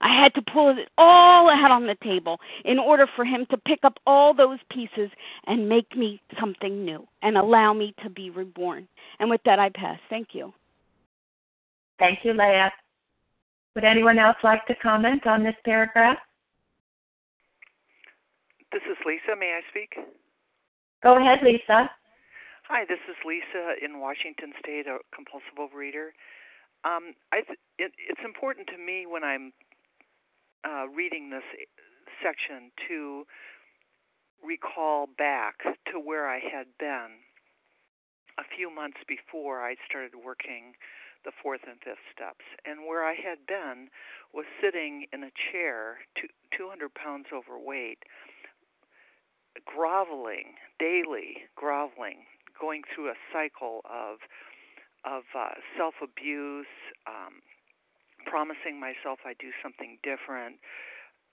I 0.00 0.14
had 0.22 0.34
to 0.34 0.42
pull 0.52 0.70
it 0.70 0.88
all 0.96 1.50
out 1.50 1.70
on 1.70 1.86
the 1.86 1.96
table 2.02 2.38
in 2.64 2.78
order 2.78 3.06
for 3.16 3.24
him 3.24 3.46
to 3.50 3.56
pick 3.56 3.80
up 3.82 3.98
all 4.06 4.32
those 4.32 4.58
pieces 4.70 5.10
and 5.46 5.68
make 5.68 5.96
me 5.96 6.20
something 6.38 6.84
new 6.84 7.06
and 7.22 7.36
allow 7.36 7.72
me 7.72 7.94
to 8.04 8.10
be 8.10 8.30
reborn. 8.30 8.86
And 9.18 9.28
with 9.28 9.40
that, 9.44 9.58
I 9.58 9.70
pass. 9.70 9.98
Thank 10.08 10.28
you. 10.32 10.52
Thank 11.98 12.20
you, 12.22 12.32
Leah. 12.32 12.72
Would 13.74 13.84
anyone 13.84 14.18
else 14.18 14.36
like 14.44 14.66
to 14.66 14.74
comment 14.76 15.26
on 15.26 15.42
this 15.42 15.56
paragraph? 15.64 16.18
This 18.72 18.82
is 18.90 18.96
Lisa. 19.04 19.34
May 19.38 19.58
I 19.58 19.62
speak? 19.70 19.94
Go 21.02 21.16
ahead, 21.16 21.38
Lisa. 21.42 21.90
Hi, 22.68 22.84
this 22.88 23.00
is 23.08 23.16
Lisa 23.24 23.82
in 23.82 23.98
Washington 23.98 24.52
State, 24.60 24.86
a 24.86 24.98
compulsive 25.14 25.56
overeater. 25.58 26.12
Um, 26.84 27.14
I 27.32 27.40
th- 27.40 27.58
it, 27.78 27.92
it's 27.96 28.20
important 28.24 28.68
to 28.68 28.78
me 28.78 29.06
when 29.08 29.24
I'm 29.24 29.52
uh, 30.68 30.86
reading 30.88 31.30
this 31.30 31.46
section 32.22 32.70
to 32.88 33.24
recall 34.44 35.06
back 35.06 35.56
to 35.90 35.98
where 35.98 36.28
I 36.28 36.40
had 36.40 36.66
been 36.78 37.24
a 38.38 38.44
few 38.56 38.72
months 38.72 38.98
before 39.08 39.64
I 39.64 39.76
started 39.88 40.12
working 40.14 40.74
the 41.24 41.32
fourth 41.42 41.62
and 41.66 41.80
fifth 41.80 42.04
steps. 42.14 42.44
And 42.64 42.86
where 42.86 43.04
I 43.04 43.14
had 43.14 43.46
been 43.48 43.88
was 44.32 44.44
sitting 44.62 45.06
in 45.12 45.24
a 45.24 45.32
chair, 45.50 45.98
two, 46.14 46.28
200 46.56 46.94
pounds 46.94 47.26
overweight, 47.32 48.04
groveling 49.64 50.54
daily, 50.78 51.48
groveling, 51.56 52.28
going 52.60 52.82
through 52.94 53.08
a 53.10 53.18
cycle 53.32 53.80
of 53.84 54.18
of 55.04 55.22
uh, 55.32 55.54
self 55.76 55.94
abuse, 56.02 56.66
um, 57.06 57.40
promising 58.38 58.78
myself 58.78 59.18
I'd 59.26 59.38
do 59.38 59.50
something 59.60 59.98
different. 60.06 60.62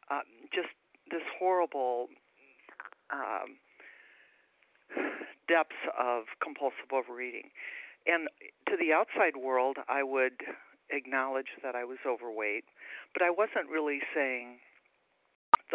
Uh, 0.10 0.26
just 0.50 0.74
this 1.12 1.22
horrible 1.38 2.08
um, 3.14 3.62
depths 5.48 5.78
of 5.94 6.26
compulsive 6.42 6.90
overeating. 6.90 7.54
And 8.10 8.26
to 8.66 8.74
the 8.74 8.90
outside 8.90 9.38
world, 9.38 9.78
I 9.88 10.02
would 10.02 10.42
acknowledge 10.90 11.54
that 11.62 11.76
I 11.76 11.86
was 11.86 12.02
overweight, 12.10 12.66
but 13.14 13.22
I 13.22 13.30
wasn't 13.30 13.70
really 13.70 14.02
saying, 14.16 14.58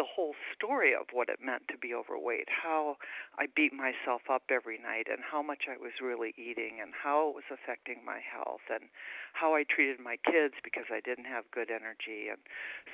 the 0.01 0.09
whole 0.09 0.33
story 0.49 0.97
of 0.97 1.13
what 1.13 1.29
it 1.29 1.37
meant 1.37 1.69
to 1.69 1.77
be 1.77 1.93
overweight, 1.93 2.49
how 2.49 2.97
I 3.37 3.45
beat 3.45 3.69
myself 3.69 4.25
up 4.33 4.49
every 4.49 4.81
night, 4.81 5.05
and 5.05 5.21
how 5.21 5.45
much 5.45 5.69
I 5.69 5.77
was 5.77 6.01
really 6.01 6.33
eating, 6.41 6.81
and 6.81 6.89
how 6.89 7.29
it 7.29 7.35
was 7.37 7.45
affecting 7.53 8.01
my 8.01 8.17
health, 8.17 8.65
and 8.73 8.89
how 9.37 9.53
I 9.53 9.61
treated 9.61 10.01
my 10.01 10.17
kids 10.25 10.57
because 10.65 10.89
I 10.89 11.05
didn't 11.05 11.29
have 11.29 11.45
good 11.53 11.69
energy, 11.69 12.33
and 12.33 12.41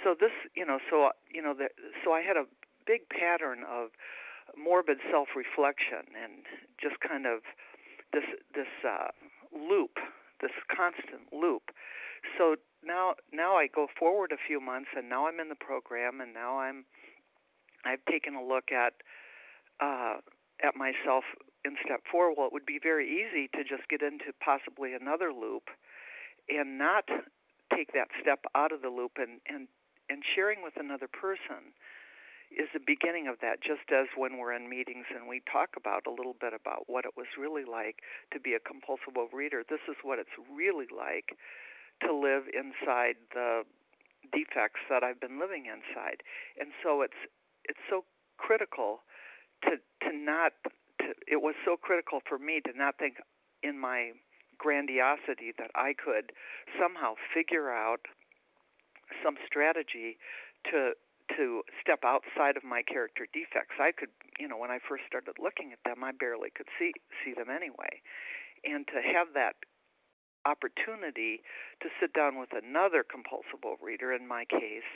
so 0.04 0.20
this, 0.20 0.36
you 0.52 0.68
know, 0.68 0.84
so 0.92 1.16
you 1.32 1.40
know, 1.40 1.56
the, 1.56 1.72
so 2.04 2.12
I 2.12 2.20
had 2.20 2.36
a 2.36 2.44
big 2.84 3.08
pattern 3.08 3.64
of 3.64 3.96
morbid 4.60 5.00
self-reflection 5.08 6.12
and 6.12 6.44
just 6.76 7.00
kind 7.00 7.24
of 7.24 7.40
this 8.12 8.28
this 8.52 8.72
uh, 8.84 9.16
loop, 9.56 9.96
this 10.44 10.52
constant 10.68 11.32
loop. 11.32 11.72
So 12.38 12.56
now 12.84 13.16
now 13.32 13.56
I 13.56 13.68
go 13.68 13.88
forward 14.00 14.32
a 14.32 14.42
few 14.48 14.60
months 14.60 14.90
and 14.96 15.10
now 15.10 15.28
I'm 15.28 15.40
in 15.40 15.50
the 15.50 15.56
program 15.60 16.22
and 16.22 16.34
now 16.34 16.60
I'm 16.60 16.86
I've 17.86 18.04
taken 18.10 18.36
a 18.36 18.44
look 18.44 18.72
at 18.72 18.94
uh, 19.80 20.18
at 20.64 20.76
myself 20.76 21.24
in 21.64 21.76
step 21.84 22.02
four. 22.12 22.34
Well, 22.36 22.48
it 22.48 22.54
would 22.54 22.66
be 22.66 22.80
very 22.82 23.08
easy 23.08 23.48
to 23.54 23.64
just 23.64 23.88
get 23.90 24.02
into 24.02 24.34
possibly 24.44 24.94
another 24.94 25.32
loop 25.32 25.70
and 26.50 26.78
not 26.78 27.06
take 27.76 27.92
that 27.94 28.08
step 28.22 28.40
out 28.56 28.72
of 28.72 28.82
the 28.82 28.90
loop 28.90 29.18
and 29.18 29.42
and 29.48 29.68
and 30.10 30.24
sharing 30.36 30.64
with 30.64 30.74
another 30.78 31.08
person 31.08 31.76
is 32.48 32.72
the 32.72 32.80
beginning 32.80 33.28
of 33.28 33.36
that 33.44 33.60
just 33.60 33.92
as 33.92 34.08
when 34.16 34.40
we're 34.40 34.56
in 34.56 34.70
meetings 34.72 35.04
and 35.12 35.28
we 35.28 35.44
talk 35.52 35.76
about 35.76 36.08
a 36.08 36.14
little 36.16 36.36
bit 36.40 36.56
about 36.56 36.88
what 36.88 37.04
it 37.04 37.12
was 37.20 37.28
really 37.36 37.68
like 37.68 38.00
to 38.32 38.40
be 38.40 38.56
a 38.56 38.60
compulsive 38.64 39.12
reader 39.34 39.64
this 39.68 39.84
is 39.92 40.00
what 40.02 40.18
it's 40.18 40.32
really 40.48 40.88
like 40.88 41.36
to 42.02 42.14
live 42.14 42.44
inside 42.54 43.16
the 43.34 43.64
defects 44.32 44.82
that 44.90 45.04
I've 45.04 45.20
been 45.20 45.40
living 45.40 45.66
inside 45.66 46.22
and 46.60 46.72
so 46.84 47.02
it's 47.02 47.18
it's 47.66 47.80
so 47.90 48.04
critical 48.38 49.02
to 49.64 49.78
to 50.04 50.16
not 50.16 50.54
to, 51.00 51.14
it 51.28 51.42
was 51.42 51.56
so 51.66 51.78
critical 51.78 52.20
for 52.28 52.38
me 52.38 52.62
to 52.66 52.78
not 52.78 52.98
think 52.98 53.18
in 53.64 53.80
my 53.80 54.12
grandiosity 54.58 55.54
that 55.58 55.72
I 55.76 55.94
could 55.94 56.34
somehow 56.80 57.14
figure 57.34 57.70
out 57.70 58.02
some 59.24 59.38
strategy 59.46 60.18
to 60.72 60.94
to 61.36 61.62
step 61.84 62.08
outside 62.08 62.56
of 62.56 62.64
my 62.64 62.82
character 62.82 63.28
defects. 63.36 63.76
I 63.80 63.92
could, 63.92 64.16
you 64.40 64.48
know, 64.48 64.56
when 64.56 64.72
I 64.72 64.80
first 64.80 65.04
started 65.08 65.36
looking 65.36 65.76
at 65.76 65.84
them, 65.84 66.04
I 66.04 66.12
barely 66.16 66.50
could 66.56 66.72
see 66.80 66.94
see 67.24 67.34
them 67.34 67.50
anyway. 67.50 68.02
And 68.64 68.88
to 68.88 69.00
have 69.04 69.36
that 69.36 69.56
opportunity 70.48 71.42
to 71.82 71.90
sit 72.00 72.14
down 72.14 72.40
with 72.40 72.50
another 72.56 73.04
compulsive 73.04 73.62
overeater 73.68 74.16
in 74.16 74.28
my 74.28 74.46
case 74.46 74.88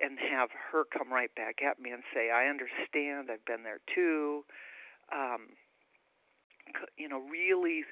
and 0.00 0.18
have 0.18 0.48
her 0.72 0.84
come 0.96 1.12
right 1.12 1.34
back 1.34 1.62
at 1.62 1.78
me 1.78 1.90
and 1.90 2.02
say, 2.12 2.30
"I 2.30 2.48
understand. 2.48 3.30
I've 3.30 3.44
been 3.44 3.62
there 3.62 3.80
too." 3.94 4.44
Um, 5.12 5.56
you 6.96 7.08
know, 7.08 7.20
really 7.20 7.84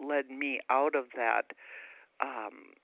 led 0.00 0.30
me 0.30 0.60
out 0.70 0.94
of 0.94 1.06
that 1.16 1.52
um, 2.20 2.74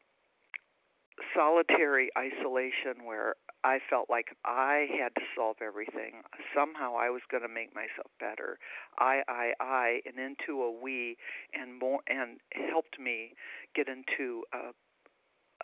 solitary 1.35 2.11
isolation 2.17 3.05
where 3.05 3.35
I 3.63 3.79
felt 3.91 4.09
like 4.09 4.29
I 4.45 4.87
had 4.99 5.15
to 5.17 5.27
solve 5.37 5.57
everything. 5.63 6.23
Somehow 6.55 6.97
I 6.97 7.11
was 7.11 7.21
going 7.31 7.43
to 7.43 7.49
make 7.49 7.75
myself 7.75 8.11
better. 8.19 8.59
I, 8.99 9.21
I, 9.29 9.53
I, 9.61 10.01
and 10.07 10.19
into 10.19 10.63
a 10.63 10.71
we, 10.71 11.17
and 11.53 11.79
more, 11.79 12.01
and 12.09 12.39
helped 12.71 12.99
me 12.99 13.35
get 13.75 13.87
into 13.89 14.45
a, 14.55 14.73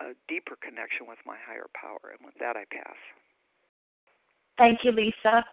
a 0.03 0.13
deeper 0.27 0.57
connection 0.61 1.07
with 1.07 1.19
my 1.25 1.37
higher 1.43 1.67
power. 1.73 2.11
And 2.11 2.25
with 2.25 2.35
that, 2.39 2.55
I 2.55 2.65
pass. 2.71 2.95
Thank 4.57 4.79
you, 4.83 4.91
Lisa. 4.91 5.43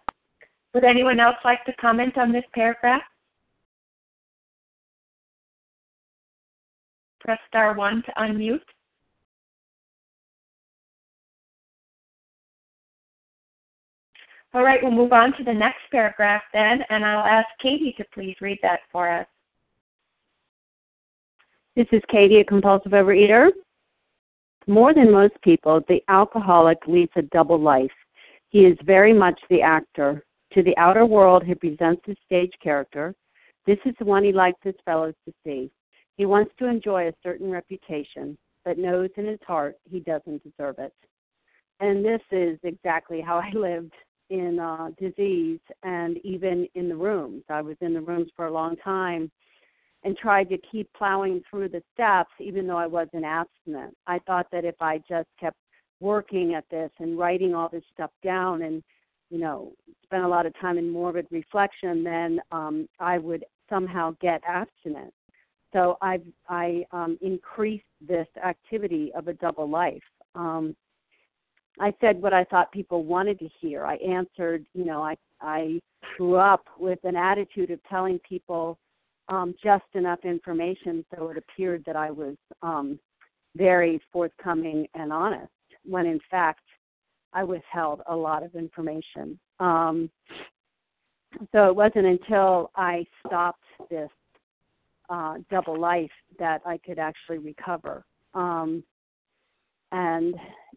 Would 0.73 0.83
anyone 0.83 1.19
else 1.19 1.37
like 1.43 1.63
to 1.65 1.73
comment 1.73 2.17
on 2.17 2.31
this 2.31 2.43
paragraph? 2.53 3.01
Press 7.21 7.39
star 7.47 7.73
one 7.75 8.03
to 8.03 8.11
unmute. 8.17 8.59
All 14.55 14.63
right, 14.63 14.79
we'll 14.81 14.93
move 14.93 15.11
on 15.11 15.35
to 15.35 15.43
the 15.43 15.53
next 15.53 15.81
paragraph 15.91 16.41
then, 16.53 16.79
and 16.89 17.03
I'll 17.03 17.25
ask 17.25 17.47
Katie 17.61 17.93
to 17.97 18.05
please 18.13 18.37
read 18.39 18.57
that 18.61 18.79
for 18.89 19.11
us. 19.11 19.27
This 21.75 21.87
is 21.91 22.01
Katie, 22.09 22.39
a 22.39 22.45
compulsive 22.45 22.93
overeater. 22.93 23.49
More 24.65 24.93
than 24.93 25.11
most 25.11 25.33
people, 25.41 25.81
the 25.89 26.01
alcoholic 26.07 26.77
leads 26.87 27.11
a 27.17 27.23
double 27.23 27.59
life. 27.59 27.91
He 28.47 28.59
is 28.59 28.77
very 28.85 29.11
much 29.11 29.37
the 29.49 29.61
actor. 29.61 30.23
To 30.53 30.63
the 30.63 30.77
outer 30.77 31.05
world, 31.05 31.43
he 31.43 31.53
presents 31.53 32.03
a 32.07 32.15
stage 32.25 32.53
character. 32.63 33.13
This 33.67 33.79
is 33.83 33.93
the 33.99 34.05
one 34.05 34.23
he 34.23 34.31
likes 34.31 34.59
his 34.63 34.75
fellows 34.85 35.15
to 35.25 35.33
see. 35.43 35.69
He 36.15 36.25
wants 36.25 36.53
to 36.59 36.67
enjoy 36.67 37.09
a 37.09 37.13
certain 37.21 37.51
reputation, 37.51 38.37
but 38.63 38.77
knows 38.77 39.09
in 39.17 39.25
his 39.25 39.39
heart 39.45 39.75
he 39.91 39.99
doesn't 39.99 40.43
deserve 40.43 40.79
it. 40.79 40.93
And 41.81 42.05
this 42.05 42.21
is 42.31 42.57
exactly 42.63 43.19
how 43.19 43.39
I 43.39 43.51
lived 43.53 43.91
in 44.29 44.59
uh, 44.59 44.89
disease 44.99 45.59
and 45.83 46.17
even 46.23 46.67
in 46.75 46.89
the 46.89 46.95
rooms. 46.95 47.43
I 47.49 47.61
was 47.61 47.77
in 47.81 47.93
the 47.93 48.01
rooms 48.01 48.29
for 48.35 48.47
a 48.47 48.53
long 48.53 48.75
time 48.77 49.31
and 50.03 50.17
tried 50.17 50.49
to 50.49 50.57
keep 50.71 50.91
plowing 50.93 51.41
through 51.49 51.69
the 51.69 51.83
steps 51.93 52.31
even 52.39 52.67
though 52.67 52.77
I 52.77 52.87
wasn't 52.87 53.25
abstinent. 53.25 53.95
I 54.07 54.19
thought 54.19 54.47
that 54.51 54.65
if 54.65 54.75
I 54.81 54.99
just 55.09 55.29
kept 55.39 55.57
working 55.99 56.53
at 56.55 56.65
this 56.69 56.91
and 56.99 57.17
writing 57.17 57.55
all 57.55 57.69
this 57.69 57.83
stuff 57.93 58.11
down 58.23 58.63
and 58.63 58.83
you 59.29 59.39
know 59.39 59.71
spent 60.03 60.23
a 60.23 60.27
lot 60.27 60.45
of 60.45 60.53
time 60.59 60.77
in 60.77 60.89
morbid 60.89 61.25
reflection 61.31 62.03
then 62.03 62.39
um 62.51 62.87
I 62.99 63.17
would 63.17 63.45
somehow 63.69 64.13
get 64.21 64.41
abstinent 64.45 65.13
so 65.75 65.97
I've 66.01 66.23
I 66.47 66.85
um, 66.93 67.19
increased 67.21 67.83
this 67.99 68.27
activity 68.43 69.11
of 69.13 69.27
a 69.27 69.33
double 69.33 69.69
life. 69.69 70.01
Um, 70.33 70.73
I 71.79 71.93
said 71.99 72.21
what 72.21 72.33
I 72.33 72.43
thought 72.45 72.71
people 72.71 73.03
wanted 73.03 73.39
to 73.39 73.49
hear. 73.59 73.85
I 73.85 73.95
answered, 73.95 74.65
you 74.73 74.85
know, 74.85 75.01
I 75.01 75.15
I 75.41 75.79
grew 76.17 76.35
up 76.35 76.65
with 76.79 76.99
an 77.03 77.15
attitude 77.15 77.71
of 77.71 77.79
telling 77.89 78.19
people 78.19 78.77
um, 79.27 79.55
just 79.63 79.83
enough 79.93 80.19
information 80.23 81.03
so 81.13 81.29
it 81.29 81.37
appeared 81.37 81.83
that 81.85 81.95
I 81.95 82.11
was 82.11 82.35
um, 82.61 82.99
very 83.55 84.01
forthcoming 84.11 84.87
and 84.93 85.11
honest, 85.11 85.51
when 85.83 86.05
in 86.05 86.19
fact 86.29 86.61
I 87.33 87.43
withheld 87.43 88.01
a 88.07 88.15
lot 88.15 88.43
of 88.43 88.55
information. 88.55 89.37
Um, 89.59 90.09
so 91.51 91.67
it 91.67 91.75
wasn't 91.75 92.05
until 92.05 92.71
I 92.75 93.05
stopped 93.25 93.63
this 93.89 94.09
uh, 95.09 95.35
double 95.51 95.79
life 95.79 96.11
that 96.39 96.61
I 96.65 96.77
could 96.77 96.97
actually 96.97 97.39
recover. 97.39 98.05
Um, 98.33 98.83
and 99.91 100.35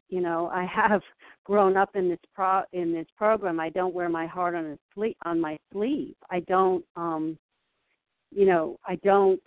you 0.08 0.20
know, 0.20 0.50
I 0.52 0.64
have 0.64 1.02
grown 1.44 1.76
up 1.76 1.90
in 1.94 2.08
this 2.08 2.18
pro 2.34 2.62
in 2.72 2.92
this 2.92 3.06
program. 3.16 3.60
I 3.60 3.70
don't 3.70 3.94
wear 3.94 4.08
my 4.08 4.26
heart 4.26 4.54
on 4.54 4.66
a 4.66 4.78
sleeve 4.94 5.16
on 5.24 5.40
my 5.40 5.58
sleeve. 5.72 6.14
I 6.30 6.40
don't, 6.40 6.84
um, 6.96 7.38
you 8.30 8.46
know, 8.46 8.78
I 8.86 8.96
don't 8.96 9.40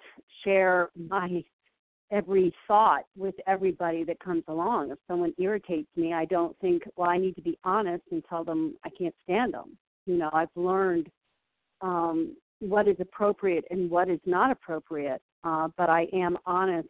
share 0.44 0.90
my 0.96 1.44
every 2.12 2.54
thought 2.68 3.06
with 3.16 3.36
everybody 3.48 4.04
that 4.04 4.20
comes 4.20 4.44
along. 4.48 4.92
If 4.92 4.98
someone 5.08 5.34
irritates 5.38 5.88
me, 5.96 6.14
I 6.14 6.26
don't 6.26 6.58
think, 6.60 6.84
well, 6.98 7.10
I 7.10 7.18
need 7.18 7.36
to 7.36 7.42
be 7.42 7.58
honest 7.64 8.04
and 8.12 8.24
tell 8.28 8.44
them 8.44 8.76
I 8.84 8.90
can't 8.90 9.16
stand 9.24 9.54
them. 9.54 9.78
You 10.06 10.18
know, 10.18 10.30
I've 10.34 10.50
learned 10.56 11.08
um, 11.80 12.36
what 12.60 12.88
is 12.90 12.98
appropriate 13.00 13.64
and 13.72 13.90
what 13.90 14.10
is 14.10 14.20
not 14.26 14.52
appropriate, 14.52 15.22
uh, 15.46 15.70
but 15.78 15.90
I 15.90 16.08
am 16.12 16.38
honest 16.46 16.90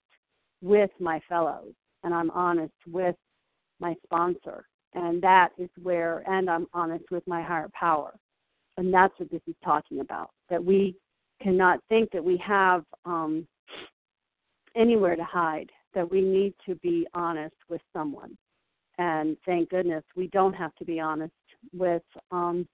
with 0.61 0.89
my 0.99 1.21
fellows 1.29 1.73
and 2.03 2.13
I'm 2.13 2.31
honest 2.31 2.73
with 2.87 3.15
my 3.81 3.95
sponsor. 4.03 4.65
And 4.93 5.21
that 5.23 5.49
is 5.57 5.69
where, 5.81 6.23
and 6.29 6.49
I'm 6.49 6.67
honest 6.73 7.05
with 7.11 7.25
my 7.27 7.41
higher 7.41 7.69
power. 7.73 8.13
And 8.77 8.93
that's 8.93 9.13
what 9.17 9.31
this 9.31 9.41
is 9.47 9.55
talking 9.63 9.99
about. 9.99 10.31
That 10.49 10.63
we 10.63 10.95
cannot 11.41 11.79
think 11.89 12.11
that 12.11 12.23
we 12.23 12.37
have 12.45 12.83
um, 13.05 13.47
anywhere 14.75 15.15
to 15.15 15.23
hide, 15.23 15.69
that 15.93 16.09
we 16.09 16.21
need 16.21 16.53
to 16.65 16.75
be 16.75 17.07
honest 17.13 17.55
with 17.69 17.81
someone. 17.93 18.37
And 18.97 19.35
thank 19.45 19.69
goodness 19.69 20.03
we 20.15 20.27
don't 20.27 20.53
have 20.53 20.75
to 20.75 20.85
be 20.85 20.99
honest 20.99 21.33
with 21.73 22.03
um, 22.31 22.67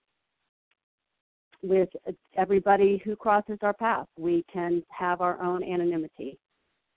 with 1.64 1.90
everybody 2.38 3.02
who 3.04 3.16
crosses 3.16 3.58
our 3.62 3.74
path. 3.74 4.06
We 4.18 4.46
can 4.52 4.84
have 4.90 5.22
our 5.22 5.42
own 5.42 5.64
anonymity 5.64 6.38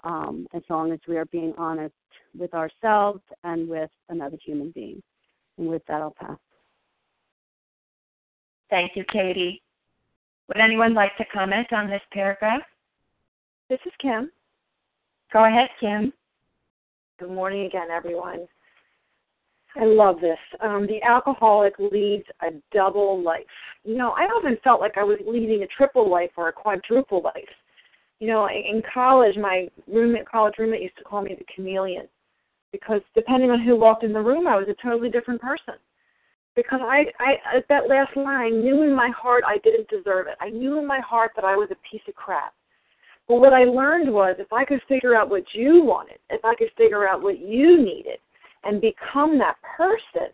um, 0.05 0.47
as 0.55 0.63
long 0.69 0.93
as 0.93 1.01
we 1.09 1.17
are 1.17 1.27
being 1.27 1.55
honest 1.59 1.95
with 2.39 2.55
ourselves 2.55 3.21
and 3.45 3.69
with 3.69 3.91
another 4.09 4.39
human 4.45 4.71
being. 4.71 5.03
And 5.59 5.69
with 5.69 5.83
that, 5.89 6.01
I'll 6.01 6.15
pass. 6.19 6.39
Thank 8.71 8.93
you, 8.95 9.05
Katie. 9.13 9.63
Would 10.49 10.59
anyone 10.59 10.95
like 10.95 11.17
to 11.17 11.25
comment 11.27 11.73
on 11.73 11.89
this 11.89 12.03
paragraph? 12.13 12.63
This 13.69 13.81
is 13.87 13.93
Kim. 14.01 14.31
Go 15.33 15.45
ahead, 15.45 15.69
Kim. 15.79 16.13
Good 17.19 17.31
morning 17.31 17.67
again, 17.67 17.89
everyone. 17.93 18.47
I 19.77 19.85
love 19.85 20.21
this. 20.21 20.39
Um, 20.61 20.87
the 20.89 21.01
alcoholic 21.03 21.75
leads 21.79 22.25
a 22.43 22.49
double 22.73 23.23
life. 23.23 23.45
You 23.85 23.97
know, 23.97 24.11
I 24.11 24.23
often 24.23 24.59
felt 24.65 24.81
like 24.81 24.99
I 24.99 25.05
was 25.05 25.19
leading 25.27 25.63
a 25.63 25.67
triple 25.69 26.11
life 26.11 26.31
or 26.37 26.49
a 26.49 26.53
quadruple 26.53 27.23
life. 27.23 27.45
You 28.21 28.29
know, 28.29 28.49
in 28.49 28.83
college, 28.93 29.37
my 29.37 29.69
roommate, 29.89 30.29
college 30.29 30.55
roommate, 30.59 30.83
used 30.83 30.97
to 30.99 31.05
call 31.05 31.23
me 31.23 31.35
the 31.37 31.45
chameleon 31.55 32.07
because 32.71 33.01
depending 33.15 33.51
on 33.51 33.61
who 33.61 33.77
walked 33.77 34.05
in 34.05 34.13
the 34.13 34.21
room, 34.21 34.47
I 34.47 34.57
was 34.57 34.69
a 34.69 34.83
totally 34.83 35.11
different 35.11 35.41
person. 35.41 35.75
because 36.57 36.81
I, 36.83 37.07
I 37.19 37.57
at 37.57 37.69
that 37.69 37.89
last 37.89 38.17
line, 38.17 38.61
knew 38.61 38.83
in 38.83 38.95
my 38.95 39.11
heart 39.11 39.45
I 39.47 39.59
didn't 39.59 39.89
deserve 39.89 40.27
it. 40.27 40.37
I 40.41 40.51
knew 40.51 40.79
in 40.79 40.87
my 40.87 41.01
heart 41.01 41.33
that 41.37 41.45
I 41.45 41.57
was 41.57 41.69
a 41.71 41.91
piece 41.91 42.03
of 42.09 42.15
crap. 42.15 42.53
But 43.29 43.37
what 43.37 43.53
I 43.53 43.65
learned 43.65 44.13
was 44.13 44.37
if 44.39 44.53
I 44.53 44.65
could 44.65 44.81
figure 44.89 45.15
out 45.15 45.31
what 45.31 45.45
you 45.55 45.85
wanted, 45.85 46.19
if 46.31 46.45
I 46.45 46.55
could 46.57 46.71
figure 46.77 47.09
out 47.09 47.23
what 47.23 47.39
you 47.39 47.83
needed, 47.83 48.19
and 48.65 48.81
become 48.81 49.39
that 49.39 49.57
person, 49.77 50.29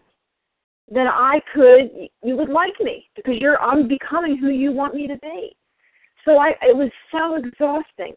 then 0.90 1.06
I 1.06 1.40
could 1.54 1.90
you 2.22 2.36
would 2.36 2.48
like 2.48 2.74
me 2.80 3.08
because 3.14 3.36
you're 3.38 3.60
I'm 3.60 3.86
becoming 3.86 4.36
who 4.38 4.48
you 4.48 4.72
want 4.72 4.94
me 4.94 5.06
to 5.06 5.16
be. 5.18 5.56
So 6.26 6.38
I 6.38 6.50
it 6.60 6.76
was 6.76 6.90
so 7.10 7.36
exhausting. 7.36 8.14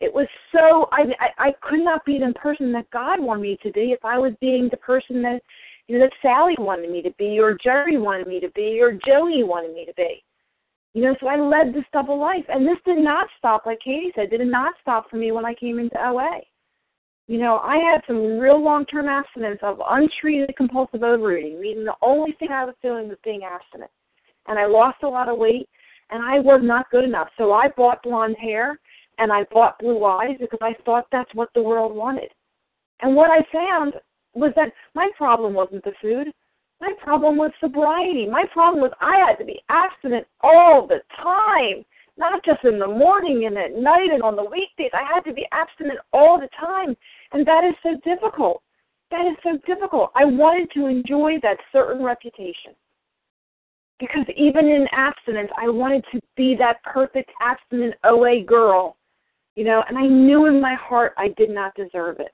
It 0.00 0.14
was 0.14 0.26
so 0.52 0.88
I 0.92 1.02
I, 1.20 1.48
I 1.48 1.52
could 1.60 1.84
not 1.84 2.06
be 2.06 2.18
the 2.18 2.32
person 2.34 2.72
that 2.72 2.90
God 2.90 3.20
wanted 3.20 3.42
me 3.42 3.58
to 3.62 3.72
be 3.72 3.92
if 3.92 4.04
I 4.04 4.16
was 4.16 4.32
being 4.40 4.68
the 4.70 4.78
person 4.78 5.20
that 5.22 5.42
you 5.86 5.98
know 5.98 6.06
that 6.06 6.12
Sally 6.22 6.54
wanted 6.58 6.90
me 6.90 7.02
to 7.02 7.10
be 7.18 7.38
or 7.38 7.58
Jerry 7.62 7.98
wanted 7.98 8.26
me 8.26 8.40
to 8.40 8.48
be 8.50 8.80
or 8.80 8.92
Joey 8.92 9.42
wanted 9.42 9.74
me 9.74 9.84
to 9.84 9.94
be. 9.94 10.22
You 10.94 11.02
know, 11.04 11.16
so 11.20 11.28
I 11.28 11.36
led 11.36 11.74
this 11.74 11.84
double 11.92 12.18
life. 12.18 12.44
And 12.48 12.66
this 12.66 12.78
did 12.84 12.98
not 12.98 13.28
stop, 13.38 13.66
like 13.66 13.78
Katie 13.84 14.10
said, 14.16 14.30
did 14.30 14.40
not 14.40 14.74
stop 14.80 15.08
for 15.10 15.16
me 15.16 15.32
when 15.32 15.44
I 15.44 15.54
came 15.54 15.78
into 15.78 15.96
OA. 15.96 16.40
You 17.28 17.38
know, 17.38 17.58
I 17.58 17.76
had 17.76 18.00
some 18.06 18.38
real 18.38 18.62
long 18.62 18.86
term 18.86 19.06
abstinence 19.06 19.60
of 19.62 19.82
untreated 19.86 20.56
compulsive 20.56 21.02
overeating, 21.02 21.60
meaning 21.60 21.84
the 21.84 21.94
only 22.00 22.32
thing 22.38 22.48
I 22.50 22.64
was 22.64 22.74
doing 22.82 23.08
was 23.08 23.18
being 23.22 23.42
abstinent. 23.44 23.90
And 24.46 24.58
I 24.58 24.64
lost 24.66 25.02
a 25.02 25.08
lot 25.08 25.28
of 25.28 25.36
weight, 25.36 25.68
and 26.10 26.22
I 26.22 26.38
was 26.38 26.60
not 26.62 26.90
good 26.90 27.04
enough. 27.04 27.28
So 27.36 27.52
I 27.52 27.68
bought 27.76 28.02
blonde 28.02 28.36
hair 28.40 28.78
and 29.18 29.32
I 29.32 29.44
bought 29.52 29.78
blue 29.78 30.04
eyes 30.04 30.36
because 30.40 30.60
I 30.62 30.74
thought 30.84 31.06
that's 31.10 31.34
what 31.34 31.50
the 31.54 31.62
world 31.62 31.94
wanted. 31.94 32.30
And 33.00 33.14
what 33.14 33.30
I 33.30 33.44
found 33.52 33.94
was 34.34 34.52
that 34.56 34.72
my 34.94 35.10
problem 35.16 35.54
wasn't 35.54 35.84
the 35.84 35.92
food. 36.00 36.28
My 36.80 36.92
problem 37.02 37.36
was 37.36 37.50
sobriety. 37.60 38.26
My 38.26 38.44
problem 38.52 38.80
was 38.80 38.92
I 39.00 39.24
had 39.26 39.36
to 39.36 39.44
be 39.44 39.60
abstinent 39.68 40.26
all 40.42 40.86
the 40.86 41.00
time 41.16 41.84
not 42.18 42.44
just 42.44 42.64
in 42.64 42.78
the 42.78 42.86
morning 42.86 43.46
and 43.46 43.56
at 43.56 43.80
night 43.80 44.10
and 44.12 44.22
on 44.22 44.36
the 44.36 44.44
weekdays. 44.44 44.90
I 44.92 45.04
had 45.14 45.20
to 45.22 45.32
be 45.32 45.46
abstinent 45.52 46.00
all 46.12 46.38
the 46.38 46.48
time. 46.58 46.96
And 47.32 47.46
that 47.46 47.62
is 47.64 47.74
so 47.82 47.96
difficult. 48.04 48.62
That 49.10 49.26
is 49.26 49.36
so 49.42 49.58
difficult. 49.66 50.10
I 50.14 50.24
wanted 50.24 50.70
to 50.74 50.86
enjoy 50.86 51.38
that 51.42 51.58
certain 51.72 52.04
reputation. 52.04 52.74
Because 53.98 54.26
even 54.36 54.66
in 54.66 54.86
abstinence, 54.92 55.50
I 55.60 55.68
wanted 55.68 56.04
to 56.12 56.20
be 56.36 56.54
that 56.58 56.82
perfect 56.84 57.30
abstinent 57.40 57.94
OA 58.04 58.42
girl, 58.44 58.96
you 59.56 59.64
know, 59.64 59.82
and 59.88 59.98
I 59.98 60.06
knew 60.06 60.46
in 60.46 60.60
my 60.60 60.74
heart 60.74 61.14
I 61.16 61.28
did 61.36 61.50
not 61.50 61.74
deserve 61.74 62.20
it. 62.20 62.32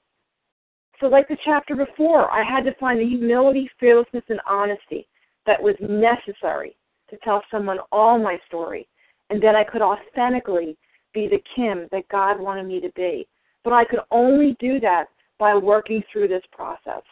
So, 1.01 1.07
like 1.07 1.27
the 1.27 1.39
chapter 1.45 1.75
before, 1.75 2.31
I 2.31 2.45
had 2.45 2.65
to 2.65 2.75
find 2.79 3.01
the 3.01 3.07
humility, 3.07 3.69
fearlessness, 3.81 4.25
and 4.29 4.41
honesty 4.49 5.09
that 5.47 5.61
was 5.63 5.75
necessary 5.81 6.77
to 7.11 7.17
tell 7.25 7.43
someone 7.51 7.79
all 7.91 8.19
my 8.19 8.39
story 8.47 8.87
and 9.31 9.43
then 9.43 9.57
I 9.57 9.65
could 9.65 9.83
authentically 9.83 10.77
be 11.13 11.29
the 11.29 11.43
Kim 11.57 11.89
that 11.93 12.09
God 12.09 12.41
wanted 12.41 12.67
me 12.67 12.81
to 12.81 12.91
be. 12.95 13.27
But 13.63 13.73
I 13.73 13.85
could 13.85 14.01
only 14.11 14.57
do 14.61 14.81
that 14.81 15.07
by 15.39 15.55
working 15.55 16.03
through 16.13 16.29
this 16.29 16.43
process 16.53 17.03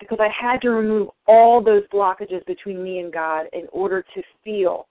because 0.00 0.18
I 0.20 0.28
had 0.28 0.60
to 0.62 0.70
remove 0.70 1.08
all 1.26 1.62
those 1.62 1.82
blockages 1.92 2.44
between 2.46 2.82
me 2.82 3.00
and 3.00 3.12
God 3.12 3.46
in 3.52 3.66
order 3.72 4.04
to 4.14 4.22
feel, 4.44 4.86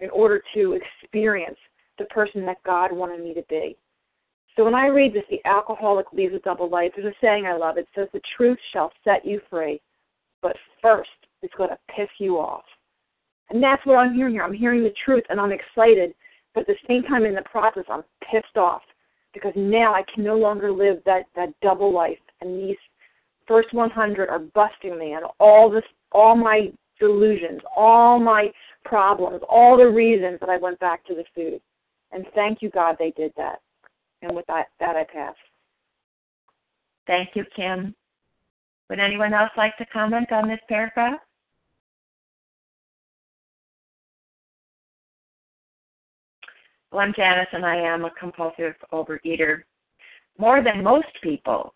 in 0.00 0.10
order 0.10 0.42
to 0.54 0.78
experience 1.02 1.58
the 1.98 2.04
person 2.06 2.44
that 2.46 2.62
God 2.64 2.92
wanted 2.92 3.22
me 3.22 3.34
to 3.34 3.42
be. 3.48 3.76
So 4.56 4.64
when 4.64 4.74
I 4.74 4.86
read 4.86 5.14
this, 5.14 5.22
the 5.30 5.40
alcoholic 5.44 6.06
leaves 6.12 6.34
a 6.34 6.40
double 6.40 6.68
life, 6.68 6.92
there's 6.96 7.12
a 7.12 7.16
saying 7.20 7.46
I 7.46 7.56
love. 7.56 7.78
It 7.78 7.86
says, 7.94 8.08
The 8.12 8.20
truth 8.36 8.58
shall 8.72 8.92
set 9.04 9.24
you 9.24 9.40
free, 9.48 9.80
but 10.42 10.56
first 10.82 11.10
it's 11.42 11.54
going 11.54 11.70
to 11.70 11.78
piss 11.96 12.08
you 12.18 12.38
off. 12.38 12.64
And 13.50 13.62
that's 13.62 13.84
what 13.84 13.96
I'm 13.96 14.14
hearing 14.14 14.34
here. 14.34 14.42
I'm 14.42 14.52
hearing 14.52 14.82
the 14.82 14.94
truth 15.04 15.24
and 15.28 15.40
I'm 15.40 15.52
excited, 15.52 16.14
but 16.54 16.62
at 16.62 16.66
the 16.66 16.74
same 16.88 17.02
time 17.04 17.24
in 17.24 17.34
the 17.34 17.42
process 17.42 17.84
I'm 17.88 18.04
pissed 18.30 18.56
off 18.56 18.82
because 19.32 19.52
now 19.56 19.94
I 19.94 20.02
can 20.12 20.24
no 20.24 20.36
longer 20.36 20.72
live 20.72 20.98
that 21.06 21.24
that 21.36 21.48
double 21.62 21.92
life 21.92 22.18
and 22.40 22.58
these 22.58 22.76
first 23.50 23.74
100 23.74 24.28
are 24.28 24.38
busting 24.38 24.96
me 24.96 25.14
and 25.14 25.24
all 25.40 25.68
this 25.68 25.82
all 26.12 26.36
my 26.36 26.70
delusions, 27.00 27.60
all 27.76 28.20
my 28.20 28.46
problems, 28.84 29.42
all 29.48 29.76
the 29.76 29.88
reasons 29.88 30.38
that 30.38 30.48
I 30.48 30.56
went 30.56 30.78
back 30.78 31.04
to 31.06 31.14
the 31.14 31.24
food. 31.34 31.60
And 32.12 32.24
thank 32.34 32.62
you 32.62 32.70
God 32.70 32.96
they 32.98 33.12
did 33.16 33.32
that. 33.36 33.60
And 34.22 34.36
with 34.36 34.46
that 34.46 34.66
that 34.78 34.94
I 34.94 35.04
pass. 35.04 35.34
Thank 37.08 37.30
you, 37.34 37.44
Kim. 37.56 37.94
Would 38.88 39.00
anyone 39.00 39.34
else 39.34 39.50
like 39.56 39.76
to 39.78 39.86
comment 39.86 40.30
on 40.30 40.46
this 40.46 40.60
paragraph? 40.68 41.18
Well, 46.92 47.00
I'm 47.00 47.14
Janice, 47.16 47.48
and 47.52 47.64
I 47.64 47.76
am 47.76 48.04
a 48.04 48.10
compulsive 48.18 48.74
overeater. 48.92 49.62
More 50.38 50.62
than 50.62 50.82
most 50.82 51.06
people, 51.22 51.72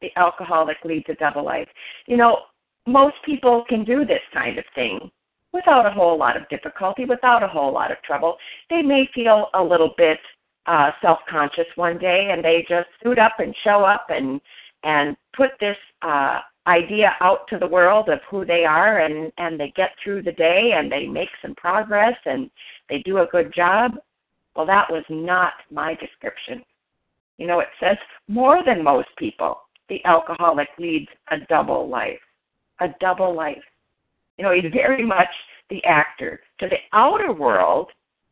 the 0.00 0.10
alcoholic 0.16 0.76
leads 0.84 1.06
a 1.08 1.14
double 1.14 1.44
life. 1.44 1.68
You 2.06 2.16
know, 2.16 2.38
most 2.86 3.16
people 3.24 3.64
can 3.68 3.84
do 3.84 4.04
this 4.04 4.20
kind 4.32 4.58
of 4.58 4.64
thing 4.74 5.10
without 5.52 5.86
a 5.86 5.90
whole 5.90 6.18
lot 6.18 6.36
of 6.36 6.48
difficulty, 6.48 7.04
without 7.04 7.42
a 7.42 7.48
whole 7.48 7.72
lot 7.72 7.90
of 7.90 8.00
trouble. 8.02 8.36
They 8.70 8.82
may 8.82 9.08
feel 9.14 9.48
a 9.54 9.62
little 9.62 9.94
bit 9.96 10.18
uh, 10.66 10.90
self-conscious 11.00 11.66
one 11.76 11.98
day, 11.98 12.28
and 12.30 12.44
they 12.44 12.64
just 12.68 12.88
suit 13.02 13.18
up 13.18 13.34
and 13.38 13.54
show 13.64 13.84
up 13.84 14.06
and 14.10 14.40
and 14.82 15.16
put 15.36 15.50
this 15.58 15.76
uh, 16.02 16.40
idea 16.66 17.16
out 17.20 17.48
to 17.48 17.58
the 17.58 17.66
world 17.66 18.08
of 18.08 18.20
who 18.30 18.44
they 18.44 18.64
are, 18.64 19.00
and 19.00 19.32
and 19.38 19.58
they 19.58 19.72
get 19.76 19.90
through 20.02 20.22
the 20.22 20.32
day 20.32 20.72
and 20.76 20.90
they 20.90 21.06
make 21.06 21.30
some 21.40 21.54
progress 21.54 22.16
and 22.24 22.50
they 22.88 22.98
do 22.98 23.18
a 23.18 23.26
good 23.26 23.52
job. 23.54 23.92
Well, 24.54 24.66
that 24.66 24.90
was 24.90 25.04
not 25.08 25.52
my 25.70 25.94
description. 25.94 26.64
You 27.38 27.46
know, 27.46 27.60
it 27.60 27.68
says 27.78 27.98
more 28.28 28.64
than 28.64 28.82
most 28.82 29.08
people, 29.18 29.60
the 29.88 30.04
alcoholic 30.04 30.68
leads 30.78 31.08
a 31.30 31.38
double 31.48 31.88
life. 31.88 32.18
A 32.80 32.88
double 33.00 33.34
life. 33.34 33.62
You 34.38 34.44
know, 34.44 34.52
he's 34.52 34.72
very 34.72 35.04
much 35.04 35.28
the 35.70 35.82
actor. 35.84 36.40
To 36.60 36.68
the 36.68 36.78
outer 36.92 37.32
world, 37.32 37.90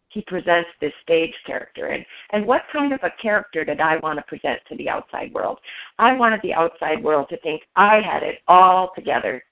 he 0.09 0.23
presents 0.23 0.69
this 0.81 0.93
stage 1.03 1.35
character. 1.47 1.87
And, 1.89 2.05
and 2.31 2.47
what 2.47 2.63
kind 2.73 2.93
of 2.93 3.01
a 3.03 3.11
character 3.21 3.65
did 3.65 3.81
I 3.81 3.97
want 3.99 4.19
to 4.19 4.25
present 4.25 4.61
to 4.69 4.77
the 4.77 4.89
outside 4.89 5.33
world? 5.33 5.59
I 5.99 6.13
wanted 6.13 6.41
the 6.43 6.55
outside 6.55 7.03
world 7.03 7.27
to 7.31 7.37
think 7.39 7.63
I 7.75 8.01
had 8.01 8.23
it 8.23 8.39
all 8.47 8.93
together. 8.95 9.43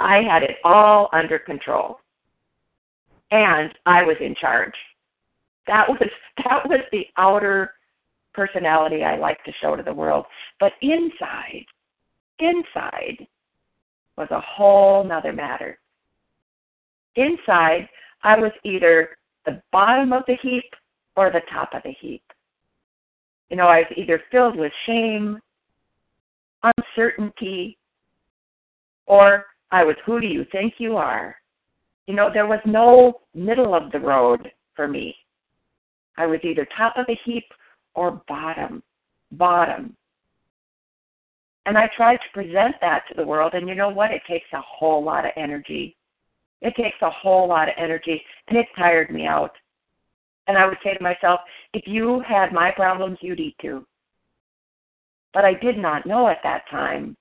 I 0.00 0.22
had 0.22 0.42
it 0.42 0.56
all 0.64 1.10
under 1.12 1.38
control. 1.38 2.00
And 3.30 3.72
I 3.84 4.02
was 4.02 4.16
in 4.20 4.34
charge. 4.40 4.72
That 5.66 5.86
was 5.86 5.98
that 6.44 6.66
was 6.66 6.80
the 6.92 7.06
outer 7.18 7.72
personality 8.38 9.02
I 9.02 9.18
like 9.18 9.42
to 9.44 9.52
show 9.60 9.74
to 9.74 9.82
the 9.82 9.92
world. 9.92 10.24
But 10.60 10.72
inside, 10.80 11.66
inside 12.38 13.26
was 14.16 14.28
a 14.30 14.40
whole 14.40 15.02
nother 15.02 15.32
matter. 15.32 15.76
Inside, 17.16 17.88
I 18.22 18.38
was 18.38 18.52
either 18.62 19.18
the 19.44 19.60
bottom 19.72 20.12
of 20.12 20.22
the 20.28 20.36
heap 20.40 20.70
or 21.16 21.32
the 21.32 21.42
top 21.52 21.70
of 21.74 21.82
the 21.82 21.94
heap. 22.00 22.22
You 23.50 23.56
know, 23.56 23.66
I 23.66 23.78
was 23.78 23.92
either 23.96 24.22
filled 24.30 24.56
with 24.56 24.72
shame, 24.86 25.40
uncertainty, 26.62 27.76
or 29.06 29.46
I 29.72 29.82
was 29.82 29.96
who 30.06 30.20
do 30.20 30.28
you 30.28 30.46
think 30.52 30.74
you 30.78 30.96
are? 30.96 31.34
You 32.06 32.14
know, 32.14 32.30
there 32.32 32.46
was 32.46 32.60
no 32.64 33.20
middle 33.34 33.74
of 33.74 33.90
the 33.90 33.98
road 33.98 34.48
for 34.76 34.86
me. 34.86 35.16
I 36.16 36.26
was 36.26 36.38
either 36.44 36.68
top 36.76 36.94
of 36.96 37.06
the 37.06 37.16
heap 37.24 37.44
or 37.98 38.22
bottom, 38.28 38.80
bottom. 39.32 39.96
And 41.66 41.76
I 41.76 41.90
tried 41.96 42.18
to 42.18 42.32
present 42.32 42.76
that 42.80 43.02
to 43.08 43.14
the 43.14 43.26
world, 43.26 43.54
and 43.54 43.68
you 43.68 43.74
know 43.74 43.88
what? 43.88 44.12
It 44.12 44.22
takes 44.28 44.46
a 44.52 44.60
whole 44.60 45.02
lot 45.02 45.24
of 45.24 45.32
energy. 45.36 45.96
It 46.62 46.74
takes 46.76 46.96
a 47.02 47.10
whole 47.10 47.48
lot 47.48 47.68
of 47.68 47.74
energy, 47.76 48.22
and 48.46 48.56
it 48.56 48.66
tired 48.76 49.10
me 49.10 49.26
out. 49.26 49.50
And 50.46 50.56
I 50.56 50.64
would 50.64 50.78
say 50.84 50.94
to 50.94 51.02
myself, 51.02 51.40
if 51.74 51.86
you 51.86 52.22
had 52.26 52.52
my 52.52 52.70
problems, 52.70 53.18
you'd 53.20 53.40
eat 53.40 53.56
too. 53.60 53.84
But 55.34 55.44
I 55.44 55.54
did 55.54 55.76
not 55.76 56.06
know 56.06 56.28
at 56.28 56.38
that 56.44 56.62
time 56.70 57.16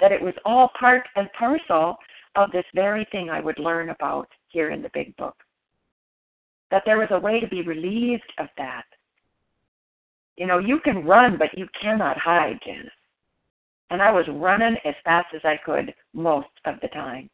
that 0.00 0.12
it 0.12 0.20
was 0.20 0.34
all 0.44 0.70
part 0.78 1.02
and 1.16 1.32
parcel 1.32 1.96
of 2.36 2.52
this 2.52 2.66
very 2.74 3.06
thing 3.10 3.30
I 3.30 3.40
would 3.40 3.58
learn 3.58 3.88
about 3.88 4.28
here 4.48 4.70
in 4.70 4.82
the 4.82 4.90
big 4.92 5.16
book 5.16 5.34
that 6.70 6.82
there 6.84 6.98
was 6.98 7.08
a 7.12 7.18
way 7.18 7.38
to 7.38 7.46
be 7.46 7.62
relieved 7.62 8.32
of 8.38 8.48
that. 8.56 8.84
You 10.36 10.46
know, 10.46 10.58
you 10.58 10.80
can 10.80 11.04
run, 11.04 11.36
but 11.38 11.56
you 11.56 11.68
cannot 11.80 12.18
hide, 12.18 12.58
Janice. 12.64 12.90
And 13.90 14.02
I 14.02 14.10
was 14.10 14.26
running 14.28 14.76
as 14.84 14.94
fast 15.04 15.28
as 15.34 15.42
I 15.44 15.58
could 15.64 15.94
most 16.12 16.48
of 16.64 16.76
the 16.80 16.88
time. 16.88 17.30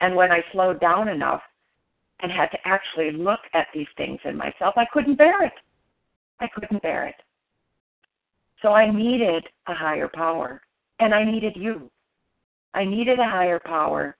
And 0.00 0.16
when 0.16 0.32
I 0.32 0.42
slowed 0.52 0.80
down 0.80 1.08
enough 1.08 1.42
and 2.20 2.32
had 2.32 2.50
to 2.50 2.58
actually 2.64 3.12
look 3.12 3.40
at 3.54 3.68
these 3.72 3.86
things 3.96 4.18
in 4.24 4.36
myself, 4.36 4.74
I 4.76 4.86
couldn't 4.92 5.18
bear 5.18 5.44
it. 5.44 5.52
I 6.40 6.48
couldn't 6.48 6.82
bear 6.82 7.06
it. 7.06 7.14
So 8.62 8.72
I 8.72 8.90
needed 8.90 9.44
a 9.68 9.74
higher 9.74 10.08
power, 10.08 10.62
and 10.98 11.14
I 11.14 11.24
needed 11.24 11.54
you. 11.56 11.90
I 12.74 12.84
needed 12.84 13.18
a 13.18 13.28
higher 13.28 13.58
power 13.58 14.16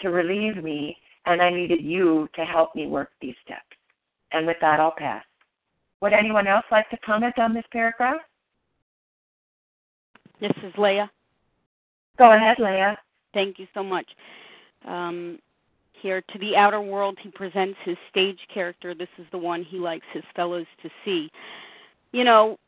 to 0.00 0.10
relieve 0.10 0.62
me, 0.62 0.96
and 1.24 1.40
I 1.40 1.50
needed 1.50 1.82
you 1.82 2.28
to 2.34 2.44
help 2.44 2.74
me 2.74 2.86
work 2.86 3.10
these 3.20 3.34
steps. 3.44 3.62
And 4.32 4.46
with 4.46 4.56
that, 4.60 4.80
I'll 4.80 4.94
pass. 4.96 5.24
Would 6.00 6.12
anyone 6.12 6.46
else 6.46 6.64
like 6.70 6.88
to 6.90 6.98
comment 6.98 7.38
on 7.38 7.54
this 7.54 7.64
paragraph? 7.72 8.20
This 10.40 10.52
is 10.62 10.72
Leah. 10.76 11.10
Go 12.18 12.32
ahead, 12.32 12.58
Leah. 12.58 12.98
Thank 13.32 13.58
you 13.58 13.66
so 13.74 13.82
much. 13.82 14.06
Um, 14.86 15.38
here 16.00 16.22
to 16.32 16.38
the 16.38 16.56
outer 16.56 16.80
world, 16.80 17.18
he 17.22 17.30
presents 17.30 17.78
his 17.84 17.96
stage 18.10 18.38
character. 18.52 18.94
This 18.94 19.08
is 19.18 19.26
the 19.32 19.38
one 19.38 19.64
he 19.64 19.78
likes 19.78 20.06
his 20.12 20.22
fellows 20.34 20.66
to 20.82 20.90
see. 21.04 21.30
You 22.12 22.24
know, 22.24 22.58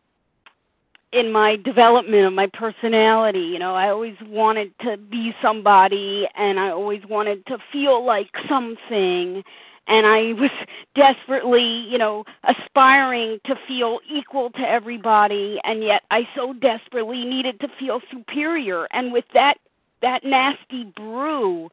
in 1.13 1.33
my 1.33 1.57
development 1.57 2.27
of 2.27 2.33
my 2.33 2.49
personality, 2.53 3.41
you 3.41 3.59
know, 3.59 3.75
I 3.75 3.89
always 3.89 4.17
wanted 4.27 4.73
to 4.81 4.97
be 4.97 5.33
somebody 5.41 6.27
and 6.37 6.59
I 6.61 6.71
always 6.71 7.03
wanted 7.09 7.47
to 7.47 7.59
feel 7.73 8.05
like 8.05 8.29
something 8.49 9.43
and 9.89 10.07
I 10.07 10.35
was 10.35 10.51
desperately, 10.95 11.87
you 11.89 11.99
know, 11.99 12.25
aspiring 12.45 13.41
to 13.47 13.57
feel 13.67 14.01
equal 14.11 14.51
to 14.51 14.61
everybody 14.61 15.61
and 15.65 15.83
yet 15.83 16.03
I 16.11 16.29
so 16.37 16.53
desperately 16.55 17.25
needed 17.25 17.61
to 17.61 17.69
feel 17.79 18.01
superior. 18.11 18.87
And 18.93 19.13
with 19.13 19.25
that 19.35 19.57
that 20.03 20.25
nasty 20.25 20.85
brew 20.97 21.71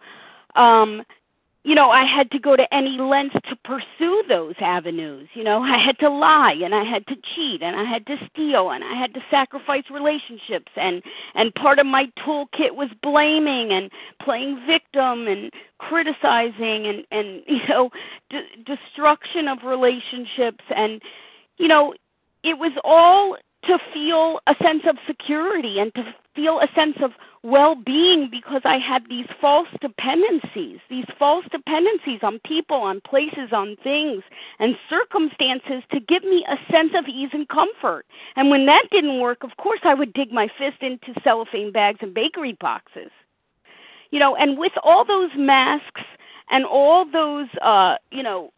um 0.55 1.03
you 1.65 1.73
know, 1.73 1.89
I 1.89 2.05
had 2.05 2.29
to 2.29 2.37
go 2.37 2.55
to 2.55 2.71
any 2.71 2.99
length 2.99 3.33
to 3.49 3.55
pursue 3.65 4.23
those 4.29 4.53
avenues. 4.61 5.27
You 5.33 5.43
know, 5.43 5.63
I 5.63 5.83
had 5.83 5.97
to 5.97 6.09
lie 6.11 6.55
and 6.63 6.75
I 6.75 6.83
had 6.83 7.07
to 7.07 7.15
cheat 7.15 7.63
and 7.63 7.75
I 7.75 7.83
had 7.83 8.05
to 8.05 8.17
steal 8.31 8.69
and 8.69 8.83
I 8.83 8.93
had 8.93 9.15
to 9.15 9.19
sacrifice 9.31 9.85
relationships 9.91 10.71
and 10.75 11.01
and 11.33 11.53
part 11.55 11.79
of 11.79 11.87
my 11.87 12.05
toolkit 12.23 12.75
was 12.75 12.89
blaming 13.01 13.71
and 13.71 13.89
playing 14.21 14.63
victim 14.67 15.27
and 15.27 15.51
criticizing 15.79 16.85
and 16.85 17.03
and 17.09 17.41
you 17.47 17.67
know, 17.67 17.89
d- 18.29 18.45
destruction 18.63 19.47
of 19.47 19.63
relationships 19.65 20.63
and 20.69 21.01
you 21.57 21.67
know, 21.67 21.95
it 22.43 22.59
was 22.59 22.73
all 22.83 23.37
to 23.67 23.77
feel 23.93 24.39
a 24.47 24.55
sense 24.63 24.83
of 24.87 24.97
security 25.07 25.79
and 25.79 25.93
to 25.95 26.03
feel 26.35 26.59
a 26.59 26.67
sense 26.75 26.97
of 27.01 27.11
well 27.43 27.75
being 27.75 28.27
because 28.29 28.61
I 28.65 28.77
had 28.77 29.03
these 29.07 29.27
false 29.39 29.67
dependencies, 29.79 30.79
these 30.89 31.05
false 31.17 31.45
dependencies 31.51 32.19
on 32.23 32.39
people, 32.45 32.77
on 32.77 33.01
places, 33.01 33.51
on 33.51 33.77
things, 33.83 34.23
and 34.59 34.75
circumstances 34.89 35.83
to 35.91 35.99
give 35.99 36.23
me 36.23 36.45
a 36.49 36.57
sense 36.71 36.91
of 36.95 37.05
ease 37.07 37.29
and 37.33 37.47
comfort. 37.47 38.05
And 38.35 38.49
when 38.49 38.65
that 38.65 38.85
didn't 38.91 39.19
work, 39.19 39.43
of 39.43 39.51
course, 39.57 39.81
I 39.83 39.93
would 39.93 40.13
dig 40.13 40.31
my 40.31 40.47
fist 40.57 40.81
into 40.81 41.19
cellophane 41.23 41.71
bags 41.71 41.99
and 42.01 42.13
bakery 42.13 42.57
boxes. 42.59 43.11
You 44.11 44.19
know, 44.19 44.35
and 44.35 44.57
with 44.57 44.73
all 44.83 45.05
those 45.05 45.31
masks 45.35 46.01
and 46.49 46.65
all 46.65 47.05
those, 47.09 47.47
uh, 47.61 47.95
you 48.11 48.23
know, 48.23 48.51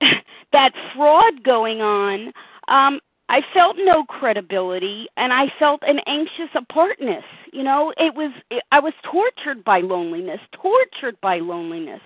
that 0.52 0.72
fraud 0.94 1.42
going 1.42 1.80
on, 1.80 2.32
um, 2.68 3.00
I 3.28 3.42
felt 3.52 3.76
no 3.78 4.04
credibility 4.04 5.06
and 5.16 5.32
I 5.32 5.46
felt 5.58 5.82
an 5.82 6.00
anxious 6.06 6.48
apartness. 6.54 7.24
You 7.52 7.62
know, 7.62 7.92
it 7.98 8.14
was 8.14 8.32
it, 8.50 8.62
I 8.72 8.80
was 8.80 8.94
tortured 9.10 9.64
by 9.64 9.80
loneliness, 9.80 10.40
tortured 10.52 11.20
by 11.20 11.38
loneliness. 11.38 12.00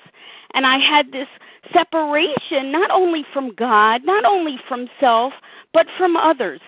And 0.55 0.67
I 0.67 0.79
had 0.79 1.13
this 1.13 1.29
separation 1.73 2.73
not 2.73 2.91
only 2.91 3.25
from 3.33 3.55
God, 3.55 4.03
not 4.05 4.25
only 4.25 4.57
from 4.69 4.89
self, 5.01 5.33
but 5.73 5.87
from 5.97 6.17
others. 6.17 6.61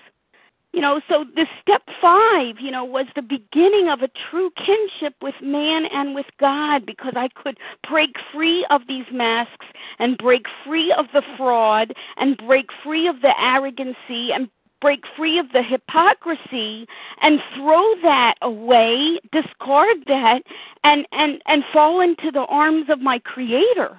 You 0.75 0.81
know, 0.81 1.01
so 1.09 1.25
this 1.37 1.47
step 1.63 1.83
5, 2.03 2.57
you 2.59 2.73
know, 2.73 2.85
was 2.85 3.07
the 3.15 3.23
beginning 3.23 3.91
of 3.91 4.03
a 4.03 4.09
true 4.29 4.51
kinship 4.57 5.15
with 5.23 5.37
man 5.41 5.85
and 5.87 6.17
with 6.17 6.27
God 6.41 6.85
because 6.85 7.13
I 7.15 7.29
could 7.29 7.59
break 7.89 8.17
free 8.33 8.67
of 8.71 8.81
these 8.89 9.05
masks 9.13 9.67
and 10.01 10.19
break 10.19 10.47
free 10.67 10.93
of 10.99 11.07
the 11.13 11.23
fraud 11.37 11.95
and 12.17 12.37
break 12.37 12.71
free 12.83 13.07
of 13.07 13.21
the 13.21 13.41
arrogancy 13.41 14.33
and 14.33 14.51
break 14.81 15.05
free 15.17 15.39
of 15.39 15.47
the 15.53 15.63
hypocrisy 15.63 16.89
and 17.23 17.39
throw 17.55 17.95
that 18.03 18.35
away 18.43 19.21
discard 19.31 19.99
that 20.09 20.43
and 20.83 21.07
and 21.13 21.41
and 21.47 21.63
fall 21.73 22.01
into 22.01 22.33
the 22.33 22.47
arms 22.47 22.91
of 22.91 23.01
my 23.01 23.21
creator 23.21 23.97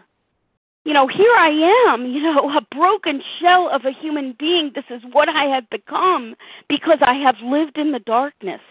you 0.86 0.94
know 0.94 1.08
here 1.08 1.34
i 1.38 1.50
am 1.90 2.06
you 2.06 2.22
know 2.22 2.50
a 2.58 2.62
broken 2.74 3.22
shell 3.40 3.70
of 3.70 3.84
a 3.86 3.92
human 3.92 4.36
being 4.40 4.72
this 4.74 4.86
is 4.90 5.02
what 5.12 5.28
i 5.28 5.44
have 5.44 5.70
become 5.70 6.36
because 6.70 7.00
i 7.02 7.14
have 7.14 7.36
lived 7.44 7.78
in 7.78 7.92
the 7.92 8.00
darkness 8.00 8.62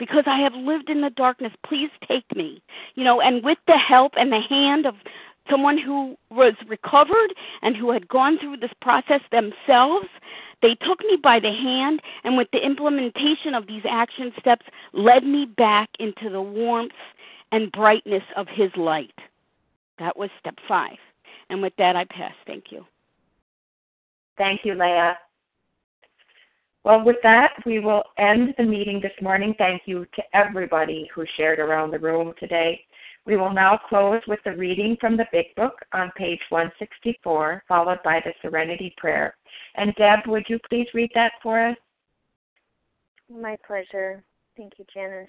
because 0.00 0.24
I 0.26 0.38
have 0.38 0.54
lived 0.54 0.88
in 0.88 1.02
the 1.02 1.10
darkness. 1.10 1.52
Please 1.64 1.90
take 2.08 2.24
me. 2.34 2.60
You 2.96 3.04
know, 3.04 3.20
and 3.20 3.44
with 3.44 3.58
the 3.68 3.76
help 3.76 4.14
and 4.16 4.32
the 4.32 4.40
hand 4.40 4.86
of 4.86 4.94
someone 5.48 5.78
who 5.78 6.16
was 6.30 6.54
recovered 6.66 7.34
and 7.62 7.76
who 7.76 7.92
had 7.92 8.08
gone 8.08 8.38
through 8.38 8.56
this 8.56 8.72
process 8.80 9.20
themselves, 9.30 10.08
they 10.62 10.74
took 10.74 11.00
me 11.00 11.16
by 11.22 11.38
the 11.38 11.52
hand 11.52 12.00
and 12.24 12.36
with 12.36 12.48
the 12.52 12.64
implementation 12.64 13.54
of 13.54 13.66
these 13.66 13.82
action 13.88 14.32
steps 14.38 14.66
led 14.92 15.24
me 15.24 15.44
back 15.44 15.90
into 15.98 16.30
the 16.30 16.42
warmth 16.42 16.92
and 17.52 17.70
brightness 17.72 18.24
of 18.36 18.46
his 18.48 18.70
light. 18.76 19.14
That 20.00 20.16
was 20.16 20.30
step 20.40 20.56
5. 20.66 20.90
And 21.50 21.62
with 21.62 21.74
that 21.78 21.94
I 21.94 22.04
pass. 22.06 22.34
Thank 22.46 22.64
you. 22.70 22.84
Thank 24.36 24.60
you, 24.64 24.74
Leah. 24.74 25.16
Well, 26.82 27.04
with 27.04 27.16
that, 27.22 27.52
we 27.66 27.78
will 27.78 28.02
end 28.18 28.54
the 28.56 28.64
meeting 28.64 29.00
this 29.00 29.12
morning. 29.20 29.54
Thank 29.58 29.82
you 29.84 30.06
to 30.16 30.22
everybody 30.32 31.08
who 31.14 31.24
shared 31.36 31.58
around 31.58 31.90
the 31.90 31.98
room 31.98 32.32
today. 32.40 32.80
We 33.26 33.36
will 33.36 33.52
now 33.52 33.78
close 33.88 34.22
with 34.26 34.40
the 34.46 34.56
reading 34.56 34.96
from 34.98 35.18
the 35.18 35.26
Big 35.30 35.54
Book 35.56 35.74
on 35.92 36.10
page 36.16 36.40
164, 36.48 37.64
followed 37.68 37.98
by 38.02 38.22
the 38.24 38.32
Serenity 38.40 38.94
Prayer. 38.96 39.36
And 39.74 39.94
Deb, 39.96 40.20
would 40.26 40.46
you 40.48 40.58
please 40.70 40.86
read 40.94 41.10
that 41.14 41.32
for 41.42 41.60
us? 41.60 41.76
My 43.30 43.58
pleasure. 43.66 44.24
Thank 44.56 44.72
you, 44.78 44.86
Janice. 44.92 45.28